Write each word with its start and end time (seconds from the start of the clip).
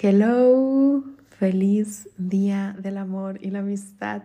Hello, 0.00 1.02
feliz 1.40 2.08
día 2.18 2.76
del 2.78 2.98
amor 2.98 3.40
y 3.42 3.50
la 3.50 3.58
amistad. 3.58 4.22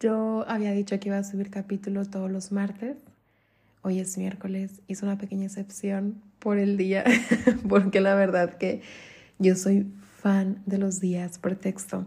Yo 0.00 0.44
había 0.48 0.72
dicho 0.72 0.98
que 0.98 1.10
iba 1.10 1.18
a 1.18 1.22
subir 1.22 1.48
capítulo 1.48 2.04
todos 2.06 2.28
los 2.28 2.50
martes. 2.50 2.96
Hoy 3.82 4.00
es 4.00 4.18
miércoles, 4.18 4.80
hice 4.88 5.04
una 5.04 5.16
pequeña 5.16 5.44
excepción 5.44 6.20
por 6.40 6.58
el 6.58 6.76
día, 6.76 7.04
porque 7.68 8.00
la 8.00 8.16
verdad 8.16 8.58
que 8.58 8.82
yo 9.38 9.54
soy 9.54 9.86
fan 10.20 10.60
de 10.66 10.78
los 10.78 10.98
días 10.98 11.38
por 11.38 11.54
texto. 11.54 12.04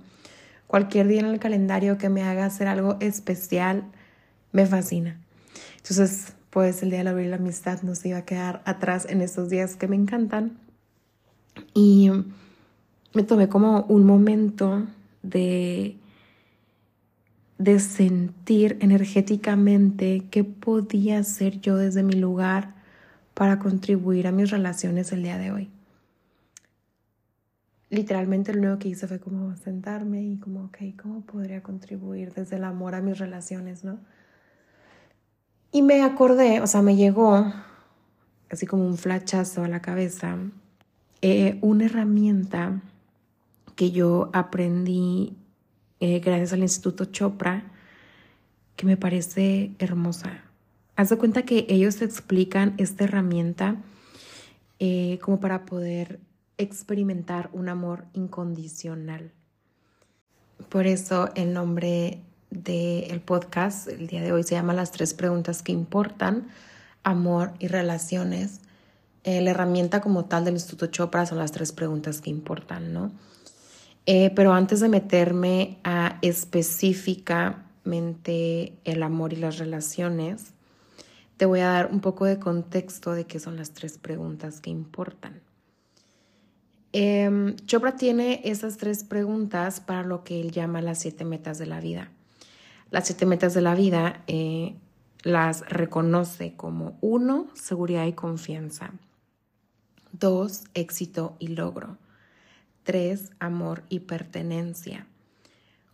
Cualquier 0.68 1.08
día 1.08 1.22
en 1.22 1.28
el 1.28 1.40
calendario 1.40 1.98
que 1.98 2.10
me 2.10 2.24
haga 2.24 2.44
hacer 2.44 2.68
algo 2.68 2.98
especial 3.00 3.86
me 4.52 4.66
fascina. 4.66 5.22
Entonces, 5.78 6.34
pues 6.50 6.84
el 6.84 6.90
día 6.90 7.00
del 7.00 7.08
amor 7.08 7.22
y 7.22 7.30
la 7.30 7.38
amistad 7.38 7.82
no 7.84 7.96
se 7.96 8.10
iba 8.10 8.18
a 8.18 8.26
quedar 8.26 8.62
atrás 8.66 9.08
en 9.10 9.22
estos 9.22 9.50
días 9.50 9.78
que 9.78 9.88
me 9.88 9.96
encantan. 9.96 10.60
Y 11.74 12.12
me 13.18 13.24
tomé 13.24 13.50
como 13.50 13.82
un 13.90 14.06
momento 14.06 14.86
de, 15.24 15.98
de 17.58 17.80
sentir 17.80 18.78
energéticamente 18.80 20.28
qué 20.30 20.44
podía 20.44 21.18
hacer 21.18 21.60
yo 21.60 21.78
desde 21.78 22.04
mi 22.04 22.14
lugar 22.14 22.76
para 23.34 23.58
contribuir 23.58 24.28
a 24.28 24.32
mis 24.32 24.52
relaciones 24.52 25.12
el 25.12 25.24
día 25.24 25.40
de 25.40 25.52
hoy. 25.52 25.72
Literalmente 27.90 28.54
lo 28.54 28.60
único 28.60 28.78
que 28.78 28.90
hice 28.90 29.08
fue 29.08 29.20
como 29.20 29.56
sentarme 29.56 30.22
y 30.22 30.38
como, 30.38 30.66
ok, 30.66 30.78
¿cómo 31.02 31.22
podría 31.22 31.64
contribuir 31.64 32.34
desde 32.34 32.58
el 32.58 32.66
amor 32.66 32.94
a 32.94 33.02
mis 33.02 33.18
relaciones, 33.18 33.84
no? 33.84 33.98
Y 35.72 35.82
me 35.82 36.04
acordé, 36.04 36.62
o 36.62 36.68
sea, 36.68 36.84
me 36.84 36.96
llegó 36.96 37.52
así 38.52 38.68
como 38.68 38.86
un 38.86 38.98
flachazo 39.00 39.64
a 39.64 39.68
la 39.68 39.82
cabeza, 39.82 40.38
eh, 41.24 41.58
una 41.62 41.86
herramienta 41.86 42.80
que 43.78 43.92
yo 43.92 44.30
aprendí 44.34 45.38
eh, 46.02 46.20
gracias 46.20 46.52
al 46.52 46.60
Instituto 46.60 47.06
Chopra, 47.06 47.64
que 48.76 48.86
me 48.86 48.98
parece 48.98 49.72
hermosa. 49.80 50.42
Haz 50.96 51.10
de 51.10 51.18
cuenta 51.18 51.44
que 51.44 51.68
ellos 51.70 52.02
explican 52.02 52.74
esta 52.78 53.04
herramienta 53.06 53.78
eh, 54.80 55.20
como 55.22 55.40
para 55.40 55.66
poder 55.66 56.20
experimentar 56.58 57.52
un 57.54 57.70
amor 57.70 58.06
incondicional. 58.14 59.32
Por 60.70 60.88
eso 60.88 61.30
el 61.36 61.54
nombre 61.54 62.24
del 62.50 63.22
podcast 63.22 63.88
el 63.90 64.08
día 64.08 64.22
de 64.24 64.32
hoy 64.32 64.42
se 64.42 64.56
llama 64.56 64.74
Las 64.74 64.92
tres 64.92 65.14
preguntas 65.14 65.62
que 65.62 65.72
importan, 65.72 66.48
amor 67.04 67.54
y 67.60 67.68
relaciones. 67.68 68.60
Eh, 69.24 69.40
la 69.42 69.52
herramienta 69.52 70.02
como 70.02 70.26
tal 70.26 70.46
del 70.46 70.56
Instituto 70.56 70.88
Chopra 70.88 71.28
son 71.28 71.38
las 71.38 71.52
tres 71.52 71.72
preguntas 71.72 72.22
que 72.22 72.32
importan, 72.32 72.92
¿no? 72.92 73.12
Eh, 74.10 74.32
pero 74.34 74.54
antes 74.54 74.80
de 74.80 74.88
meterme 74.88 75.80
a 75.84 76.18
específicamente 76.22 78.72
el 78.86 79.04
amor 79.04 79.34
y 79.34 79.36
las 79.36 79.58
relaciones, 79.58 80.54
te 81.36 81.46
voy 81.46 81.60
a 81.60 81.68
dar 81.68 81.90
un 81.92 82.00
poco 82.00 82.24
de 82.24 82.40
contexto 82.40 83.12
de 83.12 83.26
qué 83.26 83.42
son 83.42 83.58
las 83.58 83.72
tres 83.72 83.98
preguntas 83.98 84.62
que 84.62 84.70
importan. 84.70 85.42
Eh, 86.94 87.54
Chopra 87.66 87.98
tiene 87.98 88.40
esas 88.46 88.78
tres 88.78 89.04
preguntas 89.04 89.82
para 89.82 90.04
lo 90.04 90.24
que 90.24 90.40
él 90.40 90.52
llama 90.52 90.82
las 90.82 91.00
siete 91.00 91.26
metas 91.26 91.58
de 91.58 91.66
la 91.66 91.82
vida. 91.82 92.10
Las 92.92 93.08
siete 93.08 93.26
metas 93.26 93.54
de 93.54 93.62
la 93.62 93.76
vida 93.76 94.24
eh, 94.28 94.76
las 95.24 95.70
reconoce 95.70 96.54
como 96.56 96.98
uno, 97.02 97.48
seguridad 97.56 98.06
y 98.06 98.14
confianza. 98.14 98.94
Dos, 100.14 100.64
éxito 100.74 101.36
y 101.40 101.50
logro. 101.50 101.98
3. 102.88 103.32
Amor 103.40 103.84
y 103.90 104.00
pertenencia. 104.00 105.08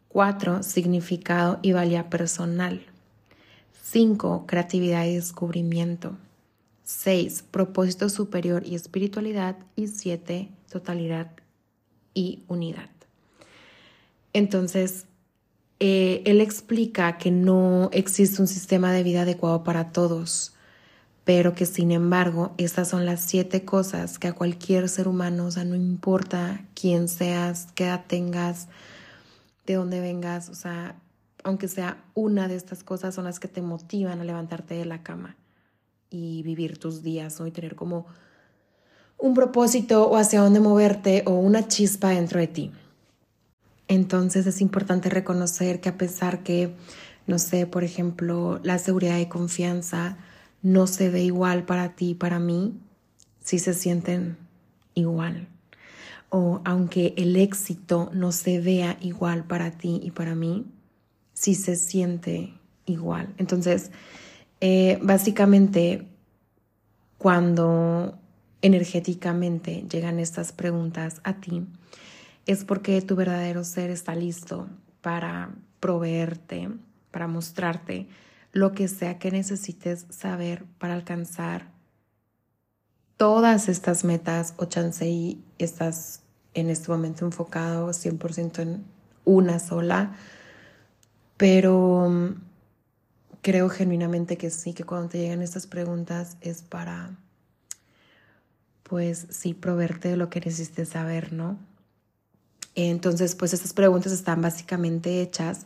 4. 0.09 0.61
Significado 0.61 1.58
y 1.63 1.72
valía 1.72 2.11
personal. 2.11 2.86
5. 3.81 4.45
Creatividad 4.45 5.05
y 5.08 5.15
descubrimiento. 5.15 6.15
6. 6.83 7.45
Propósito 7.49 8.09
superior 8.09 8.61
y 8.64 8.76
espiritualidad. 8.76 9.58
Y 9.76 9.87
7. 9.87 10.49
Totalidad 10.71 11.31
y 12.14 12.43
unidad. 12.48 12.92
Entonces, 14.31 15.08
eh, 15.80 16.21
él 16.25 16.42
explica 16.42 17.17
que 17.17 17.31
no 17.31 17.89
existe 17.92 18.39
un 18.39 18.48
sistema 18.48 18.92
de 18.92 19.02
vida 19.02 19.23
adecuado 19.23 19.64
para 19.64 19.92
todos 19.92 20.54
pero 21.23 21.56
que 21.56 21.66
sin 21.66 21.92
embargo 21.92 22.54
estas 22.58 22.89
son 22.89 23.06
las 23.06 23.22
siete 23.22 23.64
cosas 23.64 24.20
que 24.20 24.28
a 24.28 24.34
cualquier 24.34 24.89
ser 24.89 25.08
humano, 25.08 25.45
o 25.45 25.52
sea, 25.52 25.64
no 25.64 25.76
importa 25.76 26.66
quién 26.73 27.08
seas, 27.08 27.67
qué 27.76 27.86
edad 27.86 28.06
tengas, 28.08 28.67
de 29.66 29.76
dónde 29.76 30.02
vengas, 30.02 30.50
o 30.50 30.56
sea, 30.56 30.95
aunque 31.44 31.67
sea 31.67 32.04
una 32.14 32.48
de 32.48 32.56
estas 32.56 32.84
cosas 32.84 33.16
son 33.16 33.26
las 33.26 33.39
que 33.39 33.48
te 33.48 33.61
motivan 33.61 34.20
a 34.20 34.23
levantarte 34.23 34.76
de 34.76 34.86
la 34.86 35.04
cama 35.04 35.36
y 36.10 36.44
vivir 36.44 36.78
tus 36.78 37.04
días, 37.04 37.40
¿no? 37.40 37.48
Y 37.48 37.52
tener 37.52 37.76
como 37.76 38.05
un 39.17 39.34
propósito 39.34 40.10
o 40.10 40.17
hacia 40.17 40.42
dónde 40.42 40.60
moverte 40.60 41.23
o 41.26 41.32
una 41.32 41.67
chispa 41.67 42.10
dentro 42.10 42.40
de 42.40 42.48
ti. 42.48 42.72
Entonces 43.88 44.45
es 44.45 44.61
importante 44.61 45.10
reconocer 45.10 45.80
que 45.82 45.90
a 45.90 45.98
pesar 45.98 46.44
que, 46.44 46.73
no 47.28 47.40
sé, 47.40 47.66
por 47.67 47.84
ejemplo, 47.84 48.60
la 48.64 48.78
seguridad 48.80 49.17
y 49.20 49.28
confianza, 49.28 50.17
no 50.63 50.87
se 50.87 51.09
ve 51.09 51.21
igual 51.21 51.65
para 51.65 51.95
ti 51.95 52.11
y 52.11 52.15
para 52.15 52.39
mí, 52.39 52.73
si 53.41 53.59
se 53.59 53.73
sienten 53.73 54.37
igual. 54.95 55.47
O 56.29 56.61
aunque 56.63 57.13
el 57.17 57.35
éxito 57.35 58.09
no 58.13 58.31
se 58.31 58.59
vea 58.59 58.97
igual 59.01 59.43
para 59.43 59.71
ti 59.71 59.99
y 60.01 60.11
para 60.11 60.33
mí, 60.33 60.65
si 61.33 61.53
se 61.53 61.75
siente 61.75 62.53
igual. 62.85 63.33
Entonces, 63.37 63.91
eh, 64.61 64.97
básicamente, 65.01 66.07
cuando 67.17 68.17
energéticamente 68.61 69.85
llegan 69.91 70.19
estas 70.19 70.53
preguntas 70.53 71.19
a 71.25 71.35
ti, 71.35 71.67
es 72.45 72.63
porque 72.63 73.01
tu 73.01 73.15
verdadero 73.15 73.63
ser 73.65 73.89
está 73.89 74.15
listo 74.15 74.67
para 75.01 75.51
proveerte, 75.81 76.69
para 77.11 77.27
mostrarte 77.27 78.07
lo 78.53 78.71
que 78.71 78.87
sea 78.87 79.17
que 79.19 79.31
necesites 79.31 80.05
saber 80.09 80.64
para 80.77 80.93
alcanzar 80.93 81.73
todas 83.17 83.67
estas 83.67 84.03
metas 84.03 84.53
o 84.58 84.65
chance 84.65 85.08
y 85.08 85.43
estás 85.58 86.21
en 86.53 86.69
este 86.69 86.92
momento 86.92 87.25
enfocado 87.25 87.89
100% 87.89 88.59
en 88.61 88.86
una 89.25 89.59
sola, 89.59 90.15
pero 91.37 92.08
mm, 92.09 92.42
creo 93.42 93.69
genuinamente 93.69 94.37
que 94.37 94.52
sí, 94.52 94.73
que 94.73 94.83
cuando 94.83 95.09
te 95.09 95.17
llegan 95.17 95.42
estas 95.42 95.65
preguntas 95.65 96.37
es 96.42 96.61
para, 96.61 97.17
pues 98.83 99.25
sí, 99.30 99.55
proveerte 99.55 100.09
de 100.09 100.17
lo 100.17 100.30
que 100.30 100.42
necesites 100.42 100.89
saber, 100.89 101.33
¿no? 101.33 101.58
Entonces, 102.75 103.36
pues 103.36 103.53
estas 103.53 103.73
preguntas 103.73 104.11
están 104.11 104.42
básicamente 104.42 105.21
hechas 105.21 105.65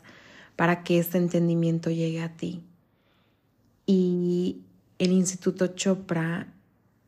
para 0.55 0.83
que 0.83 0.99
este 0.99 1.17
entendimiento 1.17 1.89
llegue 1.89 2.21
a 2.21 2.35
ti. 2.35 2.66
Y 3.87 4.61
el 4.99 5.11
Instituto 5.11 5.67
Chopra 5.67 6.53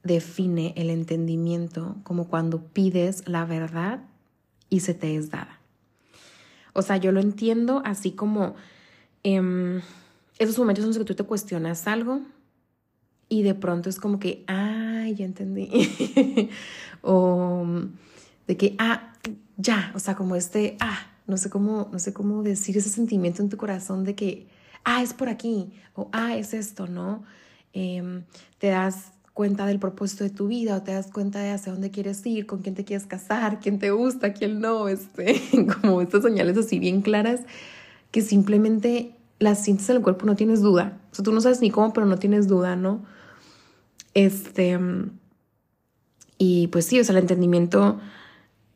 define 0.03 0.73
el 0.75 0.89
entendimiento 0.89 1.97
como 2.03 2.27
cuando 2.27 2.63
pides 2.63 3.27
la 3.27 3.45
verdad 3.45 4.01
y 4.69 4.79
se 4.79 4.95
te 4.95 5.15
es 5.15 5.29
dada. 5.29 5.59
O 6.73 6.81
sea, 6.81 6.97
yo 6.97 7.11
lo 7.11 7.19
entiendo 7.19 7.81
así 7.85 8.11
como 8.11 8.55
em, 9.23 9.81
esos 10.39 10.57
momentos 10.57 10.83
en 10.83 10.89
los 10.89 10.97
que 10.97 11.05
tú 11.05 11.13
te 11.15 11.23
cuestionas 11.23 11.85
algo 11.87 12.21
y 13.27 13.43
de 13.43 13.53
pronto 13.53 13.89
es 13.89 13.99
como 13.99 14.19
que, 14.19 14.43
ay, 14.47 15.15
ya 15.15 15.25
entendí. 15.25 15.69
o 17.01 17.65
de 18.47 18.57
que, 18.57 18.75
ah, 18.79 19.13
ya, 19.57 19.91
o 19.93 19.99
sea, 19.99 20.15
como 20.15 20.35
este, 20.35 20.77
ah, 20.79 21.07
no 21.27 21.37
sé 21.37 21.49
cómo, 21.49 21.89
no 21.91 21.99
sé 21.99 22.13
cómo 22.13 22.41
decir 22.41 22.77
ese 22.77 22.89
sentimiento 22.89 23.43
en 23.43 23.49
tu 23.49 23.57
corazón 23.57 24.03
de 24.03 24.15
que, 24.15 24.47
ah, 24.83 25.03
es 25.03 25.13
por 25.13 25.29
aquí, 25.29 25.71
o 25.93 26.09
ah, 26.11 26.35
es 26.35 26.53
esto, 26.53 26.87
¿no? 26.87 27.23
Em, 27.73 28.23
te 28.57 28.67
das 28.67 29.11
cuenta 29.33 29.65
del 29.65 29.79
propósito 29.79 30.23
de 30.23 30.31
tu 30.31 30.47
vida 30.47 30.75
o 30.75 30.81
te 30.81 30.91
das 30.91 31.11
cuenta 31.11 31.39
de 31.39 31.51
hacia 31.51 31.71
dónde 31.71 31.91
quieres 31.91 32.25
ir, 32.25 32.45
con 32.45 32.59
quién 32.61 32.75
te 32.75 32.83
quieres 32.83 33.07
casar, 33.07 33.59
quién 33.59 33.79
te 33.79 33.91
gusta, 33.91 34.33
quién 34.33 34.59
no, 34.59 34.89
este, 34.89 35.41
como 35.81 36.01
estas 36.01 36.23
señales 36.23 36.57
así 36.57 36.79
bien 36.79 37.01
claras 37.01 37.41
que 38.11 38.21
simplemente 38.21 39.15
las 39.39 39.63
sientes 39.63 39.89
en 39.89 39.97
el 39.97 40.01
cuerpo, 40.01 40.25
no 40.25 40.35
tienes 40.35 40.61
duda. 40.61 40.99
O 41.11 41.15
sea, 41.15 41.23
tú 41.23 41.31
no 41.31 41.39
sabes 41.41 41.61
ni 41.61 41.71
cómo, 41.71 41.93
pero 41.93 42.05
no 42.05 42.17
tienes 42.17 42.47
duda, 42.47 42.75
¿no? 42.75 43.05
Este, 44.13 44.77
y 46.37 46.67
pues 46.67 46.85
sí, 46.85 46.99
o 46.99 47.03
sea, 47.03 47.13
el 47.13 47.21
entendimiento 47.21 47.99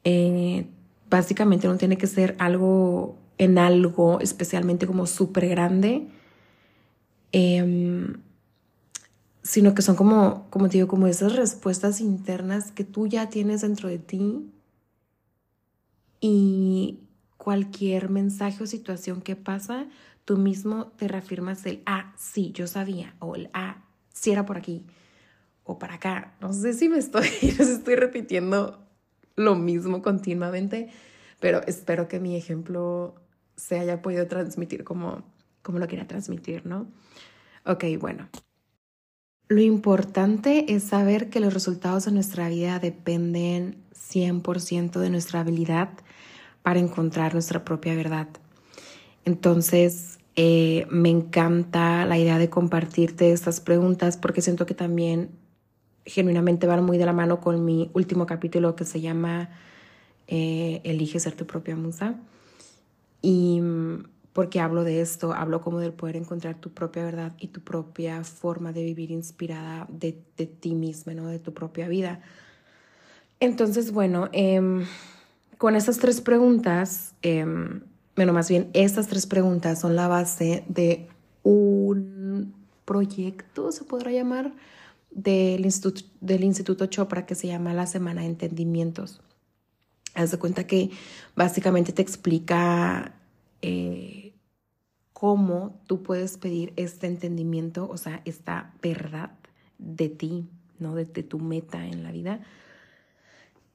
eh, 0.04 0.68
básicamente 1.10 1.68
no 1.68 1.78
tiene 1.78 1.98
que 1.98 2.08
ser 2.08 2.36
algo 2.40 3.18
en 3.38 3.58
algo 3.58 4.20
especialmente 4.20 4.88
como 4.88 5.06
súper 5.08 5.48
grande, 5.50 6.08
em, 7.32 8.22
sino 9.42 9.76
que 9.76 9.82
son 9.82 9.96
como, 9.96 10.48
como 10.50 10.70
te 10.70 10.78
digo, 10.78 10.88
como 10.88 11.08
esas 11.08 11.36
respuestas 11.36 12.00
internas 12.00 12.72
que 12.72 12.84
tú 12.84 13.08
ya 13.08 13.30
tienes 13.30 13.62
dentro 13.62 13.90
de 13.90 14.00
ti 14.00 14.50
y 16.22 17.00
cualquier 17.38 18.10
mensaje 18.10 18.64
o 18.64 18.68
situación 18.68 19.22
que 19.22 19.36
pasa, 19.36 19.88
tú 20.24 20.38
mismo 20.38 20.88
te 20.98 21.10
reafirmas 21.10 21.66
el, 21.66 21.84
ah, 21.86 22.14
sí, 22.18 22.52
yo 22.54 22.68
sabía, 22.68 23.16
o 23.20 23.36
el, 23.36 23.50
ah, 23.54 23.84
sí 24.14 24.32
era 24.32 24.46
por 24.46 24.58
aquí, 24.58 24.86
o 25.66 25.78
para 25.78 25.96
acá. 25.96 26.36
No 26.40 26.54
sé 26.54 26.74
si 26.74 26.88
me 26.88 26.98
estoy, 26.98 27.28
estoy 27.42 27.96
repitiendo 27.96 28.80
lo 29.36 29.56
mismo 29.56 30.02
continuamente, 30.02 30.90
pero 31.42 31.62
espero 31.68 32.08
que 32.08 32.22
mi 32.22 32.38
ejemplo 32.38 33.16
se 33.56 33.80
haya 33.80 34.02
podido 34.02 34.28
transmitir 34.28 34.84
como, 34.84 35.24
como 35.62 35.80
lo 35.80 35.88
quería 35.88 36.08
transmitir, 36.08 36.66
¿no? 36.66 36.88
Ok, 37.66 37.86
bueno. 38.00 38.30
Lo 39.48 39.62
importante 39.62 40.74
es 40.74 40.84
saber 40.84 41.30
que 41.30 41.40
los 41.40 41.54
resultados 41.54 42.06
de 42.06 42.12
nuestra 42.12 42.50
vida 42.50 42.80
dependen 42.80 43.84
100% 43.94 45.00
de 45.00 45.10
nuestra 45.10 45.42
habilidad 45.42 45.90
para 46.62 46.80
encontrar 46.80 47.34
nuestra 47.34 47.64
propia 47.64 47.94
verdad. 47.96 48.28
Entonces, 49.26 50.20
eh, 50.36 50.88
me 50.90 51.10
encanta 51.10 52.06
la 52.06 52.18
idea 52.18 52.40
de 52.40 52.50
compartirte 52.50 53.32
estas 53.32 53.60
preguntas 53.60 54.18
porque 54.18 54.42
siento 54.42 54.66
que 54.66 54.74
también 54.74 55.30
genuinamente 56.06 56.68
van 56.68 56.84
muy 56.84 56.98
de 56.98 57.06
la 57.06 57.14
mano 57.14 57.40
con 57.40 57.64
mi 57.64 57.92
último 57.94 58.26
capítulo 58.26 58.76
que 58.76 58.86
se 58.86 59.00
llama 59.02 59.50
eh, 60.28 60.82
Elige 60.84 61.20
ser 61.20 61.36
tu 61.36 61.46
propia 61.46 61.76
musa. 61.76 62.16
Y 63.24 63.62
mm, 63.62 64.04
porque 64.34 64.60
hablo 64.60 64.84
de 64.84 65.02
esto, 65.02 65.34
hablo 65.34 65.62
como 65.62 65.80
del 65.80 65.94
poder 65.94 66.18
encontrar 66.18 66.60
tu 66.60 66.72
propia 66.72 67.06
verdad 67.06 67.34
y 67.40 67.48
tu 67.48 67.62
propia 67.62 68.24
forma 68.24 68.74
de 68.74 68.84
vivir 68.84 69.12
inspirada 69.12 69.88
de, 69.90 70.12
ti 70.12 70.76
misma, 70.76 71.14
¿no? 71.14 71.28
de 71.28 71.40
tu 71.40 71.54
propia 71.54 71.88
vida. 71.88 72.22
Entonces, 73.40 73.92
bueno, 73.92 74.30
em, 74.34 74.86
con 75.58 75.76
estas 75.76 76.00
tres 76.00 76.20
preguntas, 76.20 77.14
em, 77.22 77.82
bueno, 78.16 78.34
más 78.34 78.50
bien 78.50 78.70
estas 78.74 79.08
tres 79.08 79.26
preguntas 79.26 79.80
son 79.80 79.96
la 79.96 80.08
base 80.08 80.66
de 80.68 81.08
un 81.44 82.54
proyecto, 82.86 83.72
se 83.72 83.86
podrá 83.86 84.12
llamar, 84.12 84.54
del 85.12 85.64
Instituto, 85.64 86.10
del 86.22 86.44
Instituto 86.44 86.88
Chopra 86.88 87.26
que 87.26 87.36
se 87.36 87.48
llama 87.48 87.74
la 87.74 87.86
Semana 87.86 88.22
de 88.22 88.28
Entendimientos. 88.28 89.22
Haz 90.14 90.32
de 90.32 90.38
cuenta 90.38 90.68
que 90.68 90.92
básicamente 91.36 91.92
te 91.92 92.02
explica 92.02 93.16
eh, 93.62 94.34
cómo 95.14 95.80
tú 95.88 96.04
puedes 96.04 96.38
pedir 96.38 96.74
este 96.76 97.08
entendimiento, 97.08 97.90
o 97.90 97.98
sea, 97.98 98.22
esta 98.26 98.74
verdad 98.82 99.32
de 99.78 100.10
ti, 100.10 100.48
¿no? 100.80 100.96
De, 100.96 101.06
tu 101.06 101.40
meta 101.40 101.86
en 101.88 102.04
la 102.04 102.12
vida. 102.12 102.42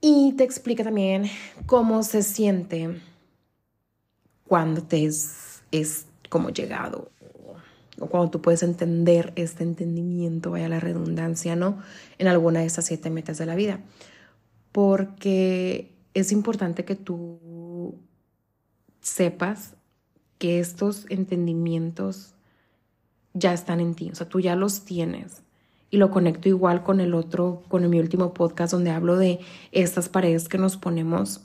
Y 0.00 0.34
te 0.36 0.44
explica 0.44 0.84
también 0.84 1.24
cómo 1.66 2.02
se 2.02 2.22
siente 2.22 3.00
cuando 4.46 4.82
te 4.82 5.04
es, 5.04 5.62
es 5.72 6.06
como 6.28 6.50
llegado 6.50 7.10
o 8.00 8.06
cuando 8.06 8.30
tú 8.30 8.40
puedes 8.40 8.62
entender 8.62 9.32
este 9.36 9.64
entendimiento, 9.64 10.52
vaya 10.52 10.68
la 10.68 10.80
redundancia, 10.80 11.56
¿no? 11.56 11.78
En 12.18 12.28
alguna 12.28 12.60
de 12.60 12.66
esas 12.66 12.84
siete 12.84 13.10
metas 13.10 13.38
de 13.38 13.46
la 13.46 13.54
vida. 13.54 13.80
Porque 14.72 15.97
es 16.18 16.32
importante 16.32 16.84
que 16.84 16.96
tú 16.96 17.94
sepas 19.00 19.74
que 20.38 20.60
estos 20.60 21.06
entendimientos 21.08 22.34
ya 23.34 23.52
están 23.52 23.80
en 23.80 23.94
ti, 23.94 24.10
o 24.10 24.14
sea, 24.14 24.28
tú 24.28 24.40
ya 24.40 24.56
los 24.56 24.84
tienes. 24.84 25.42
Y 25.90 25.96
lo 25.96 26.10
conecto 26.10 26.48
igual 26.48 26.82
con 26.82 27.00
el 27.00 27.14
otro, 27.14 27.62
con 27.68 27.88
mi 27.88 27.98
último 27.98 28.34
podcast 28.34 28.72
donde 28.72 28.90
hablo 28.90 29.16
de 29.16 29.40
estas 29.72 30.08
paredes 30.08 30.48
que 30.48 30.58
nos 30.58 30.76
ponemos, 30.76 31.40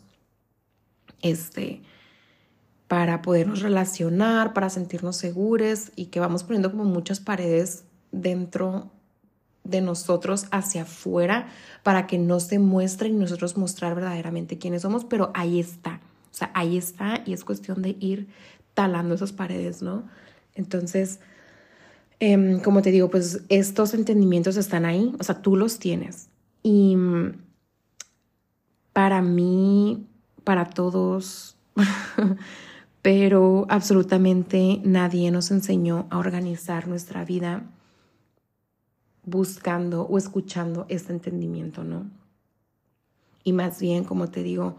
este, 1.22 1.81
para 2.88 3.22
podernos 3.22 3.62
relacionar, 3.62 4.54
para 4.54 4.70
sentirnos 4.70 5.16
seguros 5.16 5.92
y 5.96 6.08
que 6.08 6.20
vamos 6.20 6.44
poniendo 6.44 6.72
como 6.72 6.84
muchas 6.84 7.20
paredes 7.20 7.86
dentro 8.12 8.92
de 9.63 9.81
nosotros 9.81 10.48
hacia 10.51 10.83
afuera 10.83 11.48
para 11.83 12.07
que 12.07 12.18
no 12.18 12.39
se 12.39 12.60
muestren 12.60 13.15
y 13.15 13.18
nosotros 13.18 13.57
mostrar 13.57 13.95
verdaderamente 13.95 14.57
quiénes 14.57 14.81
somos, 14.81 15.06
pero 15.06 15.31
ahí 15.33 15.60
está, 15.60 16.01
o 16.31 16.36
sea, 16.36 16.51
ahí 16.54 16.77
está 16.77 17.21
y 17.25 17.33
es 17.33 17.44
cuestión 17.44 17.81
de 17.81 17.95
ir 18.00 18.27
talando 18.74 19.15
esas 19.15 19.31
paredes, 19.31 19.81
¿no? 19.81 20.04
Entonces, 20.56 21.19
em, 22.19 22.60
como 22.60 22.81
te 22.81 22.92
digo, 22.92 23.10
pues 23.10 23.44
estos 23.50 23.94
entendimientos 23.94 24.57
están 24.57 24.86
ahí, 24.86 25.13
o 25.19 25.24
sea, 25.24 25.42
tú 25.42 25.56
los 25.56 25.80
tienes. 25.80 26.30
Y 26.62 26.98
para 28.94 29.21
mí, 29.21 30.06
para 30.44 30.69
todos, 30.69 31.57
pero 33.01 33.65
absolutamente 33.69 34.80
nadie 34.83 35.31
nos 35.31 35.51
enseñó 35.51 36.07
a 36.10 36.18
organizar 36.18 36.88
nuestra 36.88 37.25
vida 37.25 37.63
buscando 39.25 40.04
o 40.04 40.18
escuchando 40.18 40.86
este 40.90 41.14
entendimiento, 41.14 41.84
¿no? 41.84 42.10
Y 43.44 43.54
más 43.54 43.80
bien, 43.80 44.04
como 44.04 44.30
te 44.30 44.44
digo, 44.44 44.78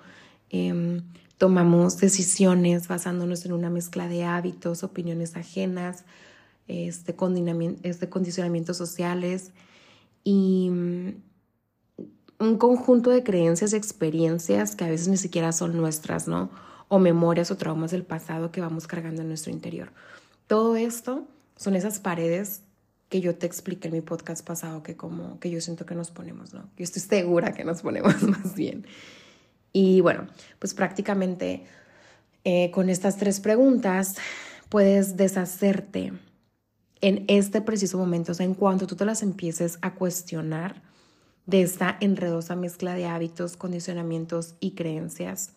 eh, 0.50 1.00
tomamos 1.38 1.98
decisiones 1.98 2.88
basándonos 2.88 3.44
en 3.44 3.52
una 3.52 3.70
mezcla 3.70 4.08
de 4.08 4.24
hábitos, 4.24 4.82
opiniones 4.82 5.36
ajenas, 5.36 6.04
este, 6.66 7.14
este 7.82 8.08
condicionamientos 8.08 8.76
sociales 8.76 9.52
y 10.22 10.70
mm, 10.70 11.08
un 12.38 12.58
conjunto 12.58 13.10
de 13.10 13.22
creencias 13.22 13.72
y 13.72 13.76
experiencias 13.76 14.74
que 14.74 14.84
a 14.84 14.88
veces 14.88 15.08
ni 15.08 15.16
siquiera 15.16 15.52
son 15.52 15.76
nuestras, 15.76 16.26
¿no? 16.28 16.50
O 16.88 16.98
memorias 16.98 17.50
o 17.50 17.56
traumas 17.56 17.90
del 17.90 18.04
pasado 18.04 18.50
que 18.50 18.60
vamos 18.60 18.86
cargando 18.86 19.22
en 19.22 19.28
nuestro 19.28 19.52
interior. 19.52 19.92
Todo 20.46 20.76
esto 20.76 21.26
son 21.56 21.76
esas 21.76 21.98
paredes 21.98 22.62
que 23.14 23.20
yo 23.20 23.36
te 23.36 23.46
expliqué 23.46 23.86
en 23.86 23.94
mi 23.94 24.00
podcast 24.00 24.44
pasado 24.44 24.82
que 24.82 24.96
como 24.96 25.38
que 25.38 25.48
yo 25.48 25.60
siento 25.60 25.86
que 25.86 25.94
nos 25.94 26.10
ponemos, 26.10 26.52
¿no? 26.52 26.68
Yo 26.76 26.82
estoy 26.82 27.00
segura 27.00 27.54
que 27.54 27.62
nos 27.62 27.82
ponemos 27.82 28.20
más 28.24 28.56
bien. 28.56 28.88
Y 29.72 30.00
bueno, 30.00 30.26
pues 30.58 30.74
prácticamente 30.74 31.64
eh, 32.42 32.72
con 32.72 32.90
estas 32.90 33.16
tres 33.16 33.38
preguntas 33.38 34.16
puedes 34.68 35.16
deshacerte 35.16 36.12
en 37.02 37.24
este 37.28 37.60
preciso 37.60 37.98
momento, 37.98 38.32
o 38.32 38.34
sea, 38.34 38.46
en 38.46 38.54
cuanto 38.54 38.88
tú 38.88 38.96
te 38.96 39.04
las 39.04 39.22
empieces 39.22 39.78
a 39.80 39.94
cuestionar 39.94 40.82
de 41.46 41.62
esta 41.62 41.96
enredosa 42.00 42.56
mezcla 42.56 42.94
de 42.94 43.06
hábitos, 43.06 43.56
condicionamientos 43.56 44.56
y 44.58 44.72
creencias 44.72 45.52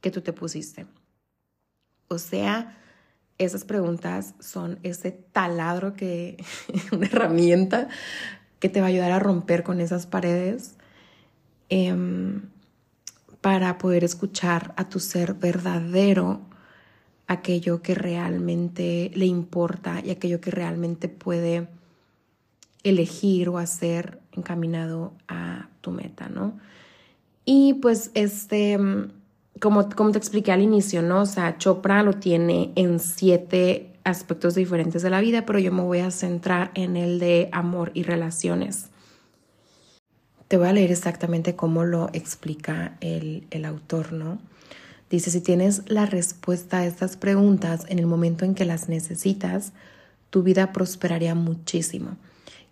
que 0.00 0.10
tú 0.10 0.22
te 0.22 0.32
pusiste. 0.32 0.86
O 2.08 2.16
sea, 2.16 2.78
esas 3.38 3.64
preguntas 3.64 4.34
son 4.40 4.78
ese 4.82 5.12
taladro 5.12 5.94
que, 5.94 6.42
una 6.92 7.06
herramienta 7.06 7.88
que 8.58 8.68
te 8.68 8.80
va 8.80 8.86
a 8.86 8.90
ayudar 8.90 9.12
a 9.12 9.18
romper 9.18 9.62
con 9.62 9.80
esas 9.80 10.06
paredes. 10.06 10.76
Em, 11.68 12.42
para 13.40 13.78
poder 13.78 14.02
escuchar 14.02 14.72
a 14.76 14.88
tu 14.88 14.98
ser 14.98 15.34
verdadero 15.34 16.40
aquello 17.28 17.82
que 17.82 17.94
realmente 17.94 19.10
le 19.14 19.26
importa 19.26 20.00
y 20.04 20.10
aquello 20.10 20.40
que 20.40 20.50
realmente 20.50 21.08
puede 21.08 21.68
elegir 22.82 23.48
o 23.48 23.58
hacer 23.58 24.20
encaminado 24.32 25.12
a 25.28 25.68
tu 25.80 25.90
meta, 25.90 26.28
¿no? 26.28 26.58
Y 27.44 27.74
pues 27.74 28.10
este, 28.14 28.78
como, 29.60 29.88
como 29.90 30.12
te 30.12 30.18
expliqué 30.18 30.52
al 30.52 30.62
inicio, 30.62 31.02
¿no? 31.02 31.22
O 31.22 31.26
sea, 31.26 31.58
Chopra 31.58 32.02
lo 32.02 32.14
tiene 32.14 32.72
en 32.76 33.00
siete 33.00 33.92
aspectos 34.04 34.54
diferentes 34.54 35.02
de 35.02 35.10
la 35.10 35.20
vida, 35.20 35.44
pero 35.46 35.58
yo 35.58 35.72
me 35.72 35.82
voy 35.82 35.98
a 35.98 36.10
centrar 36.10 36.70
en 36.74 36.96
el 36.96 37.18
de 37.18 37.48
amor 37.52 37.90
y 37.94 38.04
relaciones. 38.04 38.86
Te 40.48 40.56
voy 40.58 40.68
a 40.68 40.72
leer 40.72 40.92
exactamente 40.92 41.56
cómo 41.56 41.84
lo 41.84 42.08
explica 42.12 42.96
el, 43.00 43.46
el 43.50 43.64
autor, 43.64 44.12
¿no? 44.12 44.38
Dice, 45.10 45.30
si 45.30 45.40
tienes 45.40 45.82
la 45.86 46.06
respuesta 46.06 46.78
a 46.78 46.86
estas 46.86 47.16
preguntas 47.16 47.84
en 47.88 47.98
el 47.98 48.06
momento 48.06 48.44
en 48.44 48.54
que 48.54 48.64
las 48.64 48.88
necesitas, 48.88 49.72
tu 50.30 50.42
vida 50.42 50.72
prosperaría 50.72 51.34
muchísimo. 51.34 52.16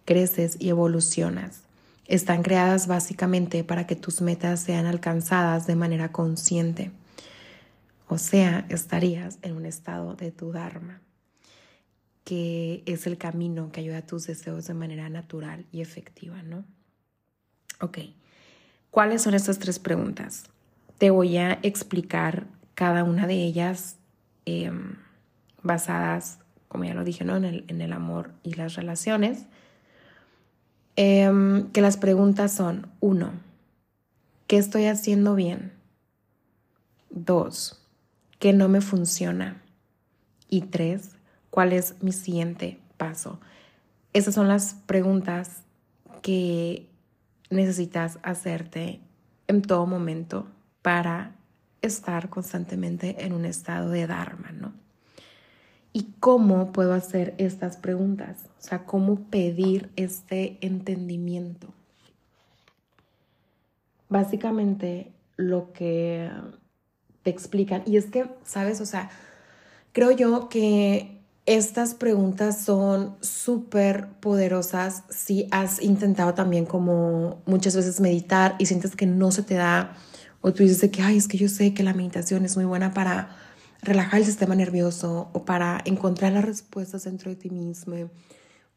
Creces 0.05 0.57
y 0.61 0.69
evolucionas. 0.69 1.64
Están 2.07 2.43
creadas 2.43 2.87
básicamente 2.87 3.65
para 3.65 3.87
que 3.87 3.97
tus 3.97 4.21
metas 4.21 4.61
sean 4.61 4.87
alcanzadas 4.87 5.67
de 5.67 5.77
manera 5.77 6.13
consciente. 6.13 6.91
O 8.09 8.19
sea, 8.19 8.67
estarías 8.69 9.39
en 9.43 9.57
un 9.57 9.65
estado 9.65 10.15
de 10.15 10.31
tu 10.31 10.53
Dharma, 10.53 11.01
que 12.25 12.83
es 12.87 13.07
el 13.07 13.17
camino 13.17 13.73
que 13.73 13.81
ayuda 13.81 13.99
a 13.99 14.07
tus 14.07 14.27
deseos 14.27 14.67
de 14.67 14.75
manera 14.75 15.09
natural 15.09 15.65
y 15.73 15.81
efectiva, 15.81 16.43
¿no? 16.43 16.65
Ok, 17.81 17.99
¿cuáles 18.91 19.23
son 19.23 19.35
estas 19.35 19.59
tres 19.59 19.79
preguntas? 19.79 20.45
Te 20.99 21.11
voy 21.11 21.39
a 21.39 21.59
explicar 21.63 22.47
cada 22.75 23.05
una 23.05 23.27
de 23.27 23.35
ellas 23.35 23.97
em, 24.45 24.97
basadas, 25.63 26.39
como 26.69 26.85
ya 26.85 26.95
lo 26.95 27.05
dije, 27.05 27.25
¿no? 27.25 27.37
en, 27.37 27.45
el, 27.45 27.65
en 27.69 27.81
el 27.81 27.93
amor 27.93 28.33
y 28.43 28.55
las 28.55 28.75
relaciones. 28.75 29.47
Em, 30.97 31.71
que 31.73 31.81
las 31.81 31.97
preguntas 31.97 32.53
son, 32.53 32.89
uno, 33.01 33.33
¿qué 34.47 34.59
estoy 34.59 34.87
haciendo 34.87 35.35
bien? 35.35 35.73
Dos, 37.11 37.83
¿qué 38.39 38.53
no 38.53 38.69
me 38.69 38.81
funciona? 38.81 39.61
Y 40.49 40.63
tres, 40.63 41.17
¿cuál 41.51 41.73
es 41.73 42.01
mi 42.01 42.13
siguiente 42.13 42.79
paso? 42.97 43.41
Esas 44.13 44.35
son 44.35 44.47
las 44.47 44.75
preguntas 44.87 45.63
que 46.23 46.89
necesitas 47.51 48.21
hacerte 48.23 49.01
en 49.49 49.63
todo 49.63 49.87
momento 49.87 50.47
para 50.83 51.33
estar 51.83 52.31
constantemente 52.31 53.25
en 53.25 53.33
un 53.33 53.45
estado 53.45 53.91
de 53.91 54.07
Dharma, 54.07 54.53
¿no? 54.53 54.84
¿Y 55.97 56.09
cómo 56.19 56.73
puedo 56.73 56.93
hacer 56.93 57.35
estas 57.39 57.77
preguntas? 57.77 58.37
O 58.59 58.63
sea, 58.63 58.85
¿cómo 58.85 59.21
pedir 59.31 59.91
este 59.95 60.59
entendimiento? 60.61 61.69
Básicamente 64.09 65.13
lo 65.37 65.73
que 65.73 66.29
te 67.23 67.31
explican, 67.31 67.85
y 67.87 67.97
es 67.97 68.07
que, 68.07 68.29
¿sabes? 68.43 68.81
O 68.81 68.87
sea, 68.87 69.09
creo 69.93 70.11
yo 70.11 70.49
que 70.49 71.21
estas 71.47 71.95
preguntas 71.95 72.61
son 72.65 73.15
súper 73.21 74.09
poderosas 74.21 75.05
si 75.11 75.47
has 75.53 75.81
intentado 75.81 76.35
también 76.35 76.67
como 76.67 77.41
muchas 77.47 77.77
veces 77.77 78.01
meditar 78.01 78.57
y 78.59 78.67
sientes 78.67 78.97
que 78.97 79.07
no 79.07 79.31
se 79.31 79.45
te 79.45 79.55
da 79.55 79.95
o 80.41 80.53
tú 80.53 80.65
dices 80.65 80.91
que, 80.91 81.03
ay, 81.03 81.19
es 81.19 81.29
que 81.29 81.39
yo 81.39 81.49
sé 81.49 81.73
que 81.73 81.85
la 81.85 81.95
meditación 81.95 82.45
es 82.45 82.57
muy 82.57 82.65
buena 82.65 82.93
para 82.93 83.44
relajar 83.85 84.21
el 84.21 84.27
sistema 84.27 84.55
nervioso 84.55 85.29
o 85.33 85.45
para 85.45 85.81
encontrar 85.85 86.33
las 86.33 86.45
respuestas 86.45 87.05
dentro 87.05 87.31
de 87.31 87.37
ti 87.37 87.51
mismo 87.51 88.11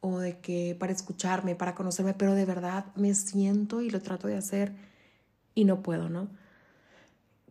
o 0.02 0.20
de 0.20 0.40
que 0.40 0.76
para 0.80 0.92
escucharme, 0.92 1.56
para 1.56 1.74
conocerme, 1.74 2.14
pero 2.14 2.34
de 2.34 2.46
verdad 2.46 2.86
me 2.96 3.14
siento 3.16 3.82
y 3.82 3.90
lo 3.90 4.02
trato 4.02 4.28
de 4.28 4.38
hacer 4.38 4.74
y 5.56 5.66
no 5.66 5.82
puedo, 5.82 6.10
¿no? 6.10 6.28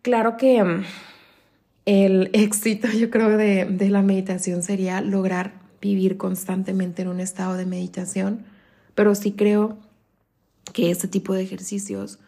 Claro 0.03 0.37
que 0.37 0.63
mm, 0.63 0.85
el 1.87 2.31
éxito, 2.35 2.89
yo 2.89 3.11
creo, 3.11 3.37
de, 3.37 3.65
de 3.65 3.91
la 3.91 4.03
meditación 4.03 4.63
sería 4.63 5.01
lograr 5.01 5.55
vivir 5.81 6.17
constantemente 6.17 7.03
en 7.03 7.09
un 7.09 7.21
estado 7.21 7.55
de 7.55 7.67
meditación, 7.67 8.45
pero 8.95 9.15
sí 9.15 9.33
creo 9.33 9.79
que 10.73 10.91
este 10.91 11.09
tipo 11.09 11.35
de 11.35 11.43
ejercicios 11.43 12.19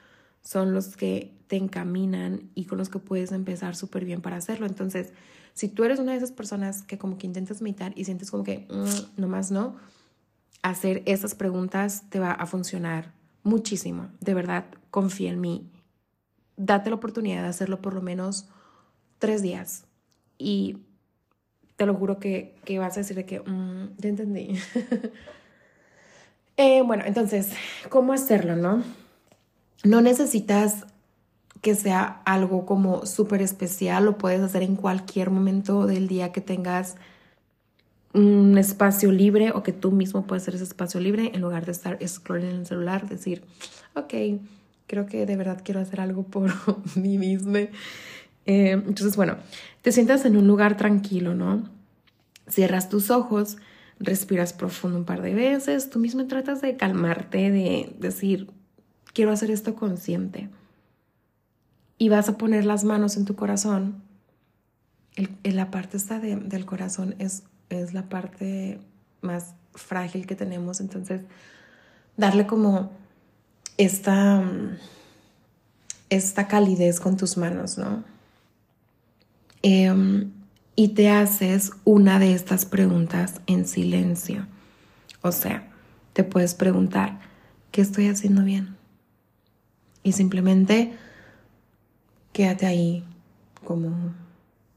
son 0.43 0.75
los 0.75 0.97
que 0.97 1.38
te 1.49 1.57
encaminan 1.57 2.50
y 2.55 2.67
con 2.67 2.78
los 2.78 2.88
que 2.88 2.99
puedes 2.99 3.33
empezar 3.33 3.75
súper 3.75 4.05
bien 4.05 4.21
para 4.21 4.37
hacerlo. 4.37 4.67
Entonces, 4.67 5.12
si 5.55 5.69
tú 5.69 5.83
eres 5.83 5.99
una 5.99 6.12
de 6.12 6.19
esas 6.19 6.31
personas 6.31 6.83
que 6.83 6.99
como 6.99 7.19
que 7.19 7.26
intentas 7.26 7.62
meditar 7.62 7.93
y 7.97 8.05
sientes 8.05 8.31
como 8.31 8.45
que 8.45 8.69
mm, 8.71 9.21
nomás 9.21 9.50
no, 9.50 9.76
hacer 10.62 11.02
esas 11.07 11.35
preguntas 11.35 12.05
te 12.11 12.21
va 12.21 12.33
a 12.33 12.47
funcionar 12.47 13.12
muchísimo. 13.43 14.09
De 14.21 14.35
verdad, 14.35 14.67
confía 14.90 15.31
en 15.31 15.40
mí. 15.40 15.71
Date 16.57 16.90
la 16.90 16.97
oportunidad 16.97 17.43
de 17.43 17.49
hacerlo 17.49 17.81
por 17.81 17.95
lo 17.95 18.02
menos 18.02 18.49
tres 19.19 19.43
días 19.43 19.87
y 20.37 20.78
te 21.76 21.87
lo 21.87 21.95
juro 21.95 22.19
que, 22.19 22.57
que 22.64 22.78
vas 22.78 22.97
a 22.97 23.00
decir 23.00 23.17
de 23.17 23.25
que 23.25 23.40
mm, 23.40 23.97
ya 23.97 24.09
entendí. 24.09 24.59
eh, 26.57 26.83
bueno, 26.83 27.05
entonces, 27.07 27.52
¿cómo 27.88 28.12
hacerlo, 28.12 28.57
no? 28.57 28.83
No 29.85 30.00
necesitas 30.00 30.87
que 31.61 31.75
sea 31.75 32.23
algo 32.25 32.67
como 32.67 33.07
súper 33.07 33.43
especial, 33.43 34.05
lo 34.05 34.19
puedes 34.19 34.41
hacer 34.41 34.62
en 34.62 34.77
cualquier 34.77 35.31
momento 35.31 35.87
del 35.87 36.09
día 36.09 36.33
que 36.33 36.41
tengas 36.41 36.97
un 38.15 38.57
espacio 38.59 39.12
libre 39.12 39.50
o 39.50 39.62
que 39.62 39.73
tú 39.73 39.91
mismo 39.91 40.27
puedes 40.27 40.45
hacer 40.45 40.55
ese 40.55 40.65
espacio 40.65 41.00
libre 41.00 41.33
en 41.35 41.41
lugar 41.41 41.67
de 41.67 41.73
estar 41.73 41.99
scrolling 42.07 42.49
en 42.49 42.57
el 42.57 42.67
celular, 42.67 43.09
decir, 43.09 43.43
ok, 43.95 44.15
creo 44.87 45.07
que 45.07 45.27
de 45.27 45.37
verdad 45.37 45.61
quiero 45.65 45.81
hacer 45.81 46.00
algo 46.00 46.23
por 46.23 46.50
mí 46.97 47.19
misma. 47.19 47.59
Eh, 47.59 48.71
entonces, 48.71 49.17
bueno, 49.17 49.37
te 49.83 49.93
sientas 49.93 50.25
en 50.25 50.37
un 50.37 50.47
lugar 50.47 50.77
tranquilo, 50.77 51.35
¿no? 51.35 51.69
Cierras 52.49 52.88
tus 52.88 53.11
ojos, 53.11 53.59
respiras 53.99 54.53
profundo 54.53 54.97
un 54.97 55.05
par 55.05 55.21
de 55.21 55.35
veces, 55.35 55.91
tú 55.91 55.99
mismo 55.99 56.27
tratas 56.27 56.62
de 56.62 56.77
calmarte, 56.77 57.50
de 57.50 57.95
decir, 57.99 58.49
quiero 59.12 59.33
hacer 59.33 59.50
esto 59.50 59.75
consciente 59.75 60.49
y 61.99 62.09
vas 62.09 62.28
a 62.28 62.38
poner 62.38 62.64
las 62.64 62.85
manos 62.85 63.17
en 63.17 63.25
tu 63.25 63.35
corazón, 63.35 64.02
en 65.17 65.57
la 65.57 65.71
parte 65.71 65.97
esta 65.97 66.21
del 66.21 66.64
corazón 66.64 67.17
es, 67.19 67.43
es 67.71 67.93
la 67.93 68.09
parte 68.09 68.81
más 69.21 69.55
frágil 69.75 70.26
que 70.26 70.37
tenemos, 70.37 70.81
entonces 70.81 71.23
darle 72.17 72.47
como 72.47 72.93
esta, 73.76 74.43
esta 76.09 76.47
calidez 76.47 77.00
con 77.00 77.17
tus 77.17 77.37
manos, 77.37 77.78
¿no? 77.78 78.05
Em, 79.62 80.31
y 80.76 80.88
te 80.88 81.11
haces 81.11 81.73
una 81.85 82.21
de 82.21 82.33
estas 82.33 82.64
preguntas 82.64 83.40
en 83.47 83.67
silencio. 83.67 84.47
O 85.23 85.33
sea, 85.33 85.69
te 86.12 86.23
puedes 86.23 86.55
preguntar, 86.55 87.19
¿qué 87.73 87.81
estoy 87.81 88.07
haciendo 88.07 88.45
bien? 88.45 88.76
Y 90.05 90.12
simplemente 90.12 90.97
quédate 92.38 92.66
ahí 92.66 93.02
como 93.64 94.14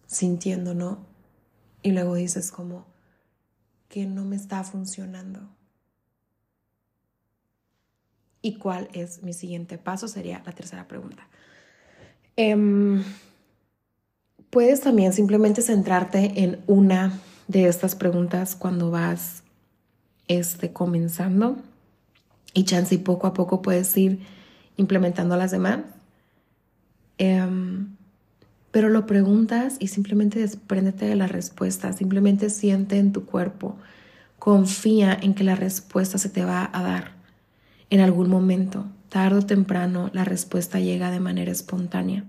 sintiendo, 0.07 0.73
¿no? 0.73 0.97
Y 1.83 1.91
luego 1.91 2.15
dices 2.15 2.51
como 2.51 2.87
que 3.87 4.07
no 4.07 4.25
me 4.25 4.35
está 4.35 4.63
funcionando. 4.63 5.41
¿Y 8.41 8.55
cuál 8.55 8.89
es 8.93 9.21
mi 9.21 9.33
siguiente 9.33 9.77
paso? 9.77 10.07
Sería 10.07 10.41
la 10.43 10.53
tercera 10.53 10.87
pregunta. 10.87 11.27
Em, 12.35 13.03
puedes 14.49 14.81
también 14.81 15.13
simplemente 15.13 15.61
centrarte 15.61 16.43
en 16.43 16.63
una 16.65 17.19
de 17.47 17.67
estas 17.67 17.93
preguntas 17.93 18.55
cuando 18.55 18.89
vas 18.89 19.43
este, 20.27 20.73
comenzando 20.73 21.57
y 22.55 22.63
chance 22.63 22.95
y 22.95 22.97
poco 22.97 23.27
a 23.27 23.35
poco 23.35 23.61
puedes 23.61 23.95
ir 23.97 24.25
implementando 24.77 25.37
las 25.37 25.51
demás. 25.51 25.81
Em, 27.23 27.97
pero 28.71 28.89
lo 28.89 29.05
preguntas 29.05 29.75
y 29.77 29.89
simplemente 29.89 30.39
despréndete 30.39 31.05
de 31.05 31.15
la 31.15 31.27
respuesta, 31.27 31.93
simplemente 31.93 32.49
siente 32.49 32.97
en 32.97 33.13
tu 33.13 33.27
cuerpo, 33.27 33.77
confía 34.39 35.15
en 35.21 35.35
que 35.35 35.43
la 35.43 35.53
respuesta 35.53 36.17
se 36.17 36.29
te 36.29 36.43
va 36.43 36.67
a 36.73 36.81
dar 36.81 37.11
en 37.91 37.99
algún 37.99 38.27
momento, 38.27 38.87
tarde 39.09 39.37
o 39.37 39.45
temprano, 39.45 40.09
la 40.13 40.25
respuesta 40.25 40.79
llega 40.79 41.11
de 41.11 41.19
manera 41.19 41.51
espontánea. 41.51 42.23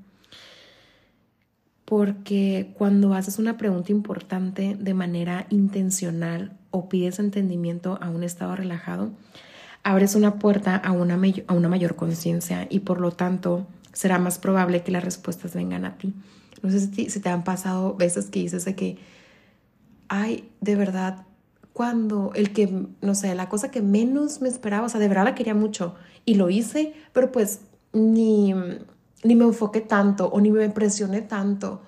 Porque 1.86 2.74
cuando 2.76 3.14
haces 3.14 3.38
una 3.38 3.56
pregunta 3.56 3.92
importante 3.92 4.76
de 4.78 4.92
manera 4.92 5.46
intencional 5.48 6.52
o 6.70 6.90
pides 6.90 7.18
entendimiento 7.18 7.98
a 8.02 8.10
un 8.10 8.24
estado 8.24 8.56
relajado, 8.56 9.10
abres 9.84 10.16
una 10.16 10.38
puerta 10.38 10.76
a 10.76 10.92
una, 10.92 11.18
a 11.46 11.54
una 11.54 11.68
mayor 11.70 11.96
conciencia 11.96 12.66
y 12.68 12.80
por 12.80 13.00
lo 13.00 13.12
tanto 13.12 13.66
será 13.92 14.18
más 14.18 14.38
probable 14.38 14.82
que 14.82 14.92
las 14.92 15.04
respuestas 15.04 15.54
vengan 15.54 15.84
a 15.84 15.98
ti. 15.98 16.14
No 16.62 16.70
sé 16.70 16.80
si, 16.80 17.20
te 17.20 17.28
han 17.28 17.44
pasado 17.44 17.94
veces 17.94 18.26
que 18.26 18.40
dices 18.40 18.64
de 18.64 18.74
que, 18.74 18.98
ay, 20.08 20.48
de 20.60 20.76
verdad, 20.76 21.26
cuando 21.72 22.32
el 22.34 22.52
que, 22.52 22.86
no 23.00 23.14
sé, 23.14 23.34
la 23.34 23.48
cosa 23.48 23.70
que 23.70 23.82
menos 23.82 24.40
me 24.40 24.48
esperaba, 24.48 24.86
o 24.86 24.88
sea, 24.88 25.00
de 25.00 25.08
verdad 25.08 25.24
la 25.24 25.34
quería 25.34 25.54
mucho 25.54 25.94
y 26.24 26.34
lo 26.34 26.50
hice, 26.50 26.94
pero 27.12 27.32
pues 27.32 27.60
ni, 27.92 28.54
ni 29.24 29.34
me 29.34 29.44
enfoqué 29.44 29.80
tanto 29.80 30.28
o 30.28 30.40
ni 30.40 30.50
me 30.50 30.68
presioné 30.70 31.22
tanto 31.22 31.82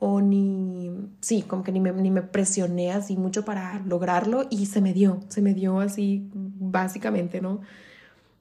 o 0.00 0.20
ni, 0.20 0.90
sí, 1.20 1.42
como 1.42 1.64
que 1.64 1.72
ni 1.72 1.80
me, 1.80 1.92
ni 1.92 2.10
me 2.10 2.22
presioné 2.22 2.92
así 2.92 3.16
mucho 3.16 3.44
para 3.44 3.80
lograrlo 3.80 4.46
y 4.50 4.66
se 4.66 4.80
me 4.80 4.92
dio, 4.92 5.20
se 5.28 5.42
me 5.42 5.54
dio 5.54 5.80
así 5.80 6.28
básicamente, 6.34 7.40
¿no? 7.40 7.60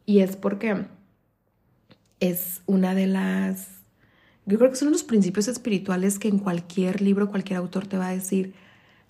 Y 0.06 0.20
es 0.20 0.36
porque 0.36 0.86
es 2.20 2.62
una 2.66 2.96
de 2.96 3.08
las, 3.08 3.68
yo 4.46 4.58
creo 4.58 4.70
que 4.70 4.76
son 4.76 4.92
los 4.92 5.04
principios 5.04 5.48
espirituales 5.48 6.20
que 6.20 6.28
en 6.28 6.40
cualquier 6.40 7.02
libro, 7.02 7.30
cualquier 7.30 7.58
autor 7.58 7.88
te 7.88 7.98
va 7.98 8.08
a 8.08 8.12
decir, 8.12 8.54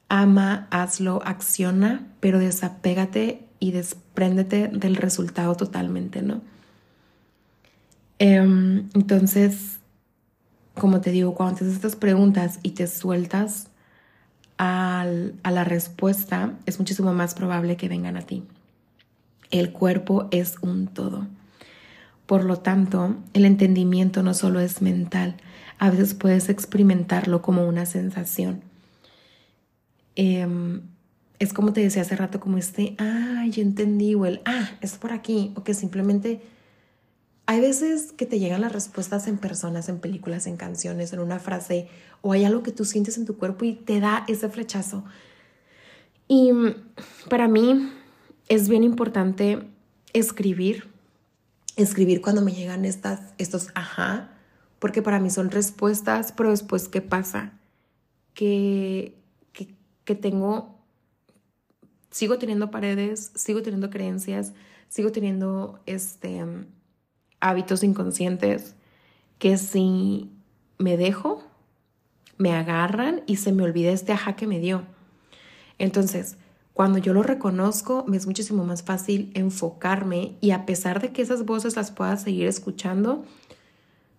ama, 0.09 0.67
hazlo, 0.71 1.21
acciona, 1.25 2.07
pero 2.19 2.39
desapégate 2.39 3.45
y 3.59 3.71
despréndete 3.71 4.67
del 4.67 4.95
resultado 4.95 5.55
totalmente, 5.55 6.21
¿no? 6.21 6.41
Em, 8.19 8.89
entonces, 8.93 9.79
como 10.73 11.01
te 11.01 11.11
digo, 11.11 11.33
cuando 11.35 11.55
haces 11.55 11.73
estas 11.73 11.95
preguntas 11.95 12.59
y 12.63 12.71
te 12.71 12.87
sueltas 12.87 13.67
a 14.59 15.05
la 15.51 15.63
respuesta, 15.63 16.55
es 16.65 16.79
muchísimo 16.79 17.13
más 17.13 17.35
probable 17.35 17.77
que 17.77 17.89
vengan 17.89 18.17
a 18.17 18.21
ti. 18.21 18.43
El 19.51 19.71
cuerpo 19.71 20.27
es 20.31 20.55
un 20.61 20.87
todo. 20.87 21.27
Por 22.27 22.43
lo 22.43 22.59
tanto, 22.59 23.15
el 23.33 23.45
entendimiento 23.45 24.21
no 24.21 24.35
solo 24.35 24.59
es 24.59 24.81
mental, 24.83 25.37
a 25.79 25.89
veces 25.89 26.13
puedes 26.13 26.49
experimentarlo 26.49 27.41
como 27.41 27.67
una 27.67 27.85
sensación. 27.85 28.61
Em, 30.15 30.81
es 31.39 31.53
como 31.53 31.73
te 31.73 31.81
decía 31.81 32.01
hace 32.01 32.15
rato, 32.15 32.39
como 32.39 32.57
este, 32.57 32.95
ah, 32.99 33.45
ya 33.49 33.61
entendí, 33.63 34.13
o 34.13 34.25
el, 34.25 34.41
ah, 34.45 34.71
es 34.81 34.97
por 34.97 35.13
aquí, 35.13 35.53
o 35.55 35.63
que 35.63 35.73
simplemente 35.73 36.41
hay 37.45 37.61
veces 37.61 38.11
que 38.11 38.25
te 38.25 38.39
llegan 38.39 38.59
las 38.59 38.73
respuestas 38.73 39.27
en 39.27 39.37
personas, 39.37 39.87
en 39.87 39.99
películas, 39.99 40.47
en 40.47 40.57
canciones, 40.57 41.13
en 41.13 41.19
una 41.19 41.39
frase, 41.39 41.87
o 42.21 42.33
hay 42.33 42.43
algo 42.43 42.61
que 42.61 42.73
tú 42.73 42.83
sientes 42.83 43.17
en 43.17 43.25
tu 43.25 43.37
cuerpo 43.37 43.63
y 43.63 43.73
te 43.73 44.01
da 44.01 44.25
ese 44.27 44.49
flechazo. 44.49 45.05
Y 46.27 46.51
para 47.29 47.47
mí 47.47 47.89
es 48.49 48.67
bien 48.67 48.83
importante 48.83 49.59
escribir, 50.11 50.89
escribir 51.77 52.21
cuando 52.21 52.41
me 52.41 52.51
llegan 52.51 52.83
estas, 52.83 53.21
estos 53.37 53.69
ajá, 53.75 54.31
porque 54.79 55.01
para 55.01 55.19
mí 55.19 55.29
son 55.29 55.49
respuestas, 55.51 56.33
pero 56.33 56.49
después, 56.49 56.89
¿qué 56.89 57.01
pasa? 57.01 57.53
Que, 58.33 59.15
que, 59.53 59.75
que 60.03 60.15
tengo, 60.15 60.79
sigo 62.11 62.37
teniendo 62.37 62.71
paredes, 62.71 63.31
sigo 63.35 63.61
teniendo 63.61 63.89
creencias, 63.89 64.53
sigo 64.89 65.11
teniendo 65.11 65.79
este, 65.85 66.43
hábitos 67.39 67.83
inconscientes 67.83 68.75
que 69.39 69.57
si 69.57 70.31
me 70.79 70.97
dejo, 70.97 71.43
me 72.37 72.53
agarran 72.53 73.23
y 73.27 73.37
se 73.37 73.51
me 73.51 73.63
olvida 73.63 73.91
este 73.91 74.13
ajá 74.13 74.35
que 74.35 74.47
me 74.47 74.59
dio. 74.59 74.83
Entonces, 75.77 76.37
cuando 76.77 76.99
yo 76.99 77.11
lo 77.11 77.23
reconozco, 77.23 78.05
me 78.07 78.17
es 78.17 78.27
muchísimo 78.27 78.63
más 78.63 78.83
fácil 78.83 79.31
enfocarme 79.33 80.37
y 80.41 80.51
a 80.51 80.67
pesar 80.67 81.01
de 81.01 81.11
que 81.11 81.23
esas 81.23 81.43
voces 81.43 81.75
las 81.75 81.89
pueda 81.89 82.15
seguir 82.17 82.45
escuchando, 82.45 83.25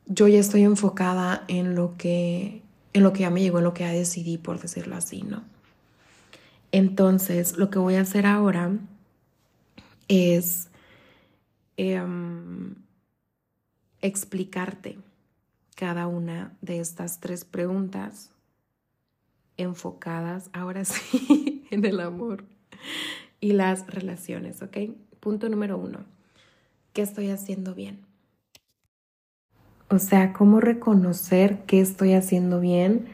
yo 0.06 0.26
ya 0.26 0.40
estoy 0.40 0.62
enfocada 0.62 1.44
en 1.46 1.76
lo 1.76 1.96
que 1.96 2.62
en 2.94 3.04
lo 3.04 3.12
que 3.12 3.20
ya 3.20 3.30
me 3.30 3.42
llegó, 3.42 3.58
en 3.58 3.64
lo 3.64 3.74
que 3.74 3.84
ya 3.84 3.92
decidí, 3.92 4.38
por 4.38 4.60
decirlo 4.60 4.96
así, 4.96 5.22
¿no? 5.22 5.44
Entonces, 6.72 7.56
lo 7.56 7.70
que 7.70 7.78
voy 7.78 7.94
a 7.94 8.00
hacer 8.00 8.26
ahora 8.26 8.72
es 10.08 10.66
em, 11.76 12.74
explicarte 14.02 14.98
cada 15.76 16.08
una 16.08 16.56
de 16.60 16.80
estas 16.80 17.20
tres 17.20 17.44
preguntas 17.44 18.32
enfocadas 19.56 20.50
ahora 20.52 20.84
sí 20.84 21.47
en 21.70 21.84
el 21.84 22.00
amor 22.00 22.44
y 23.40 23.52
las 23.52 23.86
relaciones, 23.86 24.62
¿ok? 24.62 24.76
Punto 25.20 25.48
número 25.48 25.78
uno, 25.78 26.00
¿qué 26.92 27.02
estoy 27.02 27.30
haciendo 27.30 27.74
bien? 27.74 28.06
O 29.90 29.98
sea, 29.98 30.32
¿cómo 30.32 30.60
reconocer 30.60 31.60
qué 31.66 31.80
estoy 31.80 32.12
haciendo 32.12 32.60
bien 32.60 33.06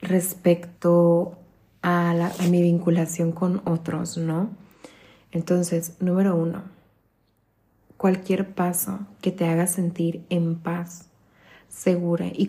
respecto 0.00 1.36
a, 1.82 2.32
mi 2.50 2.62
vinculación 2.62 3.32
con 3.32 3.60
otros, 3.64 4.16
¿no? 4.16 4.50
Entonces, 5.30 5.94
número 6.00 6.36
uno, 6.36 6.62
cualquier 7.96 8.54
paso 8.54 9.00
que 9.20 9.30
te 9.30 9.46
haga 9.46 9.66
sentir 9.66 10.24
en 10.30 10.56
paz, 10.56 11.08
segura 11.68 12.26
y 12.26 12.48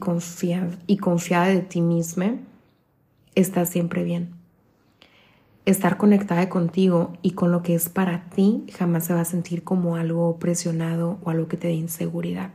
y 0.87 0.97
confiada 0.97 1.47
de 1.47 1.61
ti 1.61 1.81
misma, 1.81 2.37
está 3.35 3.65
siempre 3.65 4.03
bien. 4.03 4.38
Estar 5.69 5.97
conectada 5.97 6.49
contigo 6.49 7.13
y 7.21 7.33
con 7.33 7.51
lo 7.51 7.61
que 7.61 7.75
es 7.75 7.89
para 7.89 8.27
ti 8.31 8.65
jamás 8.75 9.05
se 9.05 9.13
va 9.13 9.21
a 9.21 9.25
sentir 9.25 9.63
como 9.63 9.97
algo 9.97 10.39
presionado 10.39 11.19
o 11.21 11.29
algo 11.29 11.47
que 11.47 11.57
te 11.57 11.67
dé 11.67 11.73
inseguridad. 11.73 12.49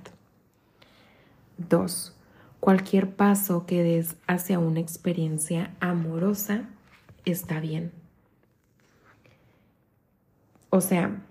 Dos, 1.56 2.16
cualquier 2.58 3.14
paso 3.14 3.66
que 3.66 3.84
des 3.84 4.16
hacia 4.26 4.58
una 4.58 4.80
experiencia 4.80 5.70
amorosa 5.78 6.62
está 7.24 7.60
bien. 7.60 7.92
O 10.70 10.80
sea, 10.80 11.22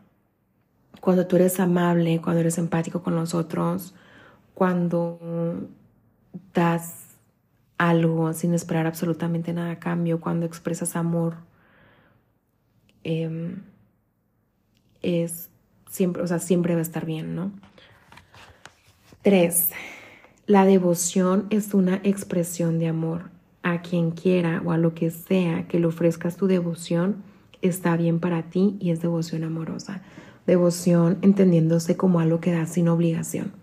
cuando 1.02 1.28
tú 1.28 1.36
eres 1.36 1.60
amable, 1.60 2.22
cuando 2.22 2.40
eres 2.40 2.58
empático 2.60 3.04
con 3.04 3.14
los 3.14 3.34
otros, 3.34 3.94
cuando 4.54 5.68
das 6.54 7.08
algo 7.78 8.32
sin 8.32 8.54
esperar 8.54 8.88
absolutamente 8.88 9.52
nada 9.52 9.72
a 9.72 9.80
cambio, 9.80 10.22
cuando 10.22 10.46
expresas 10.46 10.96
amor, 10.96 11.36
em, 13.04 13.64
es 15.02 15.50
siempre, 15.90 16.24
o 16.24 16.28
sea, 16.28 16.40
siempre 16.40 16.74
va 16.74 16.80
a 16.80 16.84
estar 16.84 17.06
bien, 17.06 17.36
¿no? 17.36 17.52
Tres, 19.22 19.70
la 20.48 20.66
devoción 20.66 21.48
es 21.50 21.74
una 21.74 22.02
expresión 22.04 22.80
de 22.80 22.88
amor. 22.88 23.32
A 23.66 23.82
quien 23.82 24.12
quiera 24.12 24.62
o 24.66 24.74
a 24.74 24.78
lo 24.78 24.94
que 24.94 25.10
sea 25.10 25.70
que 25.70 25.80
le 25.80 25.86
ofrezcas 25.86 26.36
tu 26.36 26.48
devoción, 26.48 27.24
está 27.62 27.96
bien 27.96 28.20
para 28.20 28.44
ti 28.50 28.76
y 28.82 28.92
es 28.92 29.02
devoción 29.02 29.46
amorosa. 29.46 30.02
Devoción 30.46 31.18
entendiéndose 31.22 31.96
como 31.96 32.20
algo 32.20 32.42
que 32.42 32.52
das 32.52 32.74
sin 32.74 32.90
obligación. 32.90 33.54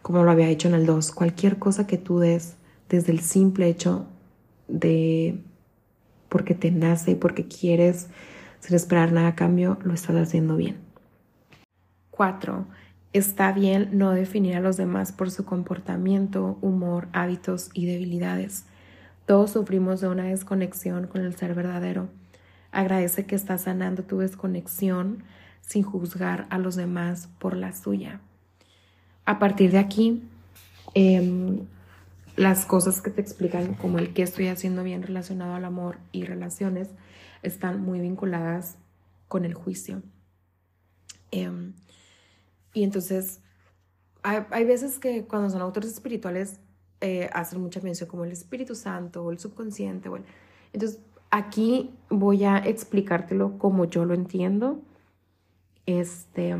Como 0.00 0.22
lo 0.22 0.30
había 0.30 0.48
hecho 0.48 0.68
en 0.68 0.74
el 0.74 0.86
2, 0.86 1.10
cualquier 1.10 1.58
cosa 1.58 1.88
que 1.88 1.98
tú 1.98 2.20
des 2.20 2.54
desde 2.88 3.10
el 3.10 3.18
simple 3.18 3.66
hecho 3.66 4.06
de 4.68 5.40
porque 6.28 6.54
te 6.54 6.70
nace 6.70 7.10
y 7.10 7.14
porque 7.16 7.48
quieres 7.48 8.08
sin 8.62 8.76
esperar 8.76 9.10
nada 9.10 9.28
a 9.28 9.34
cambio, 9.34 9.76
lo 9.82 9.92
estás 9.92 10.14
haciendo 10.14 10.56
bien. 10.56 10.76
Cuatro, 12.12 12.66
está 13.12 13.50
bien 13.50 13.88
no 13.92 14.12
definir 14.12 14.54
a 14.54 14.60
los 14.60 14.76
demás 14.76 15.10
por 15.10 15.32
su 15.32 15.44
comportamiento, 15.44 16.58
humor, 16.60 17.08
hábitos 17.12 17.70
y 17.74 17.86
debilidades. 17.86 18.64
Todos 19.26 19.50
sufrimos 19.50 20.00
de 20.00 20.08
una 20.08 20.24
desconexión 20.24 21.08
con 21.08 21.22
el 21.24 21.34
ser 21.34 21.54
verdadero. 21.54 22.08
Agradece 22.70 23.26
que 23.26 23.34
estás 23.34 23.62
sanando 23.62 24.04
tu 24.04 24.18
desconexión 24.18 25.24
sin 25.60 25.82
juzgar 25.82 26.46
a 26.48 26.58
los 26.58 26.76
demás 26.76 27.28
por 27.40 27.56
la 27.56 27.72
suya. 27.72 28.20
A 29.24 29.40
partir 29.40 29.72
de 29.72 29.78
aquí, 29.78 30.22
eh, 30.94 31.58
las 32.36 32.64
cosas 32.64 33.00
que 33.00 33.10
te 33.10 33.20
explican 33.20 33.74
como 33.74 33.98
el 33.98 34.12
que 34.12 34.22
estoy 34.22 34.46
haciendo 34.46 34.84
bien 34.84 35.02
relacionado 35.02 35.54
al 35.54 35.64
amor 35.64 35.98
y 36.12 36.24
relaciones 36.24 36.88
están 37.42 37.82
muy 37.82 38.00
vinculadas 38.00 38.78
con 39.28 39.44
el 39.44 39.54
juicio. 39.54 40.02
Em, 41.30 41.74
y 42.74 42.84
entonces, 42.84 43.40
hay, 44.22 44.64
veces 44.64 44.98
que 44.98 45.24
cuando 45.24 45.50
son 45.50 45.60
autores 45.62 45.90
espirituales 45.90 46.60
eh, 47.00 47.28
hacen 47.32 47.60
mucha 47.60 47.80
mención 47.80 48.08
como 48.08 48.24
el 48.24 48.32
Espíritu 48.32 48.74
Santo 48.74 49.24
o 49.24 49.32
el 49.32 49.38
subconsciente. 49.38 50.08
O 50.08 50.18
entonces, 50.72 51.00
aquí 51.30 51.90
voy 52.08 52.44
a 52.44 52.58
explicártelo 52.58 53.58
como 53.58 53.86
yo 53.86 54.04
lo 54.04 54.14
entiendo. 54.14 54.80
Este, 55.86 56.56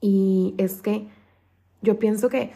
y 0.00 0.54
es 0.56 0.80
que 0.80 1.08
yo 1.82 1.98
pienso 1.98 2.28
que 2.28 2.52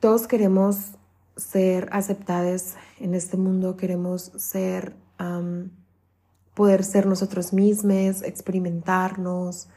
todos 0.00 0.26
queremos 0.26 0.98
ser 1.38 1.88
aceptados 1.92 2.74
en 2.98 3.14
este 3.14 3.36
mundo, 3.36 3.76
queremos 3.76 4.32
ser, 4.36 4.94
poder 6.54 6.84
ser 6.84 7.06
nosotros 7.06 7.52
mismos, 7.52 8.22
experimentarnos, 8.22 9.68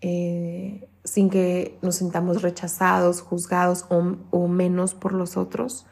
eh, 0.00 0.88
sin 1.04 1.28
que 1.28 1.78
nos 1.82 1.96
sintamos 1.96 2.42
rechazados, 2.42 3.20
juzgados 3.20 3.84
o, 3.90 4.16
o, 4.30 4.48
menos 4.48 4.94
por 4.94 5.12
los 5.12 5.36
otros. 5.36 5.86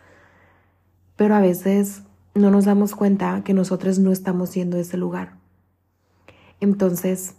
Pero 1.17 1.35
a 1.35 1.41
veces 1.41 2.03
no 2.35 2.51
nos 2.51 2.65
damos 2.65 2.95
cuenta 2.95 3.43
que 3.45 3.53
nosotros 3.53 3.99
no 3.99 4.13
estamos 4.13 4.51
siendo 4.51 4.79
ese 4.79 4.97
lugar. 4.97 5.37
Entonces, 6.61 7.35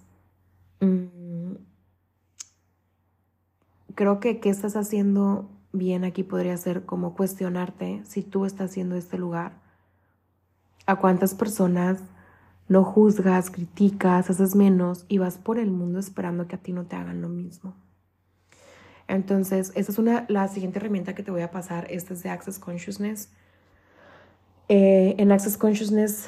mm, 0.81 1.55
creo 3.95 4.19
que 4.19 4.39
qué 4.39 4.49
estás 4.49 4.75
haciendo 4.75 5.49
bien 5.71 6.03
aquí 6.03 6.23
podría 6.23 6.57
ser 6.57 6.85
como 6.85 7.15
cuestionarte 7.15 8.01
si 8.05 8.23
tú 8.23 8.45
estás 8.45 8.71
haciendo 8.71 8.95
este 8.95 9.17
lugar. 9.17 9.53
¿A 10.85 10.95
cuántas 10.97 11.33
personas 11.33 11.99
no 12.67 12.83
juzgas, 12.83 13.51
criticas, 13.51 14.29
haces 14.29 14.55
menos 14.55 15.05
y 15.07 15.17
vas 15.17 15.37
por 15.37 15.59
el 15.59 15.71
mundo 15.71 15.99
esperando 15.99 16.47
que 16.47 16.55
a 16.55 16.59
ti 16.59 16.73
no 16.73 16.85
te 16.85 16.95
hagan 16.95 17.21
lo 17.21 17.29
mismo? 17.29 17.75
Entonces, 19.07 19.71
esa 19.75 19.91
es 19.91 19.97
una, 19.97 20.25
la 20.29 20.47
siguiente 20.47 20.79
herramienta 20.79 21.15
que 21.15 21.23
te 21.23 21.31
voy 21.31 21.41
a 21.41 21.51
pasar. 21.51 21.87
Esta 21.89 22.13
es 22.13 22.23
de 22.23 22.29
Access 22.29 22.59
Consciousness. 22.59 23.29
Eh, 24.67 25.15
en 25.17 25.31
Access 25.31 25.57
Consciousness 25.57 26.27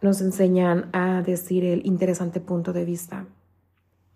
nos 0.00 0.20
enseñan 0.22 0.88
a 0.92 1.22
decir 1.22 1.64
el 1.64 1.84
interesante 1.84 2.40
punto 2.40 2.72
de 2.72 2.84
vista. 2.86 3.26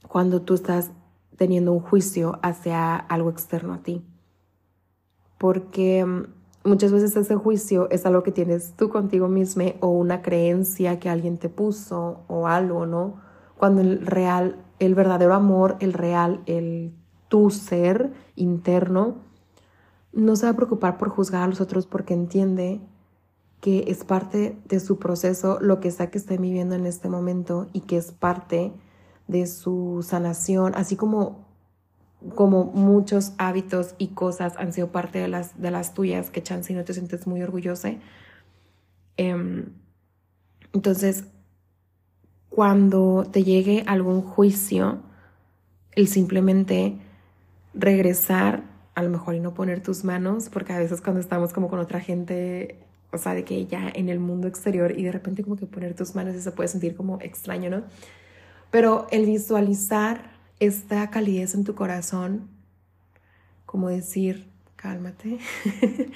Cuando 0.07 0.40
tú 0.40 0.54
estás 0.54 0.90
teniendo 1.38 1.72
un 1.72 1.81
juicio 1.81 2.38
hacia 2.42 2.96
algo 2.96 3.31
externo 3.31 3.72
a 3.72 3.83
ti. 3.83 4.02
Porque 5.38 6.05
mm, 6.05 6.24
muchas 6.68 6.92
veces 6.92 7.16
ese 7.16 7.37
juicio 7.37 7.88
es 7.90 8.05
algo 8.07 8.22
que 8.22 8.33
tienes 8.33 8.74
tú 8.77 8.88
contigo 8.88 9.29
mismo 9.29 9.64
o 9.81 9.88
una 9.88 10.22
creencia 10.22 10.98
que 10.98 11.09
alguien 11.09 11.38
te 11.38 11.48
puso 11.48 12.20
o 12.29 12.46
algo, 12.46 12.87
¿no? 12.87 13.16
Cuando 13.57 13.81
el 13.81 14.07
real, 14.07 14.57
el 14.79 14.94
verdadero 14.94 15.35
amor, 15.35 15.77
el 15.81 15.92
real, 15.92 16.42
el 16.46 16.92
tu 17.29 17.51
ser 17.51 18.12
interno, 18.37 19.16
no 20.12 20.37
se 20.37 20.46
va 20.46 20.53
a 20.53 20.57
preocupar 20.57 20.98
por 20.98 21.09
juzgar 21.09 21.42
a 21.42 21.46
los 21.46 21.61
otros 21.61 21.87
porque 21.87 22.14
entiende 22.14 22.81
que 23.61 23.85
es 23.88 24.05
parte 24.05 24.59
de 24.66 24.81
su 24.81 24.98
proceso 24.98 25.59
lo 25.61 25.81
que 25.81 25.90
sea 25.90 26.11
que 26.11 26.18
esté 26.18 26.38
viviendo 26.38 26.74
en 26.74 26.87
este 26.87 27.09
momento 27.09 27.66
y 27.72 27.81
que 27.81 27.96
es 27.96 28.12
parte 28.12 28.72
de 29.27 29.46
su 29.46 30.05
sanación, 30.07 30.74
así 30.74 30.96
como, 30.96 31.47
como 32.35 32.64
muchos 32.64 33.33
hábitos 33.38 33.94
y 33.98 34.09
cosas 34.09 34.54
han 34.57 34.72
sido 34.72 34.88
parte 34.88 35.18
de 35.18 35.28
las, 35.28 35.61
de 35.61 35.70
las 35.70 35.94
tuyas, 35.94 36.31
que 36.31 36.42
chance 36.42 36.72
no 36.74 36.85
te 36.85 36.94
sientes 36.94 37.26
muy 37.26 37.42
orgullosa. 37.42 37.92
Em, 39.16 39.66
entonces, 40.72 41.24
cuando 42.48 43.24
te 43.31 43.44
llegue 43.44 43.85
algún 43.87 44.22
juicio, 44.22 45.00
el 45.92 46.09
simplemente 46.09 46.98
regresar, 47.74 48.64
a 48.94 49.02
lo 49.02 49.11
mejor 49.11 49.37
y 49.37 49.40
no 49.40 49.54
poner 49.54 49.81
tus 49.81 50.02
manos, 50.02 50.48
porque 50.48 50.72
a 50.72 50.78
veces 50.78 51.00
cuando 51.00 51.20
estamos 51.20 51.52
como 51.52 51.68
con 51.68 51.78
otra 51.78 52.00
gente, 52.00 52.81
o 53.12 53.18
sea, 53.18 53.35
de 53.35 53.44
que 53.44 53.66
ya 53.66 53.88
en 53.94 54.09
el 54.09 54.18
mundo 54.18 54.48
exterior 54.48 54.98
y 54.98 55.04
de 55.04 55.12
repente 55.12 55.44
como 55.44 55.57
que 55.57 55.66
poner 55.66 55.94
tus 55.94 56.16
manos 56.16 56.35
y 56.35 56.40
se 56.40 56.50
puede 56.50 56.68
sentir 56.68 56.96
como 56.96 57.20
extraño, 57.20 57.70
¿no? 57.70 57.85
Pero 58.72 59.07
el 59.11 59.24
visualizar 59.24 60.38
esta 60.61 61.11
calidez 61.11 61.55
en 61.55 61.64
tu 61.64 61.75
corazón, 61.75 62.49
como 63.66 63.88
decir, 63.88 64.49
cálmate, 64.77 65.38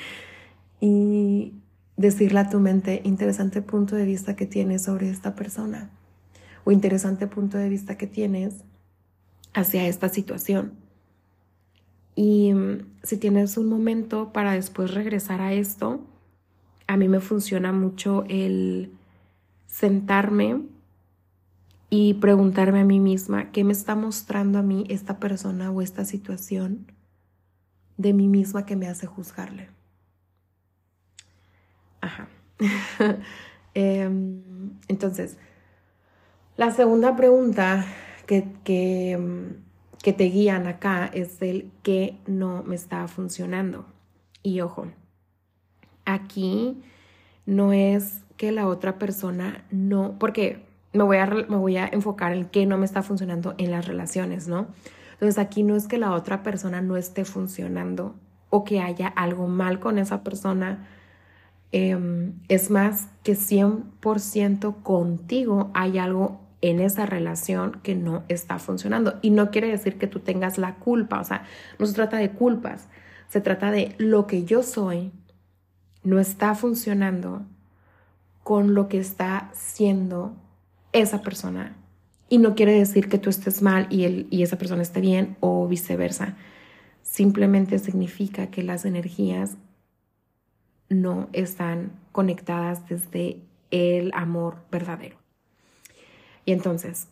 y 0.80 1.54
decirle 1.96 2.40
a 2.40 2.50
tu 2.50 2.60
mente, 2.60 3.02
interesante 3.04 3.62
punto 3.62 3.96
de 3.96 4.04
vista 4.04 4.36
que 4.36 4.46
tienes 4.46 4.82
sobre 4.82 5.10
esta 5.10 5.34
persona, 5.34 5.90
o 6.64 6.72
interesante 6.72 7.26
punto 7.26 7.58
de 7.58 7.68
vista 7.68 7.96
que 7.96 8.06
tienes 8.06 8.64
hacia 9.54 9.86
esta 9.86 10.08
situación. 10.08 10.72
Y 12.14 12.52
mm, 12.52 12.86
si 13.02 13.16
tienes 13.16 13.56
un 13.56 13.68
momento 13.68 14.32
para 14.32 14.52
después 14.52 14.92
regresar 14.92 15.40
a 15.40 15.52
esto, 15.52 16.00
a 16.86 16.96
mí 16.96 17.08
me 17.08 17.20
funciona 17.20 17.72
mucho 17.72 18.24
el 18.28 18.92
sentarme 19.66 20.62
y 21.94 22.14
preguntarme 22.14 22.80
a 22.80 22.84
mí 22.86 23.00
misma 23.00 23.52
qué 23.52 23.64
me 23.64 23.74
está 23.74 23.94
mostrando 23.94 24.58
a 24.58 24.62
mí 24.62 24.86
esta 24.88 25.18
persona 25.18 25.70
o 25.70 25.82
esta 25.82 26.06
situación 26.06 26.86
de 27.98 28.14
mí 28.14 28.28
misma 28.28 28.64
que 28.64 28.76
me 28.76 28.88
hace 28.88 29.06
juzgarle. 29.06 29.68
Ajá. 32.00 32.28
Em, 33.74 34.42
entonces, 34.88 35.38
la 36.58 36.70
segunda 36.72 37.16
pregunta 37.16 37.86
que, 38.26 38.46
que, 38.64 39.18
que 40.02 40.12
te 40.12 40.24
guían 40.24 40.66
acá 40.66 41.10
es 41.12 41.40
el 41.40 41.70
que 41.82 42.18
no 42.26 42.62
me 42.64 42.74
está 42.74 43.08
funcionando. 43.08 43.86
Y 44.42 44.60
ojo, 44.60 44.88
aquí 46.04 46.82
no 47.46 47.72
es 47.72 48.24
que 48.36 48.52
la 48.52 48.66
otra 48.66 48.98
persona 48.98 49.64
no, 49.70 50.18
porque 50.18 50.71
me 50.92 51.04
voy 51.04 51.16
a, 51.16 51.26
me 51.26 51.56
voy 51.56 51.76
a 51.76 51.86
enfocar 51.86 52.32
en 52.32 52.44
qué 52.46 52.66
no 52.66 52.78
me 52.78 52.84
está 52.84 53.02
funcionando 53.02 53.54
en 53.58 53.70
las 53.70 53.86
relaciones, 53.86 54.48
¿no? 54.48 54.68
Entonces 55.12 55.38
aquí 55.38 55.62
no 55.62 55.76
es 55.76 55.86
que 55.86 55.98
la 55.98 56.12
otra 56.12 56.42
persona 56.42 56.82
no 56.82 56.96
esté 56.96 57.24
funcionando 57.24 58.14
o 58.50 58.64
que 58.64 58.80
haya 58.80 59.08
algo 59.08 59.46
mal 59.46 59.80
con 59.80 59.98
esa 59.98 60.22
persona. 60.22 60.86
Em, 61.70 62.34
es 62.48 62.70
más 62.70 63.08
que 63.22 63.34
100% 63.34 64.82
contigo 64.82 65.70
hay 65.74 65.98
algo 65.98 66.40
en 66.60 66.80
esa 66.80 67.06
relación 67.06 67.80
que 67.82 67.94
no 67.94 68.24
está 68.28 68.58
funcionando. 68.58 69.18
Y 69.22 69.30
no 69.30 69.50
quiere 69.50 69.68
decir 69.68 69.98
que 69.98 70.06
tú 70.06 70.20
tengas 70.20 70.58
la 70.58 70.76
culpa, 70.76 71.20
o 71.20 71.24
sea, 71.24 71.44
no 71.78 71.86
se 71.86 71.94
trata 71.94 72.18
de 72.18 72.30
culpas, 72.30 72.88
se 73.28 73.40
trata 73.40 73.70
de 73.70 73.94
lo 73.98 74.26
que 74.26 74.44
yo 74.44 74.62
soy 74.62 75.12
no 76.04 76.18
está 76.18 76.54
funcionando 76.54 77.42
con 78.42 78.74
lo 78.74 78.88
que 78.88 78.98
está 78.98 79.50
siendo 79.52 80.34
esa 80.92 81.22
persona. 81.22 81.76
Y 82.28 82.38
no 82.38 82.54
quiere 82.54 82.72
decir 82.72 83.08
que 83.08 83.18
tú 83.18 83.30
estés 83.30 83.62
mal 83.62 83.86
y, 83.90 84.04
él, 84.04 84.26
y 84.30 84.42
esa 84.42 84.56
persona 84.56 84.82
esté 84.82 85.00
bien 85.00 85.36
o 85.40 85.66
viceversa. 85.68 86.36
Simplemente 87.02 87.78
significa 87.78 88.46
que 88.48 88.62
las 88.62 88.84
energías 88.84 89.56
no 90.88 91.28
están 91.32 91.92
conectadas 92.12 92.88
desde 92.88 93.40
el 93.70 94.12
amor 94.14 94.58
verdadero. 94.70 95.16
Y 96.44 96.52
entonces, 96.52 97.08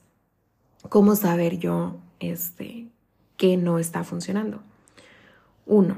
¿cómo 0.89 1.17
saber 1.17 1.59
yo 1.59 1.99
este, 2.19 2.89
que 3.37 3.57
no 3.57 3.79
está 3.79 4.05
funcionando? 4.05 4.63
Uno, 5.67 5.97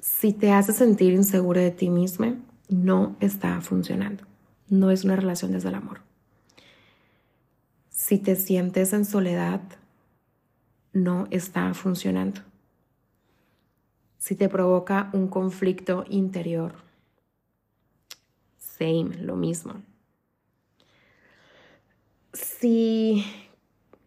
si 0.00 0.32
te 0.32 0.52
hace 0.52 0.72
sentir 0.72 1.12
insegura 1.12 1.60
de 1.60 1.70
ti 1.70 1.90
misma, 1.90 2.36
no 2.68 3.16
está 3.20 3.60
funcionando. 3.60 4.24
No 4.68 4.90
es 4.90 5.04
una 5.04 5.16
relación 5.16 5.52
desde 5.52 5.68
el 5.68 5.74
amor. 5.76 6.07
Si 7.98 8.18
te 8.18 8.36
sientes 8.36 8.92
en 8.92 9.04
soledad, 9.04 9.60
no 10.92 11.26
está 11.32 11.74
funcionando. 11.74 12.42
Si 14.18 14.36
te 14.36 14.48
provoca 14.48 15.10
un 15.12 15.26
conflicto 15.26 16.04
interior, 16.08 16.76
same, 18.56 19.16
lo 19.20 19.34
mismo. 19.34 19.82
Si 22.32 23.24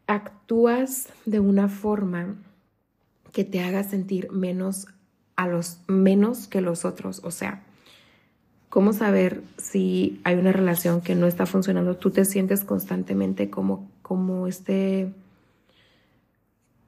actúas 0.07 1.09
de 1.25 1.41
una 1.41 1.67
forma 1.67 2.37
que 3.33 3.43
te 3.43 3.61
haga 3.61 3.83
sentir 3.83 4.31
menos 4.31 4.87
a 5.35 5.47
los 5.47 5.81
menos 5.87 6.47
que 6.47 6.61
los 6.61 6.85
otros, 6.85 7.19
o 7.25 7.31
sea, 7.31 7.65
¿Cómo 8.71 8.93
saber 8.93 9.43
si 9.57 10.21
hay 10.23 10.35
una 10.35 10.53
relación 10.53 11.01
que 11.01 11.13
no 11.13 11.27
está 11.27 11.45
funcionando? 11.45 11.97
Tú 11.97 12.09
te 12.09 12.23
sientes 12.23 12.63
constantemente 12.63 13.49
como, 13.49 13.91
como 14.01 14.47
este, 14.47 15.11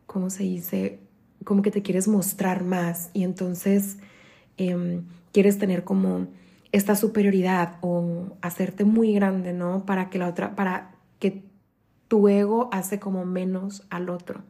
¿cómo 0.06 0.30
se 0.30 0.44
dice? 0.44 1.02
Como 1.44 1.62
que 1.62 1.72
te 1.72 1.82
quieres 1.82 2.08
mostrar 2.08 2.64
más 2.64 3.10
y 3.12 3.24
entonces 3.26 3.98
em, 4.56 5.04
quieres 5.34 5.58
tener 5.60 5.84
como 5.84 6.28
esta 6.72 6.96
superioridad 6.96 7.80
o 7.82 8.28
hacerte 8.40 8.86
muy 8.86 9.14
grande, 9.14 9.52
¿no? 9.52 9.86
Para 9.86 10.10
que 10.10 10.20
la 10.20 10.30
otra, 10.30 10.56
para 10.56 10.96
que 11.20 11.44
tu 12.08 12.30
ego 12.30 12.70
hace 12.72 12.98
como 12.98 13.26
menos 13.26 13.84
al 13.90 14.10
otro. 14.10 14.42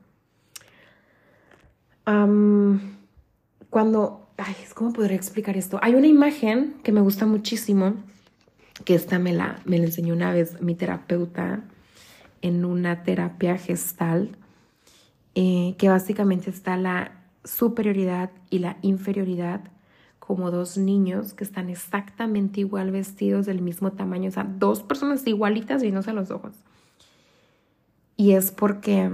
cuando 3.71 4.22
ay, 4.37 4.55
¿cómo 4.73 4.93
podría 4.93 5.15
explicar 5.15 5.57
esto? 5.57 5.79
Hay 5.81 5.95
una 5.95 6.07
imagen 6.07 6.75
que 6.83 6.91
me 6.91 7.01
gusta 7.01 7.25
muchísimo, 7.25 7.95
que 8.85 8.95
esta 8.95 9.19
me 9.19 9.33
la, 9.33 9.59
me 9.65 9.77
la 9.77 9.85
enseñó 9.85 10.13
una 10.13 10.31
vez 10.31 10.61
mi 10.61 10.75
terapeuta 10.75 11.61
en 12.41 12.65
una 12.65 13.03
terapia 13.03 13.57
gestal, 13.57 14.35
eh, 15.35 15.75
que 15.77 15.89
básicamente 15.89 16.49
está 16.49 16.77
la 16.77 17.11
superioridad 17.43 18.31
y 18.49 18.59
la 18.59 18.77
inferioridad 18.81 19.61
como 20.19 20.51
dos 20.51 20.77
niños 20.77 21.33
que 21.33 21.43
están 21.43 21.69
exactamente 21.69 22.61
igual 22.61 22.91
vestidos 22.91 23.45
del 23.45 23.61
mismo 23.61 23.91
tamaño, 23.91 24.29
o 24.29 24.31
sea, 24.31 24.45
dos 24.45 24.81
personas 24.81 25.27
igualitas 25.27 25.81
viéndose 25.81 26.11
a 26.11 26.13
los 26.13 26.31
ojos. 26.31 26.53
Y 28.15 28.31
es 28.33 28.51
porque 28.51 29.09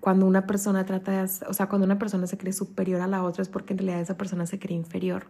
cuando 0.00 0.26
una 0.26 0.46
persona 0.46 0.84
trata 0.84 1.12
de, 1.12 1.30
o 1.48 1.54
sea, 1.54 1.68
cuando 1.68 1.86
una 1.86 1.98
persona 1.98 2.26
se 2.26 2.36
cree 2.36 2.52
superior 2.52 3.00
a 3.00 3.06
la 3.06 3.22
otra 3.22 3.42
es 3.42 3.48
porque 3.48 3.72
en 3.72 3.78
realidad 3.78 4.00
esa 4.00 4.16
persona 4.16 4.46
se 4.46 4.58
cree 4.58 4.76
inferior. 4.76 5.26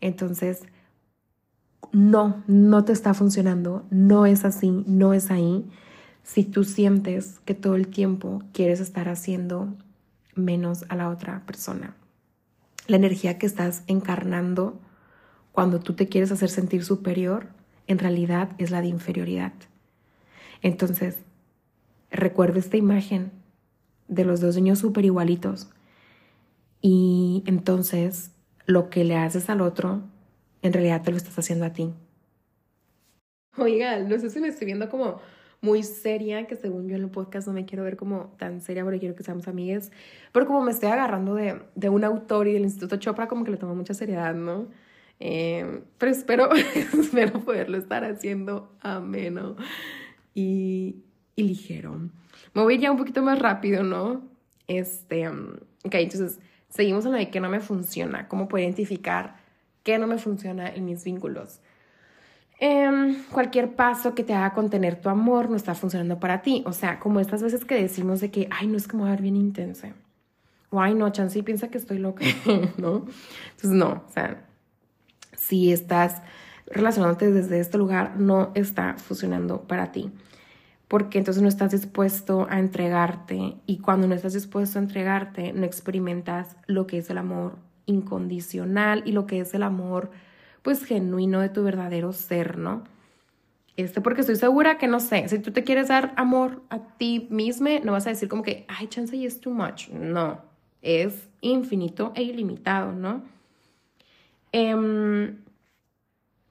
Entonces, 0.00 0.62
no, 1.92 2.42
no 2.48 2.84
te 2.84 2.92
está 2.92 3.14
funcionando, 3.14 3.86
no 3.90 4.26
es 4.26 4.44
así, 4.44 4.84
no 4.86 5.14
es 5.14 5.30
ahí. 5.30 5.64
Si 6.24 6.42
tú 6.42 6.64
sientes 6.64 7.38
que 7.44 7.54
todo 7.54 7.76
el 7.76 7.88
tiempo 7.88 8.42
quieres 8.52 8.80
estar 8.80 9.08
haciendo 9.08 9.72
menos 10.34 10.84
a 10.88 10.96
la 10.96 11.08
otra 11.08 11.44
persona, 11.46 11.94
la 12.88 12.96
energía 12.96 13.38
que 13.38 13.46
estás 13.46 13.84
encarnando 13.86 14.80
cuando 15.52 15.78
tú 15.78 15.94
te 15.94 16.08
quieres 16.08 16.32
hacer 16.32 16.50
sentir 16.50 16.84
superior, 16.84 17.48
en 17.86 17.98
realidad 17.98 18.50
es 18.58 18.72
la 18.72 18.80
de 18.80 18.88
inferioridad. 18.88 19.52
Entonces, 20.62 21.16
recuerda 22.14 22.58
esta 22.58 22.76
imagen 22.76 23.32
de 24.08 24.24
los 24.24 24.40
dos 24.40 24.56
niños 24.56 24.78
súper 24.78 25.04
igualitos. 25.04 25.68
Y 26.80 27.42
entonces 27.46 28.32
lo 28.66 28.90
que 28.90 29.04
le 29.04 29.16
haces 29.16 29.50
al 29.50 29.60
otro, 29.60 30.02
en 30.62 30.72
realidad 30.72 31.02
te 31.02 31.10
lo 31.10 31.16
estás 31.16 31.38
haciendo 31.38 31.64
a 31.64 31.72
ti. 31.72 31.92
Oiga, 33.56 33.98
no 34.00 34.18
sé 34.18 34.30
si 34.30 34.40
me 34.40 34.48
estoy 34.48 34.66
viendo 34.66 34.88
como 34.88 35.20
muy 35.60 35.82
seria, 35.82 36.46
que 36.46 36.56
según 36.56 36.88
yo 36.88 36.96
en 36.96 37.02
el 37.02 37.10
podcast 37.10 37.46
no 37.46 37.54
me 37.54 37.64
quiero 37.64 37.84
ver 37.84 37.96
como 37.96 38.34
tan 38.38 38.60
seria 38.60 38.84
porque 38.84 38.98
quiero 38.98 39.14
que 39.14 39.22
seamos 39.22 39.48
amigas, 39.48 39.90
pero 40.32 40.46
como 40.46 40.60
me 40.62 40.70
estoy 40.70 40.90
agarrando 40.90 41.34
de, 41.34 41.62
de 41.74 41.88
un 41.88 42.04
autor 42.04 42.48
y 42.48 42.52
del 42.52 42.64
Instituto 42.64 42.96
Chopra, 42.96 43.28
como 43.28 43.44
que 43.44 43.50
le 43.50 43.56
tomo 43.56 43.74
mucha 43.74 43.94
seriedad, 43.94 44.34
¿no? 44.34 44.68
Eh, 45.20 45.82
pero 45.96 46.12
espero, 46.12 46.50
espero 46.54 47.40
poderlo 47.44 47.78
estar 47.78 48.04
haciendo 48.04 48.76
ameno. 48.80 49.56
Y, 50.34 51.03
y 51.36 51.42
ligero. 51.42 51.98
Me 52.54 52.62
voy 52.62 52.78
ya 52.78 52.90
un 52.90 52.98
poquito 52.98 53.22
más 53.22 53.38
rápido, 53.38 53.82
¿no? 53.82 54.22
Este, 54.66 55.28
um, 55.28 55.54
ok, 55.84 55.94
entonces 55.94 56.38
seguimos 56.68 57.04
en 57.04 57.12
la 57.12 57.18
de 57.18 57.30
que 57.30 57.40
no 57.40 57.48
me 57.48 57.60
funciona, 57.60 58.28
cómo 58.28 58.48
puedo 58.48 58.64
identificar 58.64 59.36
qué 59.82 59.98
no 59.98 60.06
me 60.06 60.18
funciona 60.18 60.68
en 60.68 60.84
mis 60.84 61.04
vínculos. 61.04 61.60
Em, 62.60 63.22
cualquier 63.30 63.74
paso 63.74 64.14
que 64.14 64.22
te 64.22 64.32
haga 64.32 64.54
contener 64.54 65.00
tu 65.00 65.08
amor 65.08 65.50
no 65.50 65.56
está 65.56 65.74
funcionando 65.74 66.20
para 66.20 66.42
ti. 66.42 66.62
O 66.66 66.72
sea, 66.72 67.00
como 67.00 67.20
estas 67.20 67.42
veces 67.42 67.64
que 67.64 67.74
decimos 67.74 68.20
de 68.20 68.30
que, 68.30 68.48
ay, 68.50 68.66
no 68.68 68.76
es 68.76 68.88
como 68.88 69.04
ver 69.04 69.20
bien 69.20 69.36
intensa. 69.36 69.94
O 70.70 70.80
ay, 70.80 70.94
no, 70.94 71.10
Chansey 71.10 71.42
piensa 71.42 71.68
que 71.68 71.78
estoy 71.78 71.98
loca, 71.98 72.24
¿no? 72.78 73.06
Entonces, 73.50 73.70
no, 73.70 74.04
o 74.08 74.12
sea, 74.12 74.44
si 75.36 75.72
estás 75.72 76.22
relacionándote 76.66 77.30
desde 77.30 77.60
este 77.60 77.76
lugar, 77.78 78.16
no 78.18 78.50
está 78.54 78.94
funcionando 78.96 79.62
para 79.62 79.92
ti. 79.92 80.10
Porque 80.88 81.18
entonces 81.18 81.42
no 81.42 81.48
estás 81.48 81.72
dispuesto 81.72 82.46
a 82.50 82.58
entregarte 82.58 83.56
y 83.66 83.78
cuando 83.78 84.06
no 84.06 84.14
estás 84.14 84.34
dispuesto 84.34 84.78
a 84.78 84.82
entregarte, 84.82 85.52
no 85.52 85.64
experimentas 85.64 86.56
lo 86.66 86.86
que 86.86 86.98
es 86.98 87.10
el 87.10 87.18
amor 87.18 87.56
incondicional 87.86 89.02
y 89.06 89.12
lo 89.12 89.26
que 89.26 89.40
es 89.40 89.54
el 89.54 89.62
amor 89.62 90.10
pues 90.62 90.84
genuino 90.84 91.40
de 91.40 91.50
tu 91.50 91.62
verdadero 91.62 92.12
ser, 92.12 92.58
¿no? 92.58 92.84
Este, 93.76 94.00
porque 94.00 94.20
estoy 94.20 94.36
segura 94.36 94.78
que 94.78 94.86
no 94.86 95.00
sé, 95.00 95.28
si 95.28 95.38
tú 95.40 95.50
te 95.50 95.64
quieres 95.64 95.88
dar 95.88 96.14
amor 96.16 96.62
a 96.70 96.78
ti 96.96 97.26
misma, 97.30 97.80
no 97.82 97.92
vas 97.92 98.06
a 98.06 98.10
decir 98.10 98.28
como 98.28 98.42
que, 98.42 98.64
ay, 98.68 98.86
chance 98.86 99.16
y 99.16 99.26
es 99.26 99.40
too 99.40 99.52
much. 99.52 99.88
No, 99.88 100.40
es 100.80 101.28
infinito 101.40 102.12
e 102.14 102.22
ilimitado, 102.22 102.92
¿no? 102.92 103.22
Em, 104.52 105.38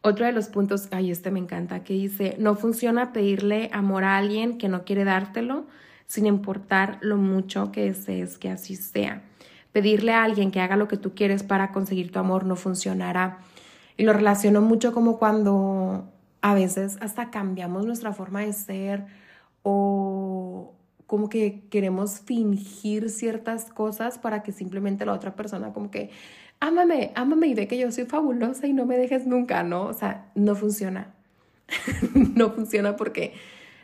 otro 0.04 0.26
de 0.26 0.34
los 0.34 0.50
puntos, 0.50 0.90
ay, 0.92 1.12
este 1.12 1.32
me 1.32 1.40
encanta, 1.40 1.84
que 1.84 1.94
dice, 1.94 2.36
no 2.38 2.56
funciona 2.56 3.14
pedirle 3.14 3.70
amor 3.72 4.04
a 4.04 4.18
alguien 4.18 4.58
que 4.58 4.68
no 4.68 4.84
quiere 4.84 5.06
dártelo, 5.06 5.66
sin 6.08 6.26
importar 6.26 7.00
lo 7.02 7.16
mucho 7.16 7.72
que 7.72 7.86
desees 7.86 8.38
que 8.38 8.50
así 8.50 8.76
sea. 8.76 9.24
Pedirle 9.72 10.12
a 10.12 10.24
alguien 10.24 10.52
que 10.52 10.60
haga 10.60 10.76
lo 10.76 10.90
que 10.90 10.98
tú 10.98 11.16
quieres 11.16 11.42
para 11.42 11.72
conseguir 11.72 12.12
tu 12.12 12.20
amor 12.20 12.46
no 12.46 12.58
funcionará. 12.58 13.40
Y 13.96 14.04
lo 14.04 14.12
relaciono 14.12 14.62
mucho 14.62 14.94
como 14.94 15.18
cuando 15.18 16.12
a 16.42 16.54
veces 16.54 16.98
hasta 17.00 17.32
cambiamos 17.32 17.86
nuestra 17.86 18.12
forma 18.12 18.42
de 18.42 18.52
ser 18.52 19.06
o 19.64 20.74
como 21.08 21.30
que 21.30 21.64
queremos 21.70 22.20
fingir 22.20 23.10
ciertas 23.10 23.66
cosas 23.72 24.18
para 24.18 24.44
que 24.44 24.52
simplemente 24.52 25.06
la 25.06 25.14
otra 25.14 25.36
persona 25.36 25.72
como 25.72 25.90
que, 25.90 26.10
ámame, 26.68 27.12
ámame 27.16 27.48
y 27.48 27.54
ve 27.54 27.68
que 27.68 27.78
yo 27.78 27.92
soy 27.92 28.06
fabulosa 28.06 28.68
y 28.68 28.74
no 28.74 28.86
me 28.86 28.98
dejes 28.98 29.28
nunca, 29.28 29.64
¿no? 29.64 29.86
O 29.86 29.94
sea, 29.94 30.32
no 30.36 30.56
funciona. 30.56 31.14
no 32.36 32.52
funciona 32.52 32.96
porque 32.96 33.34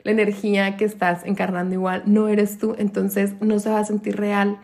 la 0.04 0.12
energía 0.12 0.78
que 0.78 0.86
estás 0.86 1.26
encarnando 1.26 1.76
igual 1.76 2.04
no 2.06 2.28
eres 2.28 2.58
tú, 2.58 2.76
entonces 2.78 3.34
no 3.42 3.60
se 3.60 3.70
va 3.70 3.80
a 3.80 3.86
sentir 3.86 4.16
real 4.16 4.60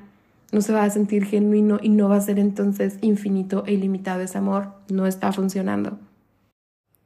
no 0.55 0.61
se 0.61 0.71
va 0.71 0.83
a 0.83 0.89
sentir 0.89 1.25
genuino 1.25 1.79
y 1.81 1.89
no 1.89 2.07
va 2.07 2.15
a 2.15 2.21
ser 2.21 2.39
entonces 2.39 2.97
infinito 3.01 3.63
e 3.67 3.73
ilimitado 3.73 4.21
ese 4.21 4.37
amor. 4.37 4.69
No 4.89 5.05
está 5.05 5.33
funcionando. 5.33 5.99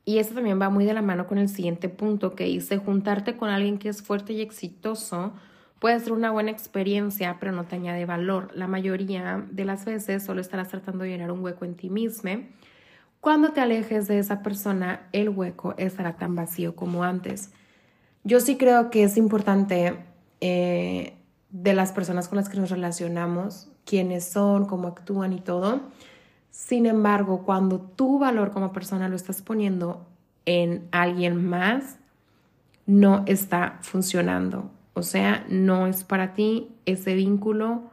Y 0.05 0.19
eso 0.19 0.35
también 0.35 0.61
va 0.61 0.69
muy 0.69 0.85
de 0.85 0.93
la 0.93 1.01
mano 1.01 1.25
con 1.25 1.39
el 1.39 1.49
siguiente 1.49 1.89
punto 1.89 2.35
que 2.35 2.45
dice, 2.45 2.77
juntarte 2.77 3.37
con 3.37 3.49
alguien 3.49 3.79
que 3.79 3.89
es 3.89 4.03
fuerte 4.03 4.33
y 4.33 4.41
exitoso 4.41 5.33
puede 5.79 5.99
ser 5.99 6.11
una 6.11 6.31
buena 6.31 6.51
experiencia, 6.51 7.37
pero 7.39 7.51
no 7.51 7.63
te 7.63 7.75
añade 7.75 8.05
valor. 8.05 8.51
La 8.53 8.67
mayoría 8.67 9.45
de 9.49 9.65
las 9.65 9.85
veces 9.85 10.23
solo 10.23 10.41
estarás 10.41 10.67
tratando 10.67 11.03
de 11.03 11.11
llenar 11.11 11.31
un 11.31 11.43
hueco 11.43 11.65
en 11.65 11.75
ti 11.75 11.89
mismo. 11.89 12.31
Cuando 13.21 13.51
te 13.51 13.61
alejes 13.61 14.07
de 14.07 14.19
esa 14.19 14.43
persona, 14.43 15.07
el 15.11 15.29
hueco 15.29 15.73
estará 15.77 16.17
tan 16.17 16.35
vacío 16.35 16.75
como 16.75 17.03
antes. 17.03 17.51
Yo 18.23 18.39
sí 18.39 18.57
creo 18.57 18.89
que 18.89 19.03
es 19.03 19.17
importante 19.17 19.97
eh, 20.41 21.17
de 21.49 21.73
las 21.73 21.91
personas 21.91 22.27
con 22.27 22.37
las 22.37 22.49
que 22.49 22.57
nos 22.57 22.69
relacionamos, 22.69 23.69
quiénes 23.85 24.25
son, 24.25 24.65
cómo 24.65 24.87
actúan 24.87 25.33
y 25.33 25.41
todo. 25.41 25.81
Sin 26.51 26.85
embargo, 26.85 27.43
cuando 27.45 27.79
tu 27.79 28.19
valor 28.19 28.51
como 28.51 28.71
persona 28.71 29.09
lo 29.09 29.15
estás 29.15 29.41
poniendo 29.41 30.05
en 30.45 30.87
alguien 30.91 31.45
más, 31.45 31.97
no 32.85 33.23
está 33.27 33.79
funcionando. 33.81 34.71
O 34.99 35.03
sea, 35.03 35.45
no 35.47 35.87
es 35.87 36.03
para 36.03 36.33
ti 36.33 36.67
ese 36.85 37.15
vínculo, 37.15 37.83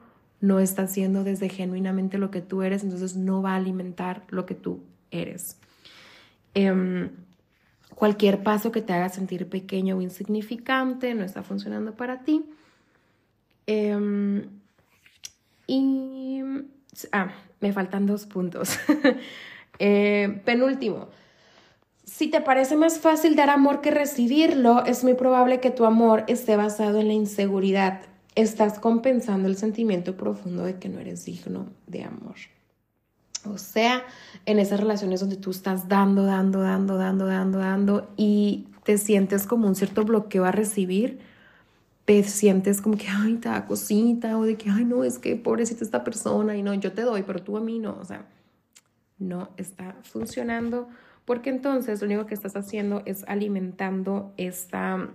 no 0.40 0.58
está 0.58 0.82
haciendo 0.82 1.22
desde 1.22 1.48
genuinamente 1.48 2.18
lo 2.18 2.32
que 2.32 2.40
tú 2.40 2.62
eres, 2.62 2.82
entonces 2.82 3.16
no 3.16 3.42
va 3.42 3.52
a 3.52 3.56
alimentar 3.56 4.24
lo 4.28 4.44
que 4.44 4.56
tú 4.56 4.80
eres. 5.12 5.56
Em, 6.54 7.10
cualquier 7.94 8.42
paso 8.42 8.72
que 8.72 8.82
te 8.82 8.92
haga 8.92 9.08
sentir 9.08 9.48
pequeño 9.48 9.96
o 9.96 10.02
insignificante 10.02 11.14
no 11.14 11.22
está 11.22 11.44
funcionando 11.44 11.94
para 11.94 12.24
ti. 12.24 12.44
Em, 13.68 14.48
y... 15.68 16.42
Ah, 17.12 17.32
me 17.60 17.72
faltan 17.72 18.06
dos 18.06 18.26
puntos. 18.26 18.78
Eh, 19.78 20.40
penúltimo. 20.46 21.10
Si 22.06 22.28
te 22.28 22.40
parece 22.40 22.76
más 22.76 23.00
fácil 23.00 23.34
dar 23.34 23.50
amor 23.50 23.80
que 23.80 23.90
recibirlo, 23.90 24.84
es 24.84 25.02
muy 25.02 25.14
probable 25.14 25.58
que 25.58 25.72
tu 25.72 25.84
amor 25.84 26.22
esté 26.28 26.56
basado 26.56 27.00
en 27.00 27.08
la 27.08 27.14
inseguridad. 27.14 28.00
Estás 28.36 28.78
compensando 28.78 29.48
el 29.48 29.56
sentimiento 29.56 30.16
profundo 30.16 30.62
de 30.62 30.78
que 30.78 30.88
no 30.88 31.00
eres 31.00 31.24
digno 31.24 31.66
de 31.88 32.04
amor. 32.04 32.36
O 33.44 33.58
sea, 33.58 34.04
en 34.44 34.60
esas 34.60 34.78
relaciones 34.78 35.18
donde 35.18 35.36
tú 35.36 35.50
estás 35.50 35.88
dando, 35.88 36.24
dando, 36.24 36.60
dando, 36.60 36.96
dando, 36.96 37.26
dando, 37.26 37.58
dando 37.58 38.08
y 38.16 38.68
te 38.84 38.98
sientes 38.98 39.44
como 39.44 39.66
un 39.66 39.74
cierto 39.74 40.04
bloqueo 40.04 40.44
a 40.44 40.52
recibir, 40.52 41.18
te 42.04 42.22
sientes 42.22 42.80
como 42.80 42.96
que, 42.96 43.08
ay, 43.08 43.34
te 43.34 43.48
da 43.48 43.66
cosita, 43.66 44.38
o 44.38 44.44
de 44.44 44.56
que, 44.56 44.70
ay, 44.70 44.84
no, 44.84 45.02
es 45.02 45.18
que 45.18 45.34
pobrecita 45.34 45.84
esta 45.84 46.04
persona, 46.04 46.56
y 46.56 46.62
no, 46.62 46.72
yo 46.72 46.92
te 46.92 47.02
doy, 47.02 47.24
pero 47.24 47.42
tú 47.42 47.56
a 47.56 47.60
mí 47.60 47.80
no, 47.80 47.98
o 48.00 48.04
sea, 48.04 48.26
no 49.18 49.48
está 49.56 49.96
funcionando, 50.04 50.88
porque 51.26 51.50
entonces 51.50 52.00
lo 52.00 52.06
único 52.06 52.24
que 52.24 52.34
estás 52.34 52.56
haciendo 52.56 53.02
es 53.04 53.24
alimentando 53.28 54.32
esta 54.38 55.10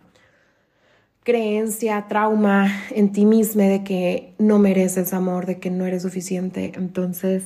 creencia, 1.23 2.05
trauma 2.07 2.67
en 2.91 3.11
ti 3.11 3.25
misma 3.25 3.63
de 3.63 3.83
que 3.83 4.35
no 4.37 4.59
mereces 4.59 5.13
amor, 5.13 5.45
de 5.45 5.59
que 5.59 5.71
no 5.71 5.85
eres 5.85 6.03
suficiente, 6.03 6.73
entonces 6.75 7.45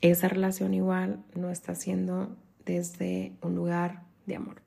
esa 0.00 0.28
relación 0.28 0.74
igual 0.74 1.24
no 1.34 1.50
está 1.50 1.74
siendo 1.74 2.36
desde 2.66 3.32
un 3.42 3.54
lugar 3.54 4.02
de 4.26 4.36
amor. 4.36 4.60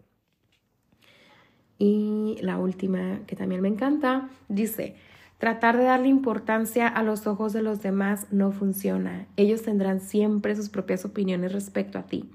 Y 1.78 2.38
la 2.42 2.58
última, 2.58 3.22
que 3.28 3.36
también 3.36 3.62
me 3.62 3.68
encanta, 3.68 4.30
dice, 4.50 4.96
tratar 5.38 5.78
de 5.78 5.84
darle 5.84 6.08
importancia 6.08 6.88
a 6.88 7.04
los 7.04 7.28
ojos 7.28 7.54
de 7.54 7.62
los 7.62 7.84
demás 7.84 8.26
no 8.32 8.52
funciona. 8.52 9.28
Ellos 9.36 9.62
tendrán 9.62 10.02
siempre 10.02 10.56
sus 10.56 10.70
propias 10.70 11.06
opiniones 11.06 11.52
respecto 11.52 12.00
a 12.00 12.08
ti. 12.08 12.32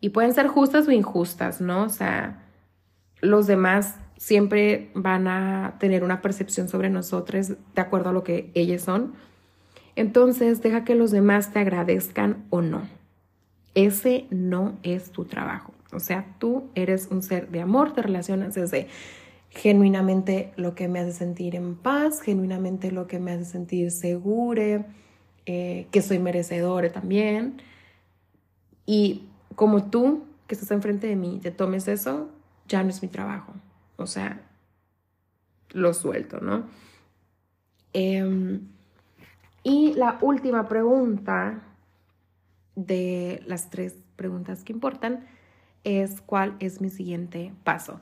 Y 0.00 0.10
pueden 0.10 0.34
ser 0.34 0.46
justas 0.46 0.86
o 0.88 0.92
injustas, 0.92 1.60
¿no? 1.60 1.84
O 1.84 1.88
sea, 1.88 2.42
los 3.20 3.46
demás 3.46 3.96
siempre 4.16 4.90
van 4.94 5.28
a 5.28 5.76
tener 5.78 6.04
una 6.04 6.22
percepción 6.22 6.68
sobre 6.68 6.90
nosotros 6.90 7.48
de 7.48 7.80
acuerdo 7.80 8.10
a 8.10 8.12
lo 8.12 8.24
que 8.24 8.50
ellos 8.54 8.82
son. 8.82 9.14
Entonces, 9.94 10.62
deja 10.62 10.84
que 10.84 10.94
los 10.94 11.10
demás 11.10 11.52
te 11.52 11.58
agradezcan 11.58 12.44
o 12.50 12.60
no. 12.60 12.82
Ese 13.74 14.26
no 14.30 14.78
es 14.82 15.10
tu 15.10 15.24
trabajo. 15.24 15.72
O 15.92 16.00
sea, 16.00 16.34
tú 16.38 16.70
eres 16.74 17.08
un 17.10 17.22
ser 17.22 17.48
de 17.48 17.60
amor, 17.60 17.92
te 17.92 18.02
relacionas 18.02 18.54
desde 18.54 18.88
genuinamente 19.50 20.52
lo 20.56 20.74
que 20.74 20.88
me 20.88 21.00
hace 21.00 21.12
sentir 21.12 21.54
en 21.56 21.76
paz, 21.76 22.20
genuinamente 22.20 22.90
lo 22.90 23.06
que 23.06 23.18
me 23.18 23.32
hace 23.32 23.44
sentir 23.44 23.90
segura, 23.90 24.86
eh, 25.46 25.86
que 25.90 26.02
soy 26.02 26.18
merecedora 26.18 26.90
también. 26.90 27.62
Y 28.84 29.28
como 29.56 29.90
tú, 29.90 30.24
que 30.46 30.54
estás 30.54 30.70
enfrente 30.70 31.08
de 31.08 31.16
mí, 31.16 31.40
te 31.42 31.50
tomes 31.50 31.88
eso, 31.88 32.28
ya 32.68 32.82
no 32.84 32.90
es 32.90 33.02
mi 33.02 33.08
trabajo. 33.08 33.52
O 33.96 34.06
sea, 34.06 34.40
lo 35.70 35.92
suelto, 35.92 36.40
¿no? 36.40 36.64
Em, 37.92 38.60
y 39.64 39.94
la 39.94 40.18
última 40.20 40.68
pregunta 40.68 41.62
de 42.76 43.42
las 43.46 43.70
tres 43.70 43.96
preguntas 44.14 44.62
que 44.62 44.72
importan 44.72 45.26
es 45.82 46.20
cuál 46.20 46.56
es 46.60 46.80
mi 46.80 46.90
siguiente 46.90 47.52
paso. 47.64 48.00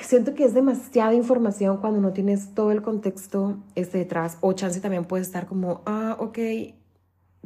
Siento 0.00 0.34
que 0.34 0.44
es 0.44 0.54
demasiada 0.54 1.14
información 1.14 1.76
cuando 1.76 2.00
no 2.00 2.12
tienes 2.12 2.54
todo 2.54 2.72
el 2.72 2.80
contexto 2.80 3.58
este 3.74 3.98
detrás. 3.98 4.38
O 4.40 4.54
chance 4.54 4.80
también 4.80 5.04
puede 5.04 5.22
estar 5.22 5.46
como, 5.46 5.82
ah, 5.84 6.16
ok, 6.18 6.38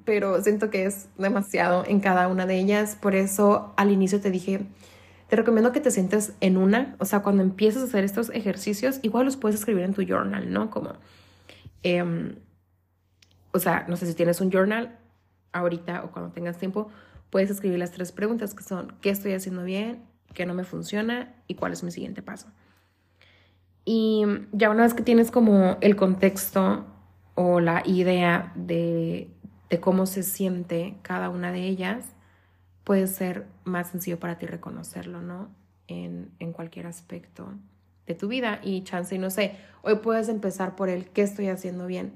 pero 0.07 0.41
siento 0.41 0.71
que 0.71 0.87
es 0.87 1.09
demasiado 1.19 1.85
en 1.87 2.01
cada 2.01 2.29
una 2.29 2.47
de 2.47 2.59
ellas. 2.59 2.97
Por 2.99 3.15
eso 3.15 3.75
al 3.77 3.91
inicio 3.91 4.21
te 4.21 4.31
dije, 4.31 4.65
te 5.29 5.37
recomiendo 5.37 5.73
que 5.73 5.81
te 5.81 5.91
sientes 5.91 6.33
en 6.41 6.57
una. 6.57 6.97
O 6.99 7.05
sea, 7.05 7.21
cuando 7.21 7.43
empieces 7.43 7.83
a 7.83 7.87
hacer 7.87 8.05
estos 8.05 8.31
ejercicios, 8.31 9.01
igual 9.03 9.27
los 9.27 9.37
puedes 9.37 9.59
escribir 9.59 9.83
en 9.83 9.93
tu 9.93 10.03
journal, 10.03 10.51
¿no? 10.51 10.71
Como, 10.71 10.93
em, 11.83 12.37
o 13.53 13.59
sea, 13.59 13.85
no 13.89 13.97
sé 13.97 14.07
si 14.07 14.15
tienes 14.15 14.41
un 14.41 14.51
journal 14.51 14.97
ahorita 15.53 16.05
o 16.05 16.13
cuando 16.13 16.31
tengas 16.31 16.57
tiempo, 16.57 16.89
puedes 17.31 17.51
escribir 17.51 17.81
las 17.81 17.91
tres 17.91 18.13
preguntas 18.13 18.55
que 18.55 18.63
son, 18.63 18.95
¿qué 19.01 19.11
estoy 19.11 19.33
haciendo 19.33 19.65
bien? 19.65 20.05
¿Qué 20.35 20.47
no 20.47 20.55
me 20.55 20.65
funciona? 20.65 21.35
¿Y 21.49 21.55
cuál 21.57 21.73
es 21.73 21.83
mi 21.83 21.91
siguiente 21.91 22.23
paso? 22.23 22.47
Y 23.85 24.25
ya 24.53 24.71
una 24.71 24.85
vez 24.85 24.95
que 24.95 25.03
tienes 25.03 25.33
como 25.33 25.79
el 25.81 25.97
contexto 25.97 26.87
o 27.37 27.61
la 27.61 27.83
idea 27.85 28.53
de, 28.57 29.31
de 29.71 29.81
cómo 29.81 30.07
se 30.07 30.23
siente 30.23 30.97
cada 31.03 31.29
una 31.29 31.53
de 31.53 31.67
ellas, 31.67 32.05
puede 32.85 33.07
ser 33.07 33.47
más 33.65 33.91
sencillo 33.91 34.19
para 34.19 34.39
ti 34.39 34.47
reconocerlo, 34.47 35.21
¿no? 35.21 35.49
En, 35.89 36.31
en 36.39 36.53
cualquier 36.53 36.87
aspecto 36.87 37.53
de 38.07 38.15
tu 38.15 38.29
vida 38.29 38.61
y 38.63 38.83
chance 38.83 39.15
y 39.15 39.19
no 39.19 39.31
sé, 39.31 39.57
hoy 39.83 39.97
puedes 39.97 40.29
empezar 40.29 40.77
por 40.77 40.89
el 40.89 41.07
qué 41.09 41.23
estoy 41.23 41.49
haciendo 41.49 41.87
bien. 41.87 42.13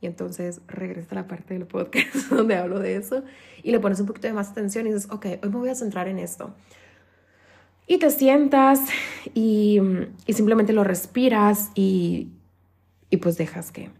Y 0.00 0.06
entonces 0.06 0.60
regresa 0.68 1.08
a 1.10 1.14
la 1.16 1.26
parte 1.26 1.54
del 1.54 1.66
podcast 1.66 2.14
donde 2.30 2.56
hablo 2.56 2.78
de 2.78 2.96
eso 2.96 3.24
y 3.62 3.72
le 3.72 3.80
pones 3.80 3.98
un 3.98 4.06
poquito 4.06 4.28
de 4.28 4.32
más 4.32 4.50
atención 4.50 4.86
y 4.86 4.92
dices, 4.92 5.10
ok, 5.10 5.26
hoy 5.42 5.48
me 5.48 5.58
voy 5.58 5.68
a 5.70 5.74
centrar 5.74 6.06
en 6.08 6.18
esto. 6.18 6.54
Y 7.86 7.98
te 7.98 8.10
sientas 8.10 8.80
y, 9.34 9.80
y 10.26 10.32
simplemente 10.34 10.72
lo 10.72 10.84
respiras 10.84 11.70
y, 11.74 12.28
y 13.10 13.16
pues 13.16 13.38
dejas 13.38 13.72
que, 13.72 13.90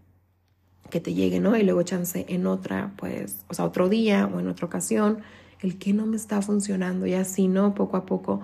que 0.89 0.99
te 0.99 1.13
llegue, 1.13 1.39
¿no? 1.39 1.55
Y 1.55 1.63
luego 1.63 1.83
chance 1.83 2.25
en 2.29 2.47
otra, 2.47 2.93
pues, 2.97 3.43
o 3.47 3.53
sea, 3.53 3.65
otro 3.65 3.89
día 3.89 4.29
o 4.33 4.39
en 4.39 4.47
otra 4.47 4.65
ocasión, 4.67 5.19
el 5.61 5.77
que 5.77 5.93
no 5.93 6.05
me 6.05 6.15
está 6.15 6.41
funcionando 6.41 7.05
y 7.05 7.13
así, 7.13 7.47
¿no? 7.47 7.73
Poco 7.75 7.97
a 7.97 8.05
poco. 8.05 8.41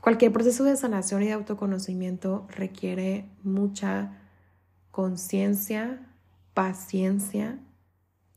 Cualquier 0.00 0.32
proceso 0.32 0.64
de 0.64 0.76
sanación 0.76 1.22
y 1.22 1.26
de 1.26 1.32
autoconocimiento 1.32 2.46
requiere 2.50 3.30
mucha 3.42 4.18
conciencia, 4.90 6.06
paciencia 6.52 7.58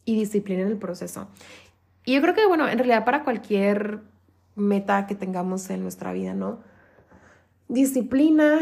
y 0.06 0.16
disciplina 0.16 0.62
en 0.62 0.70
el 0.70 0.78
proceso. 0.78 1.28
Y 2.06 2.14
yo 2.16 2.22
creo 2.22 2.34
que, 2.34 2.48
bueno, 2.48 2.68
en 2.70 2.78
realidad 2.78 3.04
para 3.04 3.24
cualquier 3.24 4.00
meta 4.56 5.08
que 5.08 5.16
tengamos 5.16 5.70
en 5.70 5.82
nuestra 5.82 6.14
vida, 6.14 6.34
¿no? 6.34 6.60
Disciplina 7.70 8.60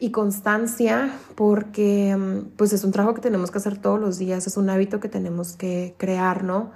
y 0.00 0.10
constancia 0.10 1.12
porque 1.34 2.16
mm, 2.16 2.56
pues 2.56 2.72
es 2.72 2.84
un 2.84 2.92
trabajo 2.92 3.14
que 3.14 3.20
tenemos 3.20 3.50
que 3.50 3.58
hacer 3.58 3.78
todos 3.78 4.00
los 4.00 4.18
días, 4.18 4.46
es 4.46 4.56
un 4.56 4.70
hábito 4.70 5.00
que 5.00 5.08
tenemos 5.08 5.56
que 5.56 5.94
crear, 5.98 6.44
¿no? 6.44 6.72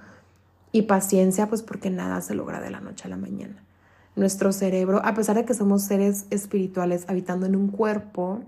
Y 0.73 0.83
paciencia 0.83 1.49
pues 1.49 1.62
porque 1.62 1.91
nada 1.91 2.21
se 2.21 2.35
logra 2.35 2.61
de 2.61 2.71
la 2.71 2.81
noche 2.81 3.05
a 3.07 3.09
la 3.09 3.17
mañana. 3.17 3.62
Nuestro 4.17 4.53
cerebro, 4.53 5.01
a 5.05 5.14
pesar 5.14 5.37
de 5.37 5.45
que 5.45 5.55
somos 5.55 5.83
seres 5.83 6.27
espirituales 6.31 7.05
habitando 7.09 7.47
en 7.47 7.55
un 7.55 7.69
cuerpo, 7.69 8.43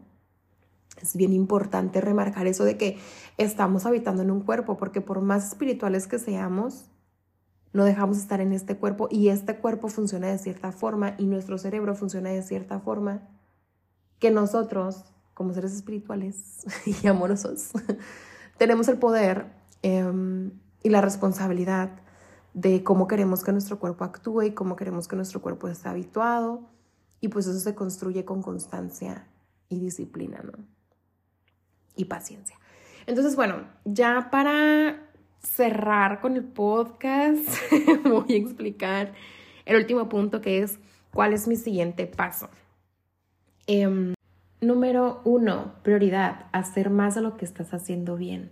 es 1.00 1.16
bien 1.16 1.32
importante 1.32 2.00
remarcar 2.00 2.46
eso 2.46 2.64
de 2.64 2.76
que 2.76 2.98
estamos 3.38 3.86
habitando 3.86 4.22
en 4.22 4.30
un 4.30 4.40
cuerpo, 4.40 4.76
porque 4.76 5.00
por 5.00 5.20
más 5.20 5.48
espirituales 5.48 6.06
que 6.06 6.18
seamos, 6.18 6.90
no 7.72 7.84
dejamos 7.84 8.16
de 8.16 8.22
estar 8.22 8.40
en 8.40 8.52
este 8.52 8.76
cuerpo 8.76 9.08
y 9.10 9.28
este 9.28 9.56
cuerpo 9.56 9.88
funciona 9.88 10.28
de 10.28 10.38
cierta 10.38 10.72
forma 10.72 11.14
y 11.18 11.26
nuestro 11.26 11.58
cerebro 11.58 11.94
funciona 11.94 12.30
de 12.30 12.42
cierta 12.42 12.80
forma 12.80 13.28
que 14.18 14.30
nosotros, 14.30 15.04
como 15.34 15.52
seres 15.52 15.72
espirituales 15.72 16.64
y 17.02 17.06
amorosos, 17.06 17.70
tenemos 18.58 18.88
el 18.88 18.98
poder 18.98 19.46
em, 19.82 20.52
y 20.82 20.90
la 20.90 21.00
responsabilidad 21.00 21.90
de 22.54 22.82
cómo 22.82 23.06
queremos 23.06 23.44
que 23.44 23.52
nuestro 23.52 23.78
cuerpo 23.78 24.04
actúe 24.04 24.42
y 24.42 24.50
cómo 24.52 24.76
queremos 24.76 25.06
que 25.08 25.16
nuestro 25.16 25.40
cuerpo 25.40 25.68
esté 25.68 25.88
habituado. 25.88 26.68
Y 27.20 27.28
pues 27.28 27.46
eso 27.46 27.60
se 27.60 27.74
construye 27.74 28.24
con 28.24 28.42
constancia 28.42 29.26
y 29.68 29.78
disciplina, 29.78 30.42
¿no? 30.42 30.52
Y 31.94 32.06
paciencia. 32.06 32.56
Entonces, 33.06 33.36
bueno, 33.36 33.68
ya 33.84 34.30
para 34.30 35.09
cerrar 35.42 36.20
con 36.20 36.36
el 36.36 36.44
podcast, 36.44 37.48
voy 38.04 38.34
a 38.34 38.36
explicar 38.36 39.12
el 39.64 39.76
último 39.76 40.08
punto 40.08 40.40
que 40.40 40.62
es 40.62 40.78
cuál 41.12 41.32
es 41.32 41.48
mi 41.48 41.56
siguiente 41.56 42.06
paso. 42.06 42.50
Em, 43.66 44.14
número 44.60 45.20
uno, 45.24 45.74
prioridad, 45.82 46.46
hacer 46.52 46.90
más 46.90 47.14
de 47.14 47.22
lo 47.22 47.36
que 47.36 47.44
estás 47.44 47.72
haciendo 47.72 48.16
bien, 48.16 48.50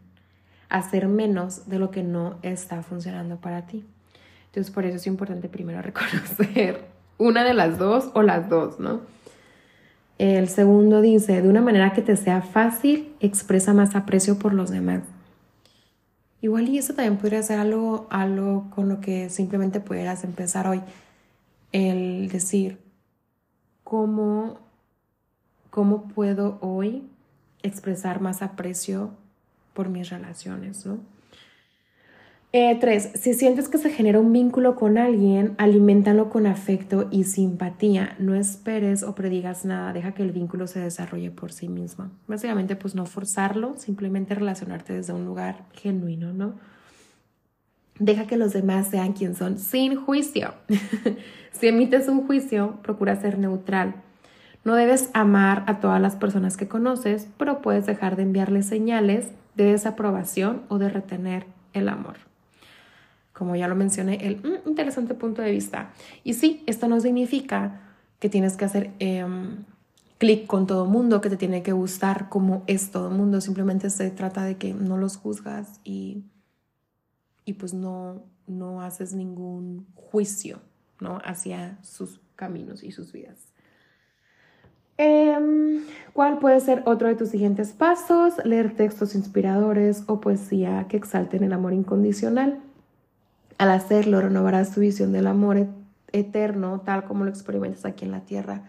hacer 0.68 1.08
menos 1.08 1.68
de 1.68 1.78
lo 1.78 1.90
que 1.90 2.02
no 2.02 2.38
está 2.42 2.82
funcionando 2.82 3.36
para 3.36 3.66
ti. 3.66 3.84
Entonces, 4.46 4.72
por 4.72 4.84
eso 4.84 4.96
es 4.96 5.06
importante 5.06 5.48
primero 5.48 5.82
reconocer 5.82 6.86
una 7.18 7.44
de 7.44 7.54
las 7.54 7.78
dos 7.78 8.10
o 8.14 8.22
las 8.22 8.48
dos, 8.48 8.80
¿no? 8.80 9.00
El 10.18 10.48
segundo 10.48 11.00
dice, 11.00 11.42
de 11.42 11.48
una 11.48 11.60
manera 11.60 11.92
que 11.92 12.02
te 12.02 12.16
sea 12.16 12.42
fácil, 12.42 13.14
expresa 13.20 13.72
más 13.72 13.94
aprecio 13.94 14.38
por 14.38 14.52
los 14.52 14.70
demás. 14.70 15.02
Igual 16.40 16.68
y 16.68 16.78
eso 16.78 16.94
también 16.94 17.18
podría 17.18 17.42
ser 17.42 17.58
algo, 17.58 18.06
algo 18.10 18.70
con 18.70 18.88
lo 18.88 19.00
que 19.00 19.28
simplemente 19.28 19.80
pudieras 19.80 20.22
empezar 20.22 20.68
hoy. 20.68 20.80
El 21.72 22.28
decir, 22.28 22.78
¿cómo, 23.82 24.58
cómo 25.70 26.08
puedo 26.08 26.58
hoy 26.60 27.08
expresar 27.62 28.20
más 28.20 28.40
aprecio 28.42 29.10
por 29.74 29.88
mis 29.88 30.10
relaciones, 30.10 30.86
¿no? 30.86 30.98
Eh, 32.54 32.78
tres, 32.80 33.10
si 33.14 33.34
sientes 33.34 33.68
que 33.68 33.76
se 33.76 33.90
genera 33.90 34.18
un 34.18 34.32
vínculo 34.32 34.74
con 34.74 34.96
alguien, 34.96 35.54
aliméntalo 35.58 36.30
con 36.30 36.46
afecto 36.46 37.06
y 37.10 37.24
simpatía. 37.24 38.16
No 38.18 38.34
esperes 38.34 39.02
o 39.02 39.14
predigas 39.14 39.66
nada, 39.66 39.92
deja 39.92 40.12
que 40.12 40.22
el 40.22 40.32
vínculo 40.32 40.66
se 40.66 40.80
desarrolle 40.80 41.30
por 41.30 41.52
sí 41.52 41.68
mismo. 41.68 42.10
Básicamente, 42.26 42.74
pues 42.74 42.94
no 42.94 43.04
forzarlo, 43.04 43.74
simplemente 43.76 44.34
relacionarte 44.34 44.94
desde 44.94 45.12
un 45.12 45.26
lugar 45.26 45.66
genuino, 45.74 46.32
¿no? 46.32 46.54
Deja 47.98 48.26
que 48.26 48.38
los 48.38 48.54
demás 48.54 48.88
sean 48.88 49.12
quien 49.12 49.34
son, 49.34 49.58
sin 49.58 49.96
juicio. 49.96 50.54
si 51.52 51.68
emites 51.68 52.08
un 52.08 52.26
juicio, 52.26 52.78
procura 52.82 53.20
ser 53.20 53.38
neutral. 53.38 53.96
No 54.64 54.74
debes 54.74 55.10
amar 55.12 55.64
a 55.66 55.80
todas 55.80 56.00
las 56.00 56.16
personas 56.16 56.56
que 56.56 56.68
conoces, 56.68 57.28
pero 57.36 57.60
puedes 57.60 57.84
dejar 57.84 58.16
de 58.16 58.22
enviarles 58.22 58.66
señales 58.66 59.28
de 59.54 59.64
desaprobación 59.64 60.62
o 60.68 60.78
de 60.78 60.88
retener 60.88 61.44
el 61.74 61.88
amor 61.90 62.27
como 63.38 63.54
ya 63.54 63.68
lo 63.68 63.76
mencioné, 63.76 64.26
el 64.26 64.38
mm, 64.38 64.68
interesante 64.68 65.14
punto 65.14 65.42
de 65.42 65.52
vista. 65.52 65.92
Y 66.24 66.34
sí, 66.34 66.64
esto 66.66 66.88
no 66.88 67.00
significa 67.00 67.80
que 68.18 68.28
tienes 68.28 68.56
que 68.56 68.64
hacer 68.64 68.90
em, 68.98 69.64
clic 70.18 70.48
con 70.48 70.66
todo 70.66 70.86
mundo, 70.86 71.20
que 71.20 71.30
te 71.30 71.36
tiene 71.36 71.62
que 71.62 71.70
gustar 71.70 72.28
como 72.28 72.64
es 72.66 72.90
todo 72.90 73.10
mundo. 73.10 73.40
Simplemente 73.40 73.90
se 73.90 74.10
trata 74.10 74.42
de 74.42 74.56
que 74.56 74.74
no 74.74 74.98
los 74.98 75.16
juzgas 75.16 75.80
y, 75.84 76.24
y 77.44 77.52
pues 77.52 77.74
no, 77.74 78.24
no 78.48 78.82
haces 78.82 79.14
ningún 79.14 79.86
juicio 79.94 80.58
¿no? 81.00 81.18
hacia 81.24 81.78
sus 81.84 82.20
caminos 82.34 82.82
y 82.82 82.90
sus 82.90 83.12
vidas. 83.12 83.38
Em, 84.96 85.84
¿Cuál 86.12 86.40
puede 86.40 86.58
ser 86.58 86.82
otro 86.86 87.06
de 87.06 87.14
tus 87.14 87.28
siguientes 87.28 87.72
pasos? 87.72 88.34
Leer 88.44 88.74
textos 88.74 89.14
inspiradores 89.14 90.02
o 90.08 90.20
poesía 90.20 90.86
que 90.88 90.96
exalten 90.96 91.44
el 91.44 91.52
amor 91.52 91.72
incondicional. 91.72 92.58
Al 93.58 93.70
hacerlo, 93.70 94.20
renovarás 94.20 94.72
tu 94.72 94.80
visión 94.80 95.12
del 95.12 95.26
amor 95.26 95.66
eterno, 96.12 96.80
tal 96.84 97.04
como 97.04 97.24
lo 97.24 97.30
experimentas 97.30 97.84
aquí 97.84 98.04
en 98.04 98.12
la 98.12 98.20
tierra. 98.20 98.62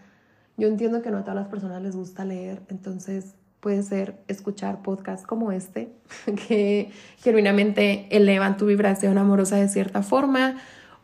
Yo 0.56 0.68
entiendo 0.68 1.00
que 1.00 1.10
no 1.10 1.18
a 1.18 1.20
todas 1.22 1.36
las 1.36 1.48
personas 1.48 1.80
les 1.80 1.94
gusta 1.94 2.24
leer, 2.24 2.60
entonces 2.68 3.34
puede 3.60 3.82
ser 3.82 4.18
escuchar 4.26 4.82
podcasts 4.82 5.26
como 5.26 5.52
este, 5.52 5.92
que 6.48 6.90
genuinamente 7.18 8.08
elevan 8.10 8.56
tu 8.56 8.66
vibración 8.66 9.16
amorosa 9.16 9.56
de 9.56 9.68
cierta 9.68 10.02
forma, 10.02 10.56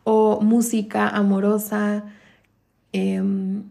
o 0.03 0.41
música 0.41 1.09
amorosa. 1.09 2.03
Em, 2.91 3.63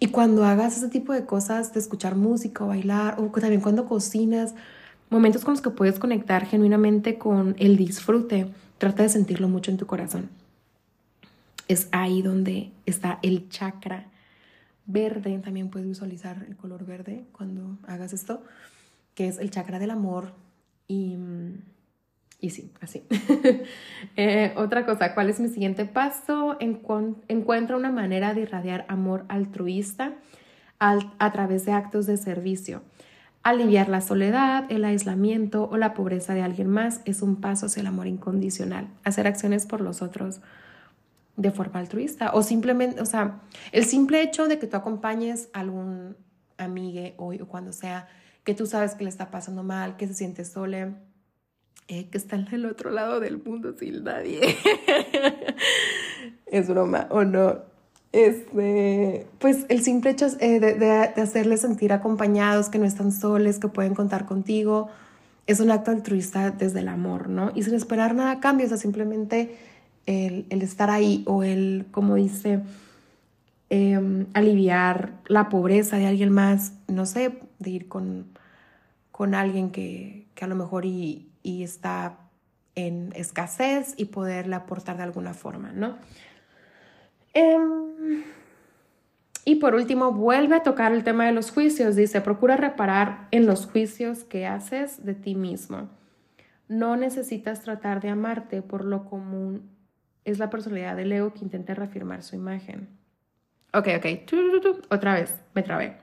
y 0.00 0.08
cuando 0.08 0.44
hagas 0.44 0.76
ese 0.76 0.88
tipo 0.88 1.12
de 1.12 1.26
cosas, 1.26 1.72
de 1.74 1.80
escuchar 1.80 2.14
música 2.16 2.64
o 2.64 2.68
bailar, 2.68 3.18
o 3.18 3.26
también 3.40 3.60
cuando 3.60 3.86
cocinas, 3.86 4.54
momentos 5.10 5.44
con 5.44 5.54
los 5.54 5.60
que 5.60 5.70
puedes 5.70 5.98
conectar 5.98 6.44
genuinamente 6.44 7.18
con 7.18 7.56
el 7.58 7.76
disfrute 7.76 8.52
Trata 8.78 9.02
de 9.02 9.08
sentirlo 9.08 9.48
mucho 9.48 9.70
en 9.70 9.76
tu 9.76 9.86
corazón. 9.86 10.30
Es 11.66 11.88
ahí 11.92 12.22
donde 12.22 12.72
está 12.86 13.18
el 13.22 13.48
chakra 13.48 14.06
verde. 14.86 15.38
También 15.38 15.68
puedes 15.68 15.86
visualizar 15.86 16.44
el 16.48 16.56
color 16.56 16.86
verde 16.86 17.24
cuando 17.32 17.78
hagas 17.86 18.12
esto, 18.12 18.42
que 19.14 19.28
es 19.28 19.38
el 19.38 19.50
chakra 19.50 19.78
del 19.78 19.90
amor. 19.90 20.32
Y, 20.86 21.16
y 22.40 22.50
sí, 22.50 22.72
así. 22.80 23.04
Eh, 24.16 24.52
otra 24.56 24.86
cosa, 24.86 25.14
¿cuál 25.14 25.28
es 25.28 25.40
mi 25.40 25.48
siguiente 25.48 25.84
paso? 25.84 26.56
encuentra 26.60 27.76
una 27.76 27.90
manera 27.90 28.32
de 28.32 28.42
irradiar 28.42 28.84
amor 28.88 29.24
altruista 29.28 30.14
a 30.78 31.32
través 31.32 31.64
de 31.64 31.72
actos 31.72 32.06
de 32.06 32.16
servicio. 32.16 32.82
Aliviar 33.42 33.88
la 33.88 34.00
soledad, 34.00 34.64
el 34.68 34.84
aislamiento 34.84 35.68
o 35.70 35.76
la 35.76 35.94
pobreza 35.94 36.34
de 36.34 36.42
alguien 36.42 36.68
más 36.68 37.00
es 37.04 37.22
un 37.22 37.36
paso 37.36 37.66
hacia 37.66 37.80
el 37.80 37.86
amor 37.86 38.06
incondicional. 38.06 38.88
Hacer 39.04 39.26
acciones 39.26 39.66
por 39.66 39.80
los 39.80 40.02
otros 40.02 40.40
de 41.36 41.52
forma 41.52 41.78
altruista 41.78 42.32
o 42.34 42.42
simplemente, 42.42 43.00
o 43.00 43.06
sea, 43.06 43.40
el 43.70 43.84
simple 43.84 44.22
hecho 44.22 44.48
de 44.48 44.58
que 44.58 44.66
tú 44.66 44.76
acompañes 44.76 45.48
a 45.52 45.60
algún 45.60 46.16
amigue 46.58 47.14
hoy 47.16 47.40
o 47.40 47.46
cuando 47.46 47.72
sea 47.72 48.08
que 48.42 48.54
tú 48.54 48.66
sabes 48.66 48.94
que 48.94 49.04
le 49.04 49.10
está 49.10 49.30
pasando 49.30 49.62
mal, 49.62 49.96
que 49.96 50.08
se 50.08 50.14
siente 50.14 50.44
sola, 50.44 50.98
eh, 51.86 52.10
que 52.10 52.18
está 52.18 52.36
en 52.36 52.48
el 52.52 52.66
otro 52.66 52.90
lado 52.90 53.20
del 53.20 53.42
mundo 53.42 53.74
sin 53.78 54.04
nadie. 54.04 54.40
es 56.46 56.68
broma 56.68 57.06
o 57.10 57.24
no 57.24 57.67
este, 58.12 59.26
pues 59.38 59.66
el 59.68 59.82
simple 59.82 60.10
hecho 60.10 60.26
eh, 60.40 60.60
de, 60.60 60.74
de, 60.74 60.90
hacerles 61.20 61.60
sentir 61.60 61.92
acompañados, 61.92 62.68
que 62.68 62.78
no 62.78 62.86
están 62.86 63.12
soles, 63.12 63.58
que 63.58 63.68
pueden 63.68 63.94
contar 63.94 64.24
contigo, 64.26 64.88
es 65.46 65.60
un 65.60 65.70
acto 65.70 65.90
altruista 65.90 66.50
desde 66.50 66.80
el 66.80 66.88
amor, 66.88 67.28
¿no? 67.28 67.52
Y 67.54 67.62
sin 67.62 67.74
esperar 67.74 68.14
nada 68.14 68.32
a 68.32 68.40
cambio, 68.40 68.66
o 68.66 68.68
sea, 68.68 68.78
simplemente 68.78 69.56
el, 70.06 70.46
estar 70.62 70.90
ahí 70.90 71.22
o 71.26 71.42
el, 71.42 71.86
como 71.90 72.14
dice, 72.14 72.60
em, 73.70 74.26
aliviar 74.34 75.12
la 75.26 75.48
pobreza 75.48 75.96
de 75.96 76.06
alguien 76.06 76.30
más, 76.30 76.72
no 76.86 77.06
sé, 77.06 77.38
de 77.58 77.70
ir 77.70 77.88
con, 77.88 78.26
con 79.10 79.34
alguien 79.34 79.70
que, 79.70 80.26
que 80.34 80.44
a 80.44 80.48
lo 80.48 80.54
mejor 80.54 80.84
y, 80.86 81.28
y 81.42 81.62
está 81.62 82.18
en 82.74 83.12
escasez 83.14 83.94
y 83.96 84.06
poderle 84.06 84.54
aportar 84.54 84.96
de 84.96 85.02
alguna 85.02 85.34
forma, 85.34 85.72
¿no? 85.72 85.96
Em, 87.38 88.24
y 89.44 89.54
por 89.56 89.76
último, 89.76 90.10
vuelve 90.10 90.56
a 90.56 90.64
tocar 90.64 90.92
el 90.92 91.04
tema 91.04 91.24
de 91.26 91.32
los 91.32 91.52
juicios. 91.52 91.94
Dice, 91.94 92.20
procura 92.20 92.56
reparar 92.56 93.28
en 93.30 93.46
los 93.46 93.66
juicios 93.66 94.24
que 94.24 94.44
haces 94.44 95.04
de 95.04 95.14
ti 95.14 95.36
mismo. 95.36 95.88
No 96.66 96.96
necesitas 96.96 97.62
tratar 97.62 98.00
de 98.00 98.08
amarte 98.08 98.60
por 98.60 98.84
lo 98.84 99.04
común. 99.04 99.70
Es 100.24 100.40
la 100.40 100.50
personalidad 100.50 100.96
del 100.96 101.12
ego 101.12 101.32
que 101.32 101.44
intenta 101.44 101.74
reafirmar 101.74 102.24
su 102.24 102.34
imagen. 102.34 102.88
Ok, 103.72 103.86
ok. 103.98 104.06
Otra 104.90 105.14
vez, 105.14 105.38
me 105.54 105.62
trabé. 105.62 105.96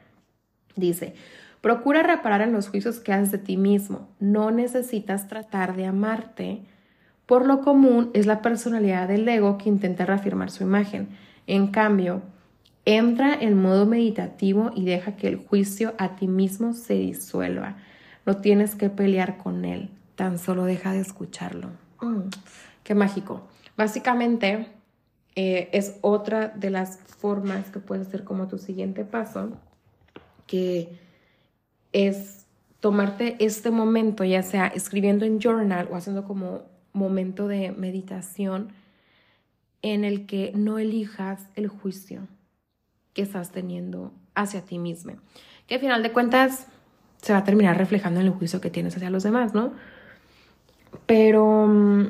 Dice, 0.78 1.16
procura 1.60 2.02
reparar 2.02 2.42
en 2.42 2.54
los 2.54 2.70
juicios 2.70 3.02
que 3.02 3.12
haces 3.12 3.32
de 3.34 3.40
ti 3.40 3.58
mismo. 3.58 4.08
No 4.22 4.52
necesitas 4.52 5.28
tratar 5.28 5.76
de 5.76 5.86
amarte. 5.86 6.64
Por 7.26 7.46
lo 7.46 7.60
común 7.60 8.12
es 8.14 8.26
la 8.26 8.42
personalidad 8.42 9.10
del 9.10 9.28
ego 9.28 9.58
que 9.58 9.68
intenta 9.68 10.06
reafirmar 10.06 10.50
su 10.50 10.64
imagen. 10.64 11.10
En 11.48 11.68
cambio, 11.68 12.22
entra 12.86 13.34
en 13.34 13.62
modo 13.62 13.86
meditativo 13.86 14.72
y 14.76 14.86
deja 14.86 15.16
que 15.16 15.28
el 15.28 15.38
juicio 15.38 15.94
a 15.98 16.16
ti 16.16 16.28
mismo 16.28 16.74
se 16.74 16.94
disuelva. 16.96 17.78
No 18.26 18.38
tienes 18.38 18.76
que 18.76 18.90
pelear 18.90 19.38
con 19.38 19.66
él, 19.66 19.90
tan 20.16 20.40
solo 20.40 20.66
deja 20.66 20.92
de 20.92 21.00
escucharlo. 21.00 21.70
Mm, 22.02 22.30
qué 22.84 22.96
mágico. 22.96 23.48
Básicamente, 23.78 24.68
eh, 25.36 25.70
es 25.74 25.98
otra 26.02 26.50
de 26.50 26.70
las 26.70 26.98
formas 26.98 27.70
que 27.70 27.80
puedes 27.80 28.08
hacer 28.08 28.24
como 28.24 28.48
tu 28.48 28.58
siguiente 28.58 29.04
paso, 29.04 29.52
que 30.48 30.98
es 31.92 32.46
tomarte 32.80 33.36
este 33.40 33.72
momento, 33.72 34.24
ya 34.24 34.44
sea 34.44 34.68
escribiendo 34.68 35.26
en 35.26 35.40
journal 35.40 35.88
o 35.92 35.96
haciendo 35.96 36.24
como 36.24 36.64
momento 36.94 37.48
de 37.48 37.72
meditación, 37.72 38.70
en 39.86 40.04
el 40.04 40.26
que 40.26 40.52
no 40.56 40.80
elijas 40.80 41.48
el 41.54 41.68
juicio 41.68 42.28
que 43.14 43.22
estás 43.22 43.52
teniendo 43.52 44.12
hacia 44.34 44.62
ti 44.62 44.80
mismo, 44.80 45.14
que 45.68 45.76
al 45.76 45.82
final 45.82 46.02
de 46.02 46.12
cuentas 46.12 46.66
se 47.22 47.34
va 47.34 47.40
a 47.40 47.44
terminar 47.44 47.78
reflejando 47.78 48.20
en 48.20 48.26
el 48.26 48.34
juicio 48.34 48.60
que 48.62 48.72
tienes 48.72 48.96
hacia 48.96 49.12
los 49.12 49.22
demás, 49.22 49.54
¿no? 49.54 49.74
Pero 51.06 51.68
mm, 51.68 52.08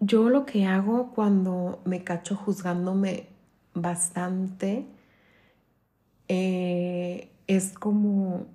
yo 0.00 0.30
lo 0.30 0.46
que 0.46 0.64
hago 0.64 1.12
cuando 1.14 1.82
me 1.84 2.02
cacho 2.02 2.34
juzgándome 2.34 3.28
bastante 3.74 4.86
eh, 6.28 7.28
es 7.46 7.74
como, 7.78 8.46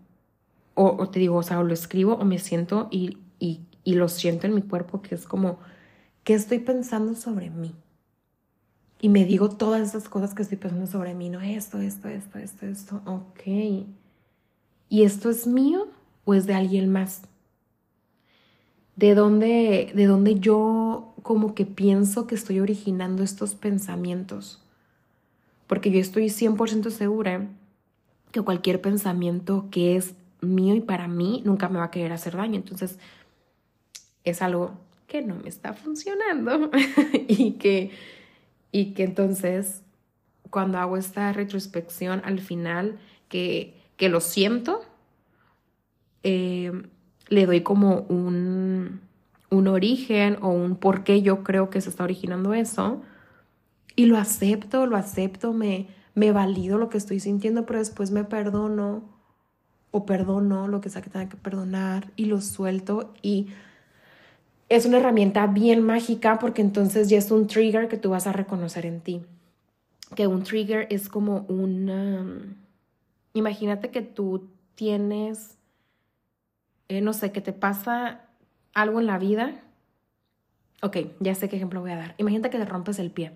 o, 0.73 1.09
te 1.09 1.19
digo, 1.19 1.36
o 1.36 1.43
sea, 1.43 1.59
o 1.59 1.63
lo 1.63 1.75
escribo 1.75 2.15
o 2.15 2.25
me 2.25 2.39
siento 2.39 2.88
y, 2.89 3.19
y, 3.38 3.61
y 3.84 3.93
lo 3.93 4.09
siento 4.09 4.47
en 4.47 4.55
mi 4.55 4.63
cuerpo, 4.63 5.03
que 5.03 5.13
es 5.13 5.27
como 5.27 5.59
¿Qué 6.30 6.36
estoy 6.36 6.59
pensando 6.59 7.15
sobre 7.15 7.49
mí? 7.49 7.73
Y 9.01 9.09
me 9.09 9.25
digo 9.25 9.49
todas 9.49 9.82
esas 9.82 10.07
cosas 10.07 10.36
que 10.36 10.43
estoy 10.43 10.59
pensando 10.59 10.86
sobre 10.86 11.15
mí, 11.15 11.27
no 11.27 11.41
esto, 11.41 11.80
esto, 11.80 12.07
esto, 12.07 12.38
esto, 12.38 12.67
esto, 12.67 13.01
ok. 13.07 13.88
¿Y 14.89 15.01
esto 15.01 15.32
es 15.32 15.47
mío 15.47 15.88
o 16.25 16.36
es 16.36 16.45
de 16.45 16.53
alguien 16.53 16.91
más? 16.91 17.23
¿De 18.95 19.15
dónde, 19.15 19.91
de 19.95 20.05
dónde 20.05 20.39
yo 20.39 21.15
como 21.23 21.55
que 21.55 21.65
pienso 21.65 22.27
que 22.27 22.36
estoy 22.36 22.59
originando 22.59 23.23
estos 23.23 23.55
pensamientos? 23.55 24.61
Porque 25.65 25.89
yo 25.89 25.99
estoy 25.99 26.30
100% 26.30 26.91
segura 26.91 27.47
que 28.32 28.41
cualquier 28.43 28.82
pensamiento 28.82 29.65
que 29.71 29.95
es 29.95 30.13
mío 30.41 30.75
y 30.75 30.82
para 30.82 31.07
mí 31.07 31.41
nunca 31.43 31.69
me 31.69 31.80
va 31.80 31.86
a 31.86 31.91
querer 31.91 32.11
hacer 32.11 32.38
daño. 32.38 32.57
Entonces, 32.57 32.99
es 34.23 34.43
algo 34.43 34.77
que 35.10 35.22
no 35.22 35.36
me 35.36 35.49
está 35.49 35.74
funcionando. 35.74 36.72
Y, 37.28 37.53
que, 37.53 37.91
y 38.72 38.93
que 38.93 39.03
entonces 39.03 39.84
cuando 40.49 40.78
hago 40.78 40.97
esta 40.97 41.34
retrospección 41.34 42.22
al 42.24 42.39
final, 42.39 42.99
que, 43.28 43.76
que 43.97 44.10
lo 44.10 44.22
siento, 44.22 44.82
eh, 46.24 46.72
le 47.28 47.45
doy 47.45 47.62
como 47.62 48.01
un, 48.10 49.01
un 49.49 49.68
origen 49.68 50.38
o 50.41 50.49
un 50.49 50.76
por 50.76 51.03
qué 51.03 51.22
yo 51.22 51.43
creo 51.43 51.70
que 51.70 51.82
se 51.82 51.89
está 51.89 52.03
originando 52.03 52.53
eso. 52.53 53.01
Y 53.95 54.05
lo 54.05 54.18
acepto, 54.18 54.86
lo 54.86 54.95
acepto, 54.95 55.53
me, 55.53 55.88
me 56.16 56.32
valido 56.32 56.78
lo 56.78 56.89
que 56.89 56.97
estoy 56.97 57.20
sintiendo, 57.20 57.66
pero 57.66 57.80
después 57.80 58.12
me 58.12 58.24
perdono 58.24 59.03
o 59.91 60.05
perdono 60.05 60.68
lo 60.68 60.82
que 60.82 60.89
sea 60.89 61.01
que 61.01 61.10
tenga 61.10 61.30
que 61.30 61.38
perdonar 61.38 62.12
y 62.16 62.26
lo 62.26 62.41
suelto 62.41 63.14
y 63.22 63.47
es 64.70 64.86
una 64.86 64.99
herramienta 64.99 65.47
bien 65.47 65.82
mágica 65.82 66.38
porque 66.39 66.61
entonces 66.61 67.09
ya 67.09 67.17
es 67.17 67.32
un 67.32 67.47
trigger 67.47 67.88
que 67.88 67.97
tú 67.97 68.11
vas 68.11 68.28
a 68.28 68.32
reconocer 68.32 68.86
en 68.86 69.01
ti. 69.01 69.22
Que 70.15 70.28
un 70.28 70.43
trigger 70.43 70.88
es 70.91 71.09
como 71.09 71.45
un... 71.49 72.57
imagínate 73.34 73.89
que 73.89 74.01
tú 74.01 74.47
tienes, 74.76 75.57
eh, 76.88 77.01
no 77.01 77.13
sé, 77.13 77.32
que 77.32 77.41
te 77.41 77.51
pasa 77.51 78.22
algo 78.74 78.99
en 78.99 79.07
la 79.07 79.17
vida. 79.17 79.55
Ok, 80.82 80.97
ya 81.20 81.36
sé 81.36 81.49
qué 81.49 81.55
ejemplo 81.55 81.82
voy 81.82 81.91
a 81.91 81.97
dar. 81.97 82.15
Imagínate 82.17 82.51
que 82.51 82.59
te 82.59 82.65
rompes 82.65 82.99
el 82.99 83.11
pie. 83.11 83.32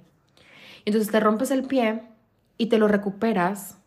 Entonces 0.86 1.12
te 1.12 1.20
rompes 1.20 1.50
el 1.52 1.64
pie 1.64 2.04
y 2.58 2.68
te 2.68 2.78
lo 2.78 2.88
recuperas, 2.88 3.78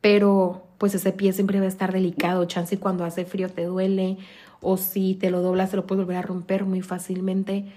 pero 0.00 0.66
pues 0.78 0.94
ese 0.94 1.12
pie 1.12 1.32
siempre 1.34 1.60
va 1.60 1.66
a 1.66 1.68
estar 1.68 1.92
delicado. 1.92 2.46
Chance 2.46 2.78
cuando 2.78 3.04
hace 3.04 3.26
frío 3.26 3.50
te 3.50 3.64
duele 3.64 4.16
o 4.60 4.76
si 4.76 5.14
te 5.14 5.30
lo 5.30 5.42
doblas, 5.42 5.70
se 5.70 5.76
lo 5.76 5.86
puedes 5.86 6.04
volver 6.04 6.18
a 6.18 6.22
romper 6.22 6.64
muy 6.64 6.82
fácilmente. 6.82 7.72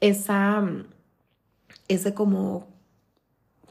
Esa, 0.00 0.62
ese 1.88 2.14
como 2.14 2.66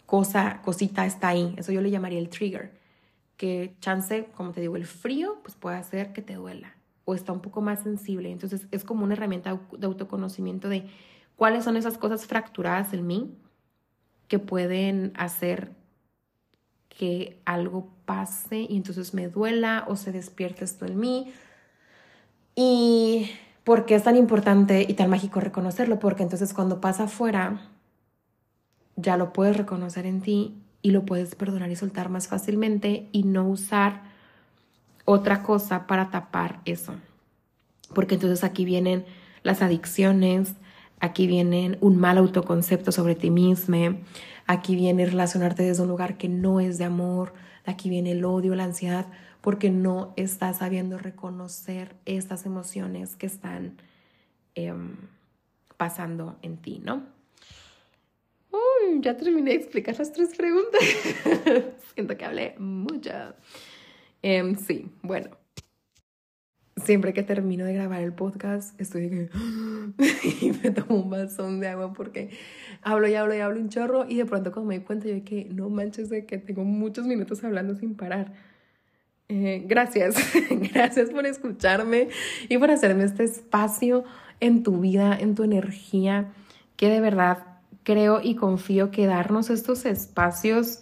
cosa, 0.05 0.61
cosita 0.63 1.05
está 1.05 1.29
ahí. 1.29 1.53
Eso 1.57 1.71
yo 1.71 1.81
le 1.81 1.91
llamaría 1.91 2.19
el 2.19 2.29
trigger. 2.29 2.71
Que 3.37 3.75
chance, 3.81 4.27
como 4.35 4.51
te 4.51 4.61
digo, 4.61 4.75
el 4.75 4.85
frío, 4.85 5.39
pues 5.43 5.55
puede 5.55 5.77
hacer 5.77 6.13
que 6.13 6.21
te 6.21 6.35
duela 6.35 6.75
o 7.05 7.15
está 7.15 7.31
un 7.31 7.41
poco 7.41 7.61
más 7.61 7.81
sensible. 7.81 8.31
Entonces 8.31 8.67
es 8.71 8.83
como 8.83 9.03
una 9.03 9.13
herramienta 9.13 9.59
de 9.77 9.85
autoconocimiento 9.85 10.69
de 10.69 10.87
cuáles 11.35 11.63
son 11.63 11.77
esas 11.77 11.97
cosas 11.97 12.25
fracturadas 12.25 12.93
en 12.93 13.05
mí 13.05 13.35
que 14.27 14.39
pueden 14.39 15.13
hacer 15.15 15.71
que 16.89 17.41
algo 17.45 17.89
pase 18.05 18.67
y 18.69 18.77
entonces 18.77 19.13
me 19.13 19.27
duela 19.27 19.85
o 19.87 19.95
se 19.95 20.11
despierte 20.11 20.63
esto 20.63 20.85
en 20.85 20.99
mí 20.99 21.33
y 22.55 23.29
por 23.63 23.85
qué 23.85 23.95
es 23.95 24.03
tan 24.03 24.15
importante 24.15 24.85
y 24.87 24.93
tan 24.93 25.09
mágico 25.09 25.39
reconocerlo, 25.39 25.99
porque 25.99 26.23
entonces 26.23 26.53
cuando 26.53 26.81
pasa 26.81 27.03
afuera, 27.03 27.61
ya 28.95 29.17
lo 29.17 29.33
puedes 29.33 29.57
reconocer 29.57 30.05
en 30.05 30.21
ti 30.21 30.55
y 30.81 30.91
lo 30.91 31.05
puedes 31.05 31.35
perdonar 31.35 31.71
y 31.71 31.75
soltar 31.75 32.09
más 32.09 32.27
fácilmente 32.27 33.07
y 33.11 33.23
no 33.23 33.47
usar 33.47 34.03
otra 35.05 35.43
cosa 35.43 35.87
para 35.87 36.11
tapar 36.11 36.61
eso. 36.65 36.93
Porque 37.93 38.15
entonces 38.15 38.43
aquí 38.43 38.65
vienen 38.65 39.05
las 39.43 39.61
adicciones, 39.61 40.53
aquí 40.99 41.27
vienen 41.27 41.77
un 41.81 41.97
mal 41.97 42.17
autoconcepto 42.17 42.91
sobre 42.91 43.15
ti 43.15 43.29
mismo, 43.29 43.97
aquí 44.45 44.75
viene 44.75 45.05
relacionarte 45.05 45.63
desde 45.63 45.83
un 45.83 45.89
lugar 45.89 46.17
que 46.17 46.29
no 46.29 46.59
es 46.59 46.77
de 46.77 46.85
amor, 46.85 47.33
aquí 47.65 47.89
viene 47.89 48.11
el 48.11 48.25
odio, 48.25 48.55
la 48.55 48.63
ansiedad, 48.63 49.07
porque 49.41 49.69
no 49.69 50.13
estás 50.15 50.59
sabiendo 50.59 50.97
reconocer 50.97 51.95
estas 52.05 52.45
emociones 52.45 53.15
que 53.15 53.25
están 53.25 53.77
em, 54.55 54.95
pasando 55.77 56.37
en 56.41 56.57
ti, 56.57 56.79
¿no? 56.83 57.03
Uy, 58.51 59.01
ya 59.01 59.17
terminé 59.17 59.51
de 59.51 59.57
explicar 59.57 59.97
las 59.97 60.11
tres 60.11 60.35
preguntas. 60.35 60.81
Siento 61.93 62.15
que 62.15 62.25
hablé 62.25 62.55
mucho. 62.59 63.11
Em, 64.21 64.55
sí, 64.55 64.89
bueno. 65.01 65.42
Siempre 66.75 67.13
que 67.13 67.21
termino 67.21 67.65
de 67.65 67.73
grabar 67.73 68.01
el 68.01 68.13
podcast, 68.13 68.79
estoy 68.81 69.07
de 69.07 69.29
y 70.41 70.51
me 70.51 70.71
tomo 70.71 71.01
un 71.01 71.09
vasón 71.09 71.59
de 71.59 71.67
agua 71.67 71.93
porque 71.93 72.31
hablo 72.81 73.07
y 73.07 73.13
hablo 73.13 73.35
y 73.35 73.39
hablo 73.39 73.59
un 73.59 73.69
chorro 73.69 74.05
y 74.09 74.15
de 74.17 74.25
pronto 74.25 74.51
cuando 74.51 74.69
me 74.69 74.77
doy 74.77 74.85
cuenta 74.85 75.07
yo 75.07 75.23
que 75.23 75.45
no 75.45 75.69
manches 75.69 76.09
de 76.09 76.25
que 76.25 76.39
tengo 76.39 76.63
muchos 76.63 77.05
minutos 77.05 77.43
hablando 77.43 77.75
sin 77.75 77.95
parar. 77.95 78.33
Eh, 79.29 79.63
gracias, 79.67 80.15
gracias 80.73 81.09
por 81.11 81.25
escucharme 81.25 82.09
y 82.49 82.57
por 82.57 82.71
hacerme 82.71 83.03
este 83.03 83.23
espacio 83.23 84.03
en 84.39 84.63
tu 84.63 84.79
vida, 84.79 85.17
en 85.17 85.35
tu 85.35 85.43
energía, 85.43 86.31
que 86.75 86.89
de 86.89 86.99
verdad 86.99 87.39
creo 87.83 88.19
y 88.21 88.35
confío 88.35 88.91
que 88.91 89.05
darnos 89.05 89.49
estos 89.49 89.85
espacios 89.85 90.81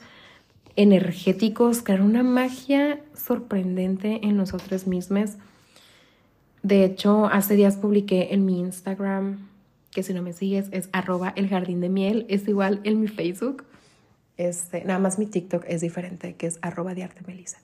energéticos 0.76 1.82
crear 1.82 2.02
una 2.02 2.24
magia 2.24 3.02
sorprendente 3.14 4.22
en 4.24 4.38
nosotros 4.38 4.88
mismos. 4.88 5.32
De 6.64 6.84
hecho, 6.86 7.26
hace 7.26 7.56
días 7.56 7.78
publiqué 7.78 8.34
en 8.34 8.46
mi 8.46 8.60
Instagram 8.60 9.50
que 9.92 10.04
si 10.04 10.14
no 10.14 10.22
me 10.22 10.34
sigues 10.34 10.68
es 10.72 10.90
arroba 10.94 11.34
el 11.36 11.50
jardín 11.50 11.82
de 11.82 11.90
miel, 11.90 12.26
es 12.30 12.48
igual 12.48 12.80
en 12.84 13.02
mi 13.02 13.08
Facebook. 13.08 13.66
Este, 14.38 14.84
nada 14.86 15.00
más 15.00 15.20
mi 15.20 15.26
TikTok 15.26 15.66
es 15.68 15.82
diferente, 15.82 16.36
que 16.36 16.48
es 16.48 16.60
arroba 16.62 16.96
de 16.96 17.04
arte 17.04 17.22
melisa. 17.28 17.58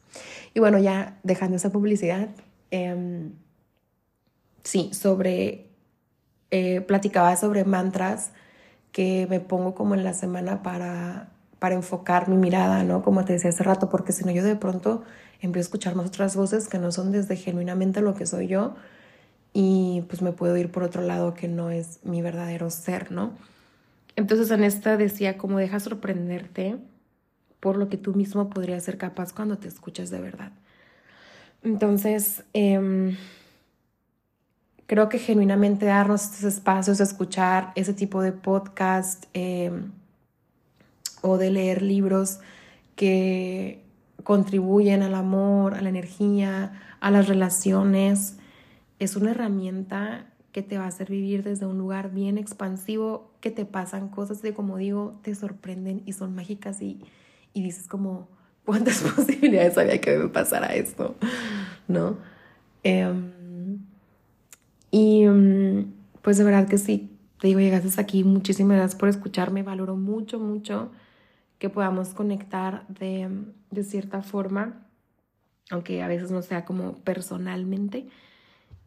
Y 0.54 0.60
bueno, 0.60 0.78
ya 0.78 1.18
dejando 1.24 1.56
esa 1.56 1.72
publicidad, 1.72 2.30
em, 2.70 3.32
sí, 4.64 4.90
sobre, 4.94 5.70
eh, 6.52 6.82
platicaba 6.82 7.36
sobre 7.38 7.64
mantras 7.64 8.32
que 8.92 9.28
me 9.30 9.40
pongo 9.40 9.74
como 9.74 9.96
en 9.96 10.04
la 10.04 10.14
semana 10.14 10.64
para, 10.64 11.30
para 11.60 11.76
enfocar 11.76 12.30
mi 12.30 12.36
mirada, 12.38 12.84
¿no? 12.84 13.02
Como 13.02 13.26
te 13.26 13.34
decía 13.34 13.50
hace 13.50 13.64
rato, 13.64 13.90
porque 13.90 14.12
si 14.12 14.26
no 14.26 14.32
yo 14.32 14.44
de 14.44 14.56
pronto 14.56 15.04
empiezo 15.42 15.66
a 15.66 15.68
escuchar 15.68 15.96
más 15.96 16.08
otras 16.08 16.36
voces 16.36 16.68
que 16.68 16.80
no 16.80 16.92
son 16.92 17.12
desde 17.12 17.36
genuinamente 17.36 18.02
lo 18.02 18.16
que 18.16 18.26
soy 18.26 18.48
yo 18.48 18.76
y 19.54 20.04
pues 20.10 20.22
me 20.22 20.32
puedo 20.32 20.56
ir 20.58 20.72
por 20.72 20.84
otro 20.84 21.02
lado 21.02 21.34
que 21.34 21.48
no 21.48 21.70
es 21.72 22.00
mi 22.04 22.22
verdadero 22.22 22.70
ser, 22.70 23.12
¿no? 23.12 23.32
Entonces 24.16 24.52
en 24.52 24.64
esta 24.64 24.98
decía, 24.98 25.38
como 25.38 25.60
deja 25.60 25.80
sorprenderte 25.80 26.78
por 27.60 27.78
lo 27.78 27.90
que 27.90 27.98
tú 27.98 28.14
mismo 28.14 28.50
podrías 28.50 28.84
ser 28.84 28.98
capaz 28.98 29.34
cuando 29.34 29.58
te 29.58 29.68
escuchas 29.68 30.10
de 30.10 30.20
verdad. 30.20 30.52
Entonces, 31.64 32.44
em, 32.54 33.18
creo 34.86 35.10
que 35.10 35.20
genuinamente 35.20 35.86
darnos 35.86 36.24
estos 36.24 36.44
espacios 36.44 37.00
escuchar 37.00 37.72
ese 37.76 37.94
tipo 37.94 38.22
de 38.22 38.32
podcast 38.32 39.26
em, 39.34 39.92
o 41.22 41.38
de 41.38 41.52
leer 41.52 41.82
libros 41.82 42.40
que 42.96 43.84
contribuyen 44.28 45.04
al 45.04 45.16
amor, 45.16 45.76
a 45.76 45.82
la 45.82 45.88
energía, 45.88 46.74
a 47.00 47.12
las 47.12 47.30
relaciones, 47.30 48.36
es 49.00 49.16
una 49.16 49.32
herramienta 49.32 50.26
que 50.52 50.62
te 50.62 50.78
va 50.78 50.84
a 50.84 50.88
hacer 50.88 51.10
vivir 51.10 51.44
desde 51.44 51.66
un 51.66 51.78
lugar 51.78 52.12
bien 52.12 52.38
expansivo, 52.38 53.32
que 53.40 53.52
te 53.52 53.64
pasan 53.64 54.10
cosas 54.10 54.42
que 54.42 54.54
como 54.54 54.76
digo, 54.76 55.18
te 55.22 55.34
sorprenden 55.34 56.04
y 56.06 56.12
son 56.12 56.36
mágicas 56.36 56.82
y, 56.82 57.00
y 57.54 57.64
dices 57.64 57.88
como, 57.88 58.28
¿cuántas 58.66 59.00
posibilidades 59.16 59.78
había 59.78 60.02
que 60.02 60.18
me 60.18 60.28
pasara 60.28 60.76
esto? 60.76 61.16
¿No? 61.88 62.18
Em, 62.84 63.80
y 64.92 65.24
em, 65.24 65.94
pues 66.22 66.38
de 66.38 66.44
verdad 66.44 66.68
que 66.68 66.78
sí, 66.78 67.18
te 67.40 67.48
digo, 67.48 67.62
llegaste 67.62 68.02
aquí, 68.02 68.26
muchísimas 68.26 68.76
gracias 68.76 69.00
por 69.00 69.08
escucharme, 69.08 69.64
valoro 69.64 69.96
mucho, 69.96 70.38
mucho 70.38 70.92
que 71.60 71.70
podamos 71.70 72.10
conectar 72.14 72.88
de, 72.88 73.30
de 73.72 73.84
cierta 73.84 74.22
forma, 74.22 74.88
aunque 75.70 76.02
a 76.02 76.08
veces 76.08 76.32
no 76.32 76.42
sea 76.42 76.66
como 76.66 76.96
personalmente 77.00 78.08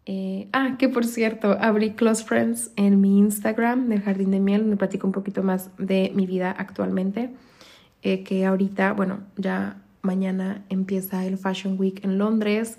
eh, 0.07 0.49
ah, 0.53 0.77
que 0.79 0.89
por 0.89 1.05
cierto, 1.05 1.57
abrí 1.61 1.93
Close 1.93 2.25
Friends 2.25 2.73
en 2.77 3.01
mi 3.01 3.19
Instagram 3.19 3.89
del 3.89 4.03
Jardín 4.03 4.31
de 4.31 4.41
Miel, 4.41 4.63
donde 4.63 4.77
platico 4.77 5.07
un 5.07 5.13
poquito 5.13 5.43
más 5.43 5.71
de 5.79 6.11
mi 6.15 6.27
vida 6.27 6.51
actualmente. 6.51 7.31
Eh, 8.03 8.25
que 8.25 8.47
ahorita, 8.47 8.93
bueno, 8.95 9.21
ya 9.37 9.83
mañana 10.03 10.65
empieza 10.69 11.27
el 11.27 11.37
Fashion 11.37 11.77
Week 11.79 12.03
en 12.03 12.19
Londres 12.19 12.79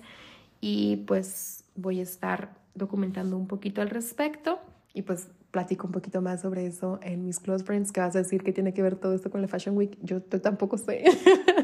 y 0.59 0.97
pues 1.07 1.63
voy 1.75 1.99
a 1.99 2.03
estar 2.03 2.55
documentando 2.73 3.37
un 3.37 3.47
poquito 3.47 3.81
al 3.81 3.91
respecto 3.91 4.59
y 4.93 5.03
pues 5.03 5.29
platico 5.51 5.85
un 5.87 5.93
poquito 5.93 6.21
más 6.21 6.41
sobre 6.41 6.65
eso 6.65 6.99
en 7.03 7.25
mis 7.25 7.39
close 7.39 7.63
friends, 7.63 7.91
que 7.91 7.99
vas 7.99 8.15
a 8.15 8.19
decir 8.19 8.43
que 8.43 8.53
tiene 8.53 8.73
que 8.73 8.81
ver 8.81 8.95
todo 8.95 9.13
esto 9.13 9.29
con 9.29 9.41
la 9.41 9.47
Fashion 9.47 9.77
Week. 9.77 9.97
Yo, 10.01 10.21
tampoco 10.21 10.77
sé. 10.77 11.03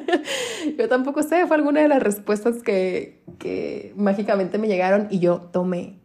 yo 0.78 0.88
tampoco 0.90 1.24
sé, 1.24 1.48
fue 1.48 1.56
alguna 1.56 1.82
de 1.82 1.88
las 1.88 2.04
respuestas 2.04 2.62
que, 2.62 3.24
que 3.40 3.94
mágicamente 3.96 4.58
me 4.58 4.68
llegaron 4.68 5.08
y 5.10 5.20
yo 5.20 5.42
tomé 5.52 6.00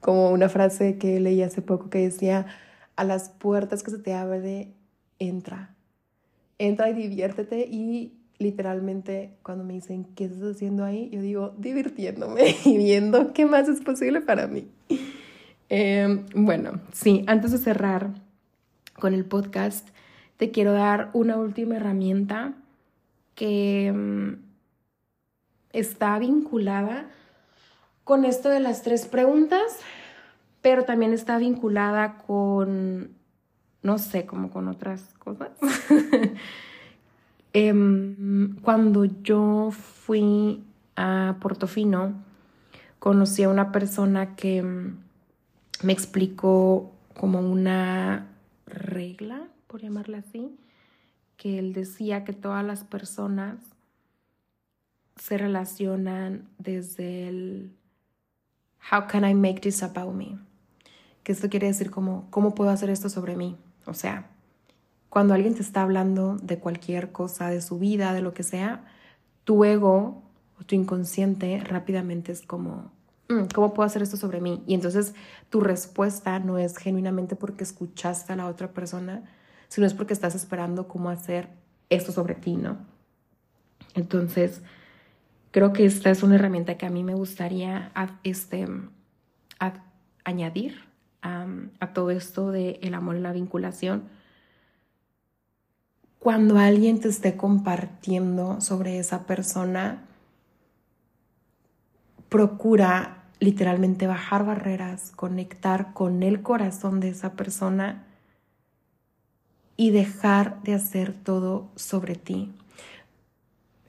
como 0.00 0.30
una 0.30 0.48
frase 0.48 0.98
que 0.98 1.18
leí 1.18 1.42
hace 1.42 1.62
poco 1.62 1.90
que 1.90 1.98
decía, 1.98 2.46
a 2.94 3.04
las 3.04 3.28
puertas 3.28 3.82
que 3.82 3.90
se 3.90 3.98
te 3.98 4.14
abre, 4.14 4.72
entra. 5.18 5.74
Entra 6.58 6.88
y 6.90 6.94
diviértete 6.94 7.66
y 7.68 8.20
literalmente 8.38 9.36
cuando 9.42 9.64
me 9.64 9.74
dicen, 9.74 10.04
¿qué 10.14 10.24
estás 10.24 10.42
haciendo 10.42 10.84
ahí? 10.84 11.10
Yo 11.10 11.20
digo, 11.20 11.54
divirtiéndome 11.58 12.54
y 12.64 12.76
viendo 12.76 13.32
qué 13.32 13.46
más 13.46 13.68
es 13.68 13.80
posible 13.80 14.20
para 14.20 14.46
mí. 14.46 14.68
Em, 15.68 16.26
bueno, 16.34 16.80
sí, 16.92 17.24
antes 17.26 17.52
de 17.52 17.58
cerrar 17.58 18.10
con 18.98 19.14
el 19.14 19.24
podcast, 19.24 19.88
te 20.36 20.50
quiero 20.50 20.72
dar 20.72 21.10
una 21.12 21.36
última 21.36 21.76
herramienta 21.76 22.54
que 23.34 23.86
em, 23.88 24.38
está 25.72 26.18
vinculada 26.18 27.06
con 28.04 28.24
esto 28.24 28.48
de 28.48 28.60
las 28.60 28.82
tres 28.82 29.06
preguntas, 29.06 29.80
pero 30.62 30.84
también 30.84 31.12
está 31.12 31.38
vinculada 31.38 32.18
con, 32.18 33.10
no 33.82 33.98
sé, 33.98 34.26
como 34.26 34.50
con 34.50 34.68
otras 34.68 35.14
cosas. 35.18 35.50
Em, 37.58 38.56
cuando 38.60 39.06
yo 39.06 39.70
fui 39.70 40.62
a 40.94 41.36
Portofino, 41.40 42.12
conocí 42.98 43.44
a 43.44 43.48
una 43.48 43.72
persona 43.72 44.36
que 44.36 44.62
me 45.82 45.92
explicó 45.92 46.92
como 47.18 47.40
una 47.40 48.28
regla, 48.66 49.48
por 49.66 49.80
llamarla 49.80 50.18
así, 50.18 50.56
que 51.36 51.58
él 51.58 51.72
decía 51.72 52.24
que 52.24 52.32
todas 52.32 52.64
las 52.64 52.84
personas 52.84 53.56
se 55.16 55.38
relacionan 55.38 56.48
desde 56.58 57.28
el 57.28 57.72
How 58.90 59.06
can 59.08 59.28
I 59.28 59.34
make 59.34 59.60
this 59.60 59.82
about 59.82 60.14
me? 60.14 60.38
Que 61.24 61.32
esto 61.32 61.48
quiere 61.48 61.66
decir 61.66 61.90
como, 61.90 62.30
¿cómo 62.30 62.54
puedo 62.54 62.70
hacer 62.70 62.88
esto 62.90 63.08
sobre 63.08 63.34
mí? 63.34 63.56
O 63.84 63.94
sea, 63.94 64.30
cuando 65.08 65.34
alguien 65.34 65.54
te 65.54 65.62
está 65.62 65.82
hablando 65.82 66.36
de 66.36 66.58
cualquier 66.58 67.10
cosa, 67.10 67.48
de 67.48 67.60
su 67.62 67.78
vida, 67.78 68.12
de 68.12 68.22
lo 68.22 68.32
que 68.32 68.42
sea, 68.44 68.84
tu 69.44 69.64
ego 69.64 70.22
o 70.60 70.64
tu 70.64 70.74
inconsciente 70.74 71.60
rápidamente 71.64 72.32
es 72.32 72.42
como, 72.42 72.92
¿cómo 73.54 73.74
puedo 73.74 73.86
hacer 73.86 74.02
esto 74.02 74.16
sobre 74.16 74.40
mí? 74.40 74.62
Y 74.66 74.74
entonces 74.74 75.14
tu 75.50 75.60
respuesta 75.60 76.38
no 76.38 76.58
es 76.58 76.76
genuinamente 76.76 77.36
porque 77.36 77.64
escuchaste 77.64 78.32
a 78.32 78.36
la 78.36 78.46
otra 78.46 78.72
persona, 78.72 79.24
sino 79.68 79.86
es 79.86 79.94
porque 79.94 80.12
estás 80.12 80.34
esperando 80.34 80.88
cómo 80.88 81.10
hacer 81.10 81.48
esto 81.90 82.12
sobre 82.12 82.34
ti, 82.34 82.56
¿no? 82.56 82.78
Entonces, 83.94 84.62
creo 85.50 85.72
que 85.72 85.86
esta 85.86 86.10
es 86.10 86.22
una 86.22 86.34
herramienta 86.34 86.76
que 86.76 86.86
a 86.86 86.90
mí 86.90 87.02
me 87.02 87.14
gustaría 87.14 87.92
este, 88.22 88.66
añadir 90.24 90.84
a 91.22 91.92
todo 91.92 92.10
esto 92.10 92.52
de 92.52 92.78
el 92.82 92.94
amor 92.94 93.16
y 93.16 93.20
la 93.20 93.32
vinculación. 93.32 94.04
Cuando 96.20 96.58
alguien 96.58 97.00
te 97.00 97.08
esté 97.08 97.36
compartiendo 97.36 98.60
sobre 98.60 98.98
esa 98.98 99.26
persona, 99.26 100.04
procura 102.28 103.15
literalmente 103.38 104.06
bajar 104.06 104.46
barreras, 104.46 105.12
conectar 105.14 105.92
con 105.92 106.22
el 106.22 106.42
corazón 106.42 107.00
de 107.00 107.10
esa 107.10 107.32
persona 107.32 108.04
y 109.76 109.90
dejar 109.90 110.62
de 110.62 110.74
hacer 110.74 111.12
todo 111.12 111.68
sobre 111.76 112.14
ti. 112.14 112.52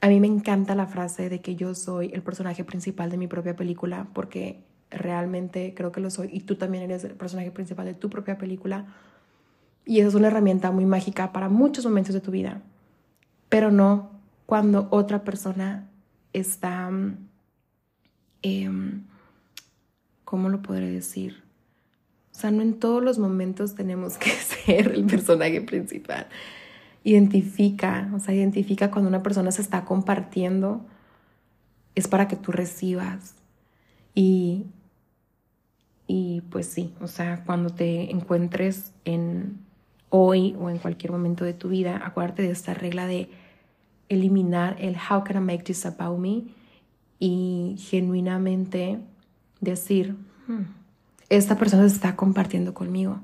A 0.01 0.09
mí 0.09 0.19
me 0.19 0.27
encanta 0.27 0.75
la 0.75 0.85
frase 0.85 1.29
de 1.29 1.41
que 1.41 1.55
yo 1.55 1.73
soy 1.75 2.11
el 2.13 2.21
personaje 2.21 2.63
principal 2.63 3.09
de 3.09 3.17
mi 3.17 3.27
propia 3.27 3.55
película 3.55 4.07
porque 4.13 4.63
realmente 4.89 5.73
creo 5.75 5.91
que 5.91 6.01
lo 6.01 6.09
soy 6.09 6.29
y 6.31 6.41
tú 6.41 6.55
también 6.55 6.83
eres 6.83 7.03
el 7.03 7.13
personaje 7.13 7.51
principal 7.51 7.85
de 7.85 7.93
tu 7.93 8.09
propia 8.09 8.37
película. 8.37 8.85
Y 9.85 9.99
esa 9.99 10.09
es 10.09 10.15
una 10.15 10.27
herramienta 10.27 10.71
muy 10.71 10.85
mágica 10.85 11.31
para 11.31 11.47
muchos 11.47 11.85
momentos 11.85 12.13
de 12.13 12.19
tu 12.21 12.31
vida, 12.31 12.61
pero 13.47 13.71
no 13.71 14.11
cuando 14.45 14.87
otra 14.91 15.23
persona 15.23 15.87
está... 16.33 16.91
Eh, 18.43 18.69
¿cómo 20.27 20.49
lo 20.49 20.61
podré 20.61 20.91
decir? 20.91 21.41
O 22.35 22.39
sea, 22.39 22.51
no 22.51 22.61
en 22.61 22.73
todos 22.73 23.01
los 23.01 23.17
momentos 23.17 23.75
tenemos 23.75 24.17
que 24.17 24.29
ser 24.65 24.89
el 24.89 25.05
personaje 25.05 25.61
principal. 25.61 26.27
Identifica, 27.05 28.11
o 28.13 28.19
sea, 28.19 28.35
identifica 28.35 28.91
cuando 28.91 29.07
una 29.07 29.23
persona 29.23 29.51
se 29.51 29.61
está 29.61 29.85
compartiendo, 29.85 30.85
es 31.95 32.09
para 32.09 32.27
que 32.27 32.35
tú 32.35 32.51
recibas. 32.51 33.35
Y, 34.13 34.65
y 36.07 36.41
pues 36.49 36.67
sí, 36.67 36.93
o 36.99 37.07
sea, 37.07 37.45
cuando 37.45 37.69
te 37.69 38.11
encuentres 38.11 38.91
en 39.05 39.59
hoy 40.09 40.57
o 40.59 40.69
en 40.69 40.77
cualquier 40.77 41.13
momento 41.13 41.45
de 41.45 41.53
tu 41.53 41.69
vida, 41.69 42.01
acuérdate 42.03 42.41
de 42.41 42.51
esta 42.51 42.73
regla 42.73 43.07
de 43.07 43.29
eliminar 44.09 44.75
el 44.79 44.97
how 44.97 45.23
can 45.23 45.37
I 45.37 45.39
make 45.39 45.63
this 45.63 45.85
about 45.85 46.19
me 46.19 46.43
y 47.17 47.77
genuinamente 47.79 48.99
decir, 49.61 50.15
hmm, 50.47 50.63
esta 51.29 51.57
persona 51.57 51.87
se 51.87 51.95
está 51.95 52.15
compartiendo 52.15 52.73
conmigo. 52.73 53.19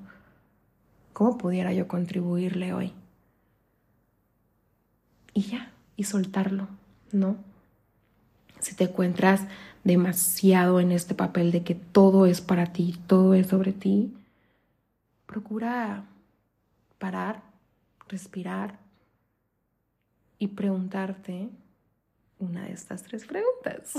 ¿Cómo 1.14 1.38
pudiera 1.38 1.74
yo 1.74 1.88
contribuirle 1.88 2.74
hoy? 2.74 2.92
Y 5.34 5.44
ya, 5.44 5.72
y 5.96 6.04
soltarlo, 6.04 6.68
¿no? 7.12 7.38
Si 8.60 8.76
te 8.76 8.86
encuentras 8.86 9.42
demasiado 9.84 10.80
en 10.80 10.92
este 10.92 11.16
papel 11.16 11.52
de 11.52 11.64
que 11.64 11.76
todo 11.76 12.26
es 12.26 12.42
para 12.42 12.68
ti, 12.68 12.98
todo 13.08 13.34
es 13.34 13.48
sobre 13.48 13.74
ti, 13.74 14.14
procura 15.26 16.06
parar, 17.00 17.42
respirar 18.08 18.80
y 20.40 20.48
preguntarte 20.48 21.50
una 22.44 22.64
de 22.64 22.74
estas 22.74 23.04
tres 23.04 23.26
preguntas 23.26 23.94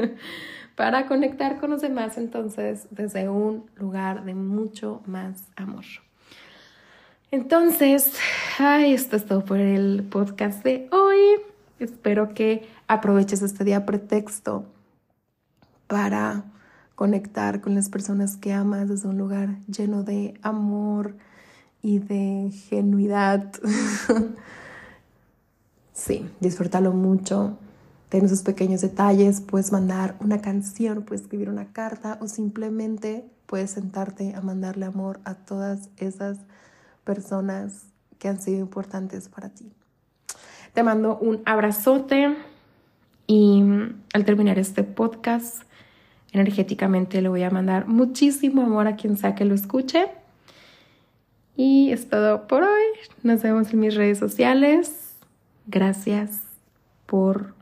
para 0.76 1.06
conectar 1.06 1.58
con 1.58 1.70
los 1.70 1.80
demás 1.80 2.18
entonces 2.18 2.86
desde 2.90 3.28
un 3.28 3.66
lugar 3.76 4.24
de 4.24 4.34
mucho 4.34 5.02
más 5.06 5.44
amor. 5.56 5.84
Entonces, 7.30 8.12
ay, 8.58 8.94
esto 8.94 9.16
es 9.16 9.26
todo 9.26 9.44
por 9.44 9.58
el 9.58 10.06
podcast 10.08 10.62
de 10.62 10.88
hoy. 10.92 11.40
Espero 11.78 12.34
que 12.34 12.68
aproveches 12.86 13.42
este 13.42 13.64
día 13.64 13.84
pretexto 13.84 14.64
para 15.86 16.44
conectar 16.94 17.60
con 17.60 17.74
las 17.74 17.88
personas 17.88 18.36
que 18.36 18.52
amas 18.52 18.88
desde 18.88 19.08
un 19.08 19.18
lugar 19.18 19.58
lleno 19.66 20.02
de 20.02 20.38
amor 20.42 21.16
y 21.82 21.98
de 21.98 22.50
genuidad. 22.68 23.52
sí, 25.92 26.28
disfrútalo 26.40 26.92
mucho. 26.92 27.58
Ten 28.16 28.24
esos 28.24 28.40
pequeños 28.40 28.80
detalles, 28.80 29.42
puedes 29.42 29.72
mandar 29.72 30.16
una 30.20 30.40
canción, 30.40 31.02
puedes 31.02 31.24
escribir 31.24 31.50
una 31.50 31.74
carta 31.74 32.18
o 32.22 32.28
simplemente 32.28 33.26
puedes 33.44 33.72
sentarte 33.72 34.34
a 34.34 34.40
mandarle 34.40 34.86
amor 34.86 35.20
a 35.26 35.34
todas 35.34 35.90
esas 35.98 36.38
personas 37.04 37.88
que 38.18 38.28
han 38.28 38.40
sido 38.40 38.60
importantes 38.60 39.28
para 39.28 39.50
ti. 39.50 39.70
Te 40.72 40.82
mando 40.82 41.18
un 41.18 41.42
abrazote 41.44 42.34
y 43.26 43.62
al 44.14 44.24
terminar 44.24 44.58
este 44.58 44.82
podcast, 44.82 45.64
energéticamente 46.32 47.20
le 47.20 47.28
voy 47.28 47.42
a 47.42 47.50
mandar 47.50 47.86
muchísimo 47.86 48.62
amor 48.62 48.86
a 48.86 48.96
quien 48.96 49.18
sea 49.18 49.34
que 49.34 49.44
lo 49.44 49.54
escuche. 49.54 50.06
Y 51.54 51.92
es 51.92 52.08
todo 52.08 52.46
por 52.46 52.62
hoy. 52.62 52.82
Nos 53.22 53.42
vemos 53.42 53.74
en 53.74 53.80
mis 53.80 53.94
redes 53.94 54.16
sociales. 54.18 55.18
Gracias 55.66 56.40
por 57.04 57.54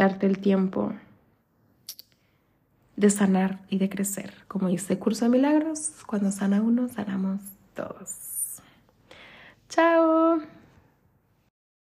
darte 0.00 0.26
el 0.26 0.38
tiempo 0.38 0.94
de 2.96 3.10
sanar 3.10 3.60
y 3.68 3.76
de 3.76 3.90
crecer. 3.90 4.32
Como 4.48 4.68
dice 4.68 4.98
Curso 4.98 5.26
de 5.26 5.30
Milagros, 5.30 5.92
cuando 6.06 6.30
sana 6.30 6.62
uno, 6.62 6.88
sanamos 6.88 7.42
todos. 7.74 8.62
Chao. 9.68 10.40